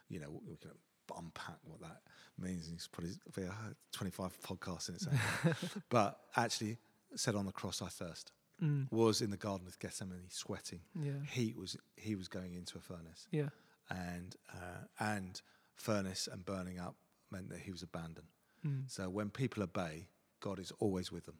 you 0.10 0.20
know, 0.20 0.42
we 0.48 0.56
can 0.58 0.72
unpack 1.18 1.58
what 1.64 1.80
that 1.82 2.02
means. 2.40 2.70
It's 2.74 2.88
probably 2.88 3.12
a 3.46 3.76
25 3.92 4.40
podcasts 4.42 4.90
in 4.90 4.96
its 4.96 5.06
own. 5.08 5.56
but 5.90 6.20
actually 6.36 6.78
said 7.16 7.36
on 7.36 7.46
the 7.46 7.52
cross, 7.52 7.82
I 7.82 7.88
thirst. 7.88 8.32
Mm. 8.62 8.92
Was 8.92 9.22
in 9.22 9.30
the 9.30 9.38
Garden 9.38 9.68
of 9.68 9.78
Gethsemane, 9.80 10.30
sweating. 10.30 10.80
Yeah. 11.00 11.12
Heat 11.30 11.58
was, 11.58 11.76
he 11.98 12.16
was 12.16 12.28
going 12.28 12.54
into 12.54 12.78
a 12.78 12.82
furnace 12.82 13.28
Yeah. 13.32 13.50
and 13.90 14.36
uh, 14.54 14.86
and 15.00 15.42
furnace 15.76 16.28
and 16.32 16.46
burning 16.46 16.80
up 16.80 16.96
meant 17.32 17.50
that 17.50 17.60
he 17.60 17.72
was 17.72 17.82
abandoned. 17.84 18.28
Mm. 18.66 18.90
So 18.90 19.10
when 19.10 19.30
people 19.30 19.64
obey, 19.64 20.08
God 20.40 20.60
is 20.60 20.72
always 20.80 21.12
with 21.12 21.26
them, 21.26 21.38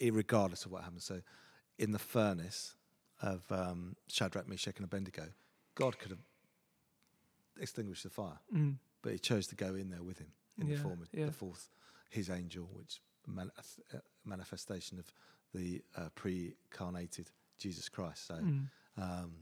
regardless 0.00 0.64
of 0.64 0.72
what 0.72 0.82
happens. 0.84 1.04
So 1.04 1.20
in 1.78 1.92
the 1.92 1.98
furnace 1.98 2.76
of 3.22 3.42
um, 3.50 3.96
Shadrach, 4.08 4.48
Meshach, 4.48 4.76
and 4.76 4.84
Abednego, 4.84 5.28
God 5.74 5.98
could 5.98 6.10
have 6.10 6.20
extinguished 7.60 8.02
the 8.04 8.10
fire, 8.10 8.38
Mm. 8.54 8.78
but 9.02 9.12
He 9.12 9.18
chose 9.18 9.46
to 9.48 9.54
go 9.56 9.74
in 9.74 9.90
there 9.90 10.02
with 10.02 10.18
him 10.18 10.32
in 10.58 10.66
Yeah, 10.66 10.76
the 10.76 10.82
form 10.82 11.02
of 11.02 11.08
yeah. 11.12 11.26
the 11.26 11.32
fourth, 11.32 11.68
His 12.10 12.30
angel, 12.30 12.68
which 12.72 13.00
man- 13.26 13.50
a 13.58 13.62
th- 13.62 14.02
a 14.02 14.28
manifestation 14.28 14.98
of 14.98 15.12
the 15.52 15.82
uh, 15.96 16.08
pre-carnated 16.14 17.30
Jesus 17.58 17.88
Christ. 17.88 18.26
So. 18.26 18.34
Mm. 18.34 18.68
Um, 18.96 19.32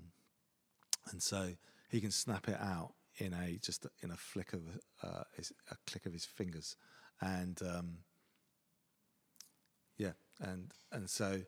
and 1.10 1.20
so 1.22 1.52
he 1.90 2.00
can 2.00 2.10
snap 2.12 2.48
it 2.48 2.58
out 2.60 2.94
in 3.18 3.34
a 3.34 3.58
just 3.58 3.86
in 4.02 4.10
a 4.10 4.16
flick 4.16 4.52
of 4.54 4.62
uh, 5.02 5.24
his, 5.36 5.52
a 5.70 5.76
click 5.86 6.06
of 6.06 6.12
his 6.12 6.24
fingers, 6.24 6.76
and 7.20 7.60
um, 7.62 7.98
yeah, 9.98 10.12
and 10.40 10.70
and 10.92 11.10
so 11.10 11.42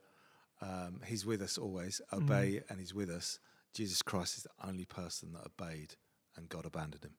um, 0.60 1.00
he's 1.06 1.24
with 1.26 1.42
us 1.42 1.58
always. 1.58 2.00
Obey, 2.12 2.62
and 2.68 2.78
he's 2.80 2.94
with 2.94 3.10
us. 3.10 3.38
Jesus 3.72 4.02
Christ 4.02 4.36
is 4.38 4.42
the 4.44 4.66
only 4.68 4.84
person 4.84 5.32
that 5.32 5.46
obeyed, 5.46 5.96
and 6.36 6.48
God 6.48 6.64
abandoned 6.66 7.04
him, 7.04 7.14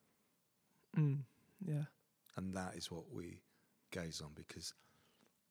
Mm. 0.97 1.19
Yeah. 1.65 1.85
and 2.37 2.53
that 2.55 2.75
is 2.75 2.89
what 2.91 3.11
we 3.11 3.41
gaze 3.91 4.21
on 4.21 4.31
because. 4.35 4.73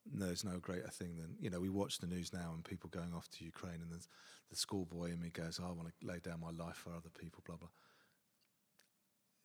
There's 0.07 0.45
no 0.45 0.59
greater 0.59 0.89
thing 0.91 1.17
than 1.17 1.35
you 1.41 1.49
know. 1.49 1.61
We 1.61 1.71
watch 1.71 1.97
the 1.97 2.07
news 2.07 2.31
now 2.31 2.53
and 2.55 2.63
people 2.63 2.91
going 2.91 3.15
off 3.15 3.27
to 3.31 3.45
Ukraine, 3.45 3.81
and 3.81 3.91
there's 3.91 4.07
the 4.51 4.55
schoolboy 4.57 5.13
in 5.13 5.19
me 5.19 5.31
goes, 5.31 5.59
oh, 5.59 5.67
"I 5.67 5.73
want 5.73 5.89
to 5.89 6.07
lay 6.07 6.19
down 6.19 6.41
my 6.41 6.51
life 6.51 6.77
for 6.77 6.91
other 6.91 7.09
people." 7.19 7.43
Blah 7.47 7.57
blah. 7.57 7.71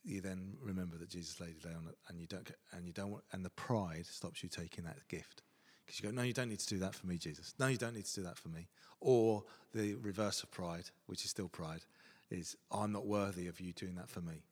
You 0.04 0.20
then 0.20 0.58
remember 0.62 0.98
that 0.98 1.10
Jesus 1.10 1.40
laid 1.40 1.52
it 1.52 1.64
down, 1.64 1.94
and 2.10 2.20
you 2.20 2.28
don't 2.28 2.52
and 2.74 2.86
you 2.86 2.92
don't, 2.92 3.12
want, 3.12 3.24
and 3.32 3.46
the 3.46 3.50
pride 3.52 4.06
stops 4.06 4.44
you 4.44 4.50
taking 4.50 4.84
that 4.84 5.08
gift 5.08 5.44
because 5.90 6.04
you 6.04 6.10
go, 6.10 6.16
"No, 6.16 6.22
you 6.22 6.34
don't 6.34 6.50
need 6.50 6.60
to 6.60 6.68
do 6.68 6.78
that 6.80 6.94
for 6.94 7.08
me, 7.08 7.18
Jesus. 7.18 7.56
No, 7.58 7.66
you 7.66 7.78
don't 7.78 7.96
need 7.96 8.06
to 8.06 8.14
do 8.16 8.22
that 8.24 8.38
for 8.38 8.50
me." 8.50 8.68
Or 9.00 9.44
the 9.74 9.96
reverse 9.96 10.44
of 10.44 10.52
pride, 10.52 10.92
which 11.08 11.26
is 11.26 11.32
still 11.32 11.50
pride, 11.50 11.86
is 12.30 12.56
I'm 12.72 12.92
not 12.92 13.08
worthy 13.08 13.48
of 13.48 13.60
you 13.60 13.74
doing 13.74 13.96
that 13.96 14.08
for 14.10 14.22
me. 14.22 14.44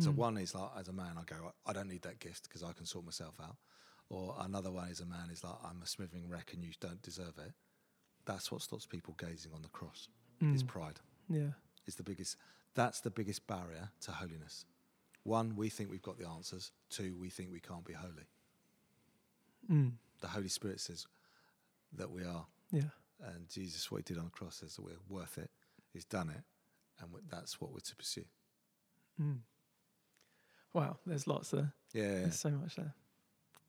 So 0.00 0.10
Mm. 0.10 0.16
one 0.16 0.38
is 0.38 0.52
like, 0.52 0.72
as 0.76 0.88
a 0.88 0.92
man, 0.92 1.16
I 1.16 1.22
go, 1.22 1.54
I 1.64 1.72
don't 1.72 1.86
need 1.88 2.02
that 2.02 2.18
gift 2.18 2.42
because 2.44 2.64
I 2.64 2.72
can 2.72 2.86
sort 2.86 3.04
myself 3.04 3.38
out. 3.38 3.56
Or 4.08 4.34
another 4.40 4.72
one 4.72 4.88
as 4.88 5.00
a 5.00 5.06
man 5.06 5.30
is 5.30 5.44
like, 5.44 5.62
I'm 5.62 5.80
a 5.80 5.86
smithering 5.86 6.28
wreck 6.28 6.52
and 6.52 6.64
you 6.64 6.72
don't 6.80 7.00
deserve 7.02 7.38
it. 7.38 7.52
That's 8.24 8.50
what 8.50 8.62
stops 8.62 8.86
people 8.86 9.14
gazing 9.16 9.52
on 9.52 9.62
the 9.62 9.68
cross. 9.68 10.08
Is 10.40 10.64
Mm. 10.64 10.66
pride. 10.66 11.00
Yeah. 11.28 11.52
Is 11.86 11.94
the 11.94 12.02
biggest. 12.02 12.36
That's 12.74 13.00
the 13.00 13.10
biggest 13.10 13.46
barrier 13.46 13.92
to 14.00 14.12
holiness. 14.12 14.66
One, 15.22 15.54
we 15.54 15.70
think 15.70 15.90
we've 15.90 16.02
got 16.02 16.18
the 16.18 16.26
answers. 16.28 16.72
Two, 16.90 17.16
we 17.16 17.30
think 17.30 17.52
we 17.52 17.60
can't 17.60 17.84
be 17.84 17.92
holy. 17.92 18.26
Mm. 19.70 19.92
The 20.24 20.30
Holy 20.30 20.48
Spirit 20.48 20.80
says 20.80 21.06
that 21.92 22.10
we 22.10 22.24
are, 22.24 22.46
Yeah. 22.72 22.90
and 23.20 23.46
Jesus, 23.48 23.90
what 23.90 23.98
He 23.98 24.02
did 24.14 24.18
on 24.18 24.24
the 24.24 24.30
cross, 24.30 24.56
says 24.56 24.76
that 24.76 24.82
we're 24.82 24.96
worth 25.08 25.36
it. 25.38 25.50
He's 25.92 26.04
done 26.06 26.30
it, 26.30 26.42
and 27.00 27.10
that's 27.28 27.60
what 27.60 27.72
we're 27.72 27.80
to 27.80 27.96
pursue. 27.96 28.24
Mm. 29.20 29.40
Wow. 30.72 30.96
There's 31.06 31.26
lots 31.26 31.50
there. 31.50 31.72
Yeah, 31.92 32.02
yeah, 32.02 32.18
There's 32.20 32.40
so 32.40 32.50
much 32.50 32.76
there. 32.76 32.94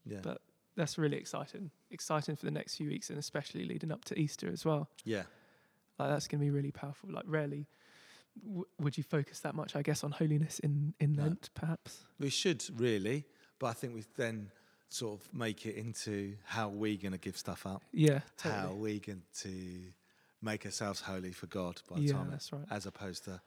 yeah. 0.05 0.19
But 0.23 0.41
that's 0.75 0.97
really 0.97 1.17
exciting. 1.17 1.71
Exciting 1.91 2.35
for 2.35 2.45
the 2.45 2.51
next 2.51 2.75
few 2.77 2.87
weeks 2.89 3.09
and 3.09 3.19
especially 3.19 3.65
leading 3.65 3.91
up 3.91 4.03
to 4.05 4.19
Easter 4.19 4.49
as 4.51 4.65
well. 4.65 4.89
yeah. 5.03 5.23
Like 5.99 6.09
that's 6.09 6.27
going 6.27 6.39
to 6.39 6.45
be 6.45 6.49
really 6.51 6.71
powerful. 6.71 7.09
Like 7.11 7.23
rarely 7.27 7.67
w- 8.43 8.65
would 8.79 8.97
you 8.97 9.03
focus 9.03 9.39
that 9.41 9.55
much, 9.55 9.75
I 9.77 9.81
guess, 9.81 10.03
on 10.03 10.11
holiness 10.11 10.59
in 10.59 10.93
in 10.99 11.13
No. 11.13 11.23
Lent, 11.23 11.49
perhaps. 11.53 12.03
We 12.19 12.29
should 12.29 12.63
really, 12.79 13.25
but 13.59 13.67
I 13.67 13.73
think 13.73 13.93
we 13.93 14.03
then 14.17 14.51
sort 14.89 15.19
of 15.19 15.33
make 15.33 15.65
it 15.65 15.75
into 15.75 16.35
how 16.45 16.69
we're 16.69 16.97
going 16.97 17.11
to 17.11 17.17
give 17.17 17.37
stuff 17.37 17.65
up, 17.65 17.81
Yeah. 17.91 18.21
how 18.41 18.61
Totally. 18.67 18.79
we're 18.79 18.99
going 18.99 19.23
to 19.41 19.93
make 20.41 20.65
ourselves 20.65 21.01
holy 21.01 21.31
for 21.31 21.47
God 21.47 21.81
by 21.89 21.97
the 21.97 22.03
Yeah, 22.03 22.13
time, 22.13 22.29
that's 22.29 22.51
right. 22.53 22.65
as 22.69 22.85
opposed 22.85 23.25
to, 23.25 23.41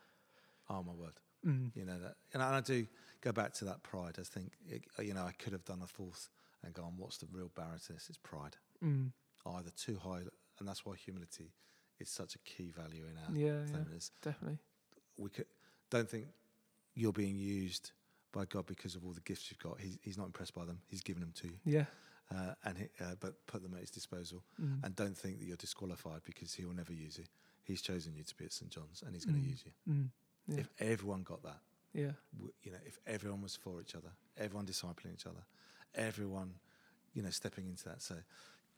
oh 0.69 0.83
my 0.83 0.93
word, 0.93 1.15
Mm. 1.47 1.71
you 1.75 1.85
know 1.85 1.99
that. 2.01 2.17
And 2.35 2.43
I 2.43 2.61
do 2.61 2.87
go 3.21 3.31
back 3.33 3.53
to 3.55 3.65
that 3.67 3.83
pride. 3.83 4.17
I 4.19 4.23
think 4.25 4.53
it, 4.69 4.85
you 5.01 5.15
know 5.15 5.23
I 5.23 5.33
could 5.33 5.53
have 5.53 5.65
done 5.65 5.81
a 5.83 5.87
fourth 5.87 6.29
and 6.65 6.75
gone, 6.75 6.95
what's 6.97 7.19
the 7.19 7.27
real 7.33 7.51
barrier 7.55 7.79
to 7.87 7.93
this? 7.93 8.09
It's 8.09 8.19
pride, 8.19 8.57
Mm. 8.83 9.13
either 9.47 9.71
too 9.71 9.97
high, 10.03 10.23
and 10.59 10.69
that's 10.69 10.85
why 10.85 10.97
humility 10.97 11.53
is 12.01 12.09
such 12.09 12.35
a 12.35 12.39
key 12.41 12.71
value 12.71 13.05
in 13.07 13.17
our 13.17 13.37
Yeah, 13.37 13.61
yeah, 13.73 13.99
definitely. 14.23 14.59
we 15.17 15.31
could, 15.31 15.47
don't 15.91 16.09
think 16.11 16.27
you're 16.95 17.13
being 17.13 17.37
used 17.39 17.93
by 18.33 18.45
God 18.45 18.67
because 18.67 18.95
of 18.95 19.05
all 19.05 19.13
the 19.13 19.21
gifts 19.23 19.51
you've 19.51 19.59
got. 19.61 19.81
He's, 19.81 19.99
he's 20.03 20.19
not 20.19 20.27
impressed 20.27 20.55
by 20.55 20.65
them. 20.65 20.81
He's 20.89 21.01
given 21.03 21.21
them 21.21 21.33
to 21.37 21.47
you, 21.49 21.55
Yeah. 21.65 21.85
uh, 22.35 22.55
and 22.65 22.79
he, 22.79 22.85
uh, 23.01 23.15
but 23.21 23.47
put 23.47 23.63
them 23.63 23.73
at 23.75 23.81
his 23.81 23.91
disposal. 23.91 24.43
Mm. 24.63 24.85
And 24.85 24.95
don't 24.97 25.17
think 25.17 25.39
that 25.39 25.47
you're 25.47 25.57
disqualified 25.57 26.21
because 26.25 26.53
he 26.55 26.65
will 26.65 26.75
never 26.75 26.93
use 26.93 27.19
you. 27.19 27.25
He's 27.65 27.83
chosen 27.83 28.15
you 28.15 28.23
to 28.25 28.35
be 28.37 28.45
at 28.45 28.53
St 28.53 28.71
John's, 28.71 29.03
and 29.05 29.15
he's 29.15 29.25
going 29.25 29.41
to 29.41 29.47
Mm. 29.47 29.51
use 29.51 29.65
you. 29.65 29.93
Mm. 29.93 30.09
Yeah. 30.49 30.61
If 30.61 30.69
everyone 30.79 31.23
got 31.23 31.43
that, 31.43 31.61
yeah. 31.93 32.13
w- 32.35 32.53
you 32.63 32.73
know, 32.73 32.79
if 32.87 32.99
everyone 33.07 33.43
was 33.43 33.57
for 33.57 33.81
each 33.81 33.95
other, 33.95 34.11
everyone 34.37 34.67
discipling 34.67 35.13
each 35.15 35.27
other, 35.27 35.45
everyone, 35.95 36.55
you 37.15 37.23
know, 37.23 37.31
stepping 37.31 37.67
into 37.67 37.85
that. 37.85 38.01
So, 38.03 38.15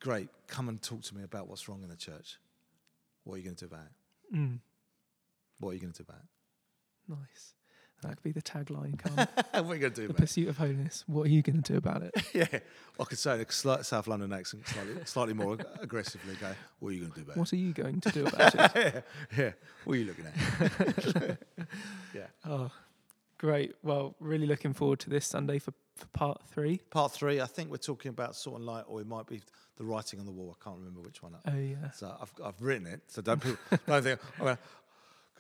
great. 0.00 0.28
Come 0.48 0.68
and 0.68 0.80
talk 0.82 1.02
to 1.02 1.16
me 1.16 1.22
about 1.22 1.46
what's 1.48 1.68
wrong 1.68 1.82
in 1.82 1.88
the 1.88 1.96
church. 1.96 2.38
What 3.24 3.34
are 3.34 3.38
you 3.38 3.44
going 3.44 3.56
to 3.56 3.66
do 3.68 3.74
about 3.74 3.86
it? 3.86 4.36
Mm. 4.36 4.58
What 5.58 5.70
are 5.70 5.74
you 5.74 5.80
going 5.80 5.92
to 5.92 6.02
do 6.02 6.06
about 6.08 6.22
it? 6.22 6.28
Nice. 7.20 7.54
That 8.02 8.16
could 8.16 8.22
be 8.22 8.32
the 8.32 8.42
tagline. 8.42 8.98
What 9.52 9.72
are 9.72 9.74
you 9.74 9.80
going 9.80 9.92
to 9.92 10.00
do 10.00 10.06
the 10.06 10.10
about 10.12 10.18
it? 10.18 10.22
pursuit 10.22 10.48
of 10.48 10.56
holiness. 10.58 11.04
What 11.06 11.26
are 11.26 11.30
you 11.30 11.42
going 11.42 11.62
to 11.62 11.72
do 11.72 11.78
about 11.78 12.02
it? 12.02 12.14
yeah, 12.34 12.46
I 12.98 13.04
could 13.04 13.18
say 13.18 13.34
in 13.34 13.40
a 13.40 13.52
slight 13.52 13.84
South 13.84 14.06
London 14.08 14.32
accent, 14.32 14.66
slightly, 14.66 14.94
slightly 15.04 15.34
more 15.34 15.58
aggressively. 15.80 16.34
Go, 16.36 16.52
what 16.78 16.90
are 16.90 16.92
you 16.92 17.00
going 17.00 17.12
to 17.12 17.18
do 17.20 17.22
about 17.22 17.36
it? 17.36 17.38
What 17.38 17.52
are 17.52 17.56
you 17.56 17.72
going 17.72 18.00
to 18.00 18.10
do 18.10 18.26
about 18.26 18.54
it? 18.54 18.76
it? 18.94 19.04
yeah, 19.36 19.50
what 19.84 19.94
are 19.94 19.96
you 19.96 20.04
looking 20.06 20.26
at? 20.26 21.38
yeah. 22.14 22.26
Oh, 22.46 22.70
great. 23.38 23.74
Well, 23.82 24.14
really 24.20 24.46
looking 24.46 24.72
forward 24.72 25.00
to 25.00 25.10
this 25.10 25.26
Sunday 25.26 25.58
for, 25.58 25.72
for 25.96 26.06
part 26.06 26.40
three. 26.48 26.80
Part 26.90 27.12
three, 27.12 27.40
I 27.40 27.46
think 27.46 27.70
we're 27.70 27.76
talking 27.76 28.10
about 28.10 28.34
salt 28.36 28.56
and 28.56 28.64
light, 28.66 28.84
or 28.88 29.00
it 29.00 29.06
might 29.06 29.26
be 29.26 29.42
the 29.76 29.84
writing 29.84 30.20
on 30.20 30.26
the 30.26 30.32
wall. 30.32 30.56
I 30.58 30.64
can't 30.64 30.76
remember 30.78 31.00
which 31.00 31.22
one. 31.22 31.34
Oh, 31.46 31.56
yeah. 31.56 31.90
So 31.90 32.14
I've, 32.20 32.32
I've 32.44 32.60
written 32.62 32.86
it. 32.86 33.02
So 33.08 33.20
don't 33.22 33.40
people, 33.42 33.58
don't 33.86 34.02
think 34.02 34.20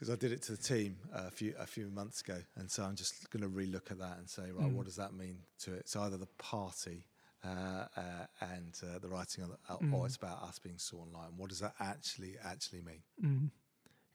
because 0.00 0.10
I 0.10 0.16
did 0.16 0.32
it 0.32 0.40
to 0.44 0.52
the 0.52 0.58
team 0.62 0.96
a 1.12 1.30
few 1.30 1.52
a 1.58 1.66
few 1.66 1.90
months 1.90 2.22
ago, 2.22 2.38
and 2.56 2.70
so 2.70 2.82
I'm 2.84 2.96
just 2.96 3.30
going 3.30 3.42
to 3.42 3.48
relook 3.50 3.90
at 3.90 3.98
that 3.98 4.16
and 4.18 4.26
say, 4.28 4.50
right, 4.50 4.66
Mm. 4.66 4.72
what 4.74 4.86
does 4.86 4.96
that 4.96 5.12
mean 5.12 5.40
to 5.60 5.74
it? 5.74 5.80
It's 5.80 5.94
either 5.94 6.16
the 6.16 6.26
party 6.38 7.04
uh, 7.44 7.84
uh, 7.96 8.00
and 8.40 8.78
uh, 8.82 8.98
the 8.98 9.08
writing 9.08 9.44
on 9.44 9.50
the, 9.50 9.58
uh, 9.74 9.76
Mm. 9.78 9.92
or 9.94 10.06
it's 10.06 10.16
about 10.16 10.42
us 10.42 10.58
being 10.58 10.78
saw 10.78 10.98
online. 11.02 11.36
What 11.36 11.50
does 11.50 11.60
that 11.60 11.74
actually 11.78 12.36
actually 12.42 12.80
mean? 12.82 13.02
Mm. 13.22 13.50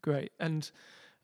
Great. 0.02 0.32
And 0.40 0.70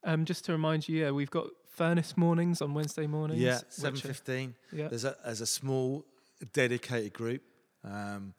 um, 0.03 0.25
just 0.25 0.45
to 0.45 0.51
remind 0.51 0.87
you, 0.87 0.99
yeah, 1.03 1.11
we've 1.11 1.29
got 1.31 1.47
furnace 1.69 2.15
mornings 2.15 2.61
on 2.61 2.73
Wednesday 2.75 3.07
mornings. 3.07 3.41
Yeah, 3.41 3.59
seven 3.69 3.99
fifteen. 3.99 4.53
Yeah. 4.71 4.87
There's 4.89 5.05
a 5.05 5.15
there's 5.25 5.41
a 5.41 5.45
small 5.47 6.05
dedicated 6.53 7.13
group. 7.13 7.41
Um, 7.83 8.33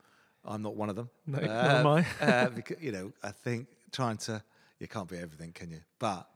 I'm 0.45 0.63
not 0.63 0.75
one 0.77 0.89
of 0.91 0.97
them. 0.97 1.11
No, 1.27 1.39
Uh, 1.39 1.79
am 1.79 1.87
I. 1.87 2.07
uh, 2.21 2.49
because, 2.59 2.81
you 2.81 2.91
know, 2.93 3.13
I 3.23 3.31
think 3.31 3.67
trying 3.93 4.17
to 4.19 4.43
you 4.83 4.89
can't 4.89 5.09
be 5.09 5.17
everything, 5.17 5.53
can 5.53 5.71
you? 5.71 5.81
But 5.99 6.29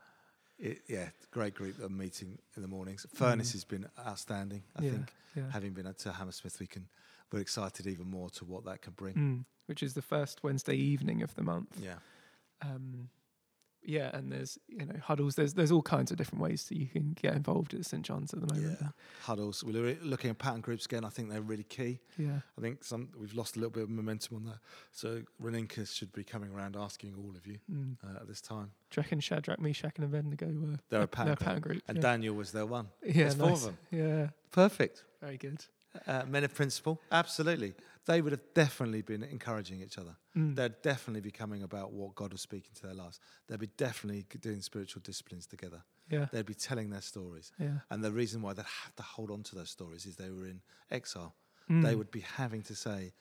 it, 0.59 0.83
yeah, 0.89 1.09
great 1.33 1.55
group 1.55 1.79
of 1.81 1.91
meeting 1.91 2.39
in 2.57 2.63
the 2.63 2.69
mornings. 2.69 3.05
Furnace 3.13 3.51
Mm. 3.51 3.53
has 3.53 3.65
been 3.65 3.87
outstanding. 4.07 4.63
I 4.77 4.83
yeah. 4.83 4.91
think 4.93 5.13
Yeah. 5.35 5.51
having 5.51 5.73
been 5.75 5.93
to 5.93 6.13
Hammersmith, 6.13 6.59
we 6.61 6.67
can 6.67 6.89
we're 7.33 7.41
excited 7.41 7.87
even 7.89 8.09
more 8.09 8.31
to 8.31 8.45
what 8.45 8.65
that 8.67 8.83
can 8.83 8.93
bring. 8.93 9.15
Mm. 9.15 9.45
Which 9.67 9.83
is 9.83 9.95
the 9.95 10.03
first 10.03 10.45
Wednesday 10.45 10.77
evening 10.77 11.23
of 11.23 11.35
the 11.35 11.43
month. 11.43 11.77
Yeah, 11.83 11.99
Um, 12.63 13.11
yeah, 13.87 14.11
and 14.15 14.31
there's 14.33 14.59
you 14.69 14.85
know 14.85 14.97
huddles. 15.03 15.35
There's 15.37 15.55
there's 15.55 15.71
all 15.71 15.83
kinds 15.83 16.11
of 16.11 16.17
different 16.17 16.43
ways 16.43 16.65
that 16.65 16.77
you 16.77 16.87
can 16.87 17.17
get 17.21 17.35
involved 17.35 17.73
at 17.75 17.87
St 17.87 18.03
John's 18.05 18.35
at 18.35 18.41
the 18.47 18.53
moment. 18.55 18.79
yeah. 18.81 18.89
Huddles. 19.23 19.63
We're 19.65 19.97
looking 20.03 20.31
at 20.31 20.39
pattern 20.39 20.61
groups 20.61 20.85
again. 20.87 21.05
I 21.05 21.09
think 21.09 21.31
they're 21.31 21.41
really 21.41 21.63
key. 21.65 22.01
Yeah. 22.19 22.41
I 22.59 22.61
think 22.61 22.85
some 22.85 23.09
we've 23.19 23.35
lost 23.35 23.57
a 23.57 23.61
little 23.61 23.71
bit 23.71 23.85
of 23.85 23.91
momentum 23.91 24.37
on 24.37 24.45
that. 24.47 24.59
So 24.93 25.23
Reninka 25.43 25.87
should 25.95 26.13
be 26.13 26.25
coming 26.25 26.51
around 26.53 26.77
asking 26.77 27.15
all 27.17 27.31
of 27.37 27.47
you 27.47 27.59
Mm. 27.73 27.97
uh, 28.05 28.21
at 28.21 28.29
this 28.29 28.41
time. 28.41 28.73
Do 28.91 28.99
you 29.01 29.03
reckon 29.03 29.21
Shadrach, 29.21 29.61
Meshach, 29.61 29.93
and 29.97 30.05
Abednego 30.05 30.47
were 30.47 30.53
They're 30.67 30.73
a 30.73 30.79
they're 30.91 31.07
pattern 31.07 31.37
pattern 31.37 31.61
group? 31.61 31.83
And 31.89 31.97
yeah. 31.99 32.03
Daniel 32.03 32.35
was 32.35 32.53
their 32.53 32.67
one. 32.67 32.89
yeah, 33.05 33.13
there's 33.15 33.35
four 33.35 33.45
of 33.47 33.51
nice. 33.53 33.65
them. 33.65 33.79
Yeah, 33.91 34.29
Perfect. 34.53 35.05
very 35.21 35.37
good. 35.39 35.65
Uh, 36.07 36.25
men 36.29 36.45
of 36.45 36.53
principle, 36.55 37.01
absolutely. 37.11 37.73
They 38.07 38.23
would 38.23 38.33
have 38.33 38.43
definitely 38.55 39.03
been 39.03 39.23
encouraging 39.25 39.83
each 39.83 39.99
other. 39.99 40.17
Mm. 40.37 40.55
They'd 40.57 40.81
definitely 40.83 41.21
be 41.23 41.31
coming 41.33 41.63
about 41.65 41.93
what 41.93 42.15
God 42.15 42.33
was 42.33 42.41
speaking 42.41 42.71
to 42.77 42.83
their 42.87 42.95
lives. 42.95 43.19
They'd 43.49 43.59
be 43.59 43.67
definitely 43.77 44.25
doing 44.41 44.63
spiritual 44.63 45.03
disciplines 45.05 45.47
together. 45.47 45.83
Yeah, 46.09 46.27
They'd 46.33 46.47
be 46.47 46.55
telling 46.55 46.91
their 46.91 47.01
stories. 47.01 47.51
yeah. 47.59 47.79
And 47.91 48.03
the 48.05 48.13
reason 48.13 48.41
why 48.43 48.53
they'd 48.53 48.65
have 48.85 48.95
to 48.97 49.03
hold 49.03 49.31
on 49.33 49.43
to 49.43 49.57
those 49.57 49.71
stories 49.71 50.07
is 50.07 50.15
they 50.15 50.31
were 50.31 50.47
in 50.47 50.61
exile. 50.91 51.35
Mm. 51.69 51.83
They 51.83 51.97
would 51.97 52.13
be 52.13 52.21
having 52.21 52.63
to 52.63 52.77
say, 52.77 53.13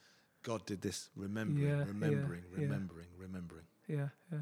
God 0.43 0.63
did 0.67 0.81
this, 0.81 1.09
remembering, 1.15 1.67
Yeah, 1.67 1.77
yeah, 1.79 1.85
remembering, 1.85 2.43
yeah. 2.51 2.61
remembering, 2.61 3.07
remembering. 3.17 3.65
Yeah, 3.87 4.09
yeah. 4.31 4.41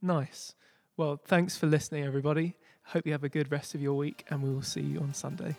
Nice. 0.00 0.54
Well, 0.96 1.20
thanks 1.26 1.56
for 1.56 1.66
listening, 1.66 2.04
everybody. 2.04 2.54
Hope 2.84 3.04
you 3.06 3.12
have 3.12 3.24
a 3.24 3.28
good 3.28 3.50
rest 3.50 3.74
of 3.74 3.82
your 3.82 3.94
week, 3.94 4.24
and 4.30 4.40
we 4.40 4.50
will 4.50 4.62
see 4.62 4.82
you 4.82 5.00
on 5.00 5.12
Sunday. 5.14 5.56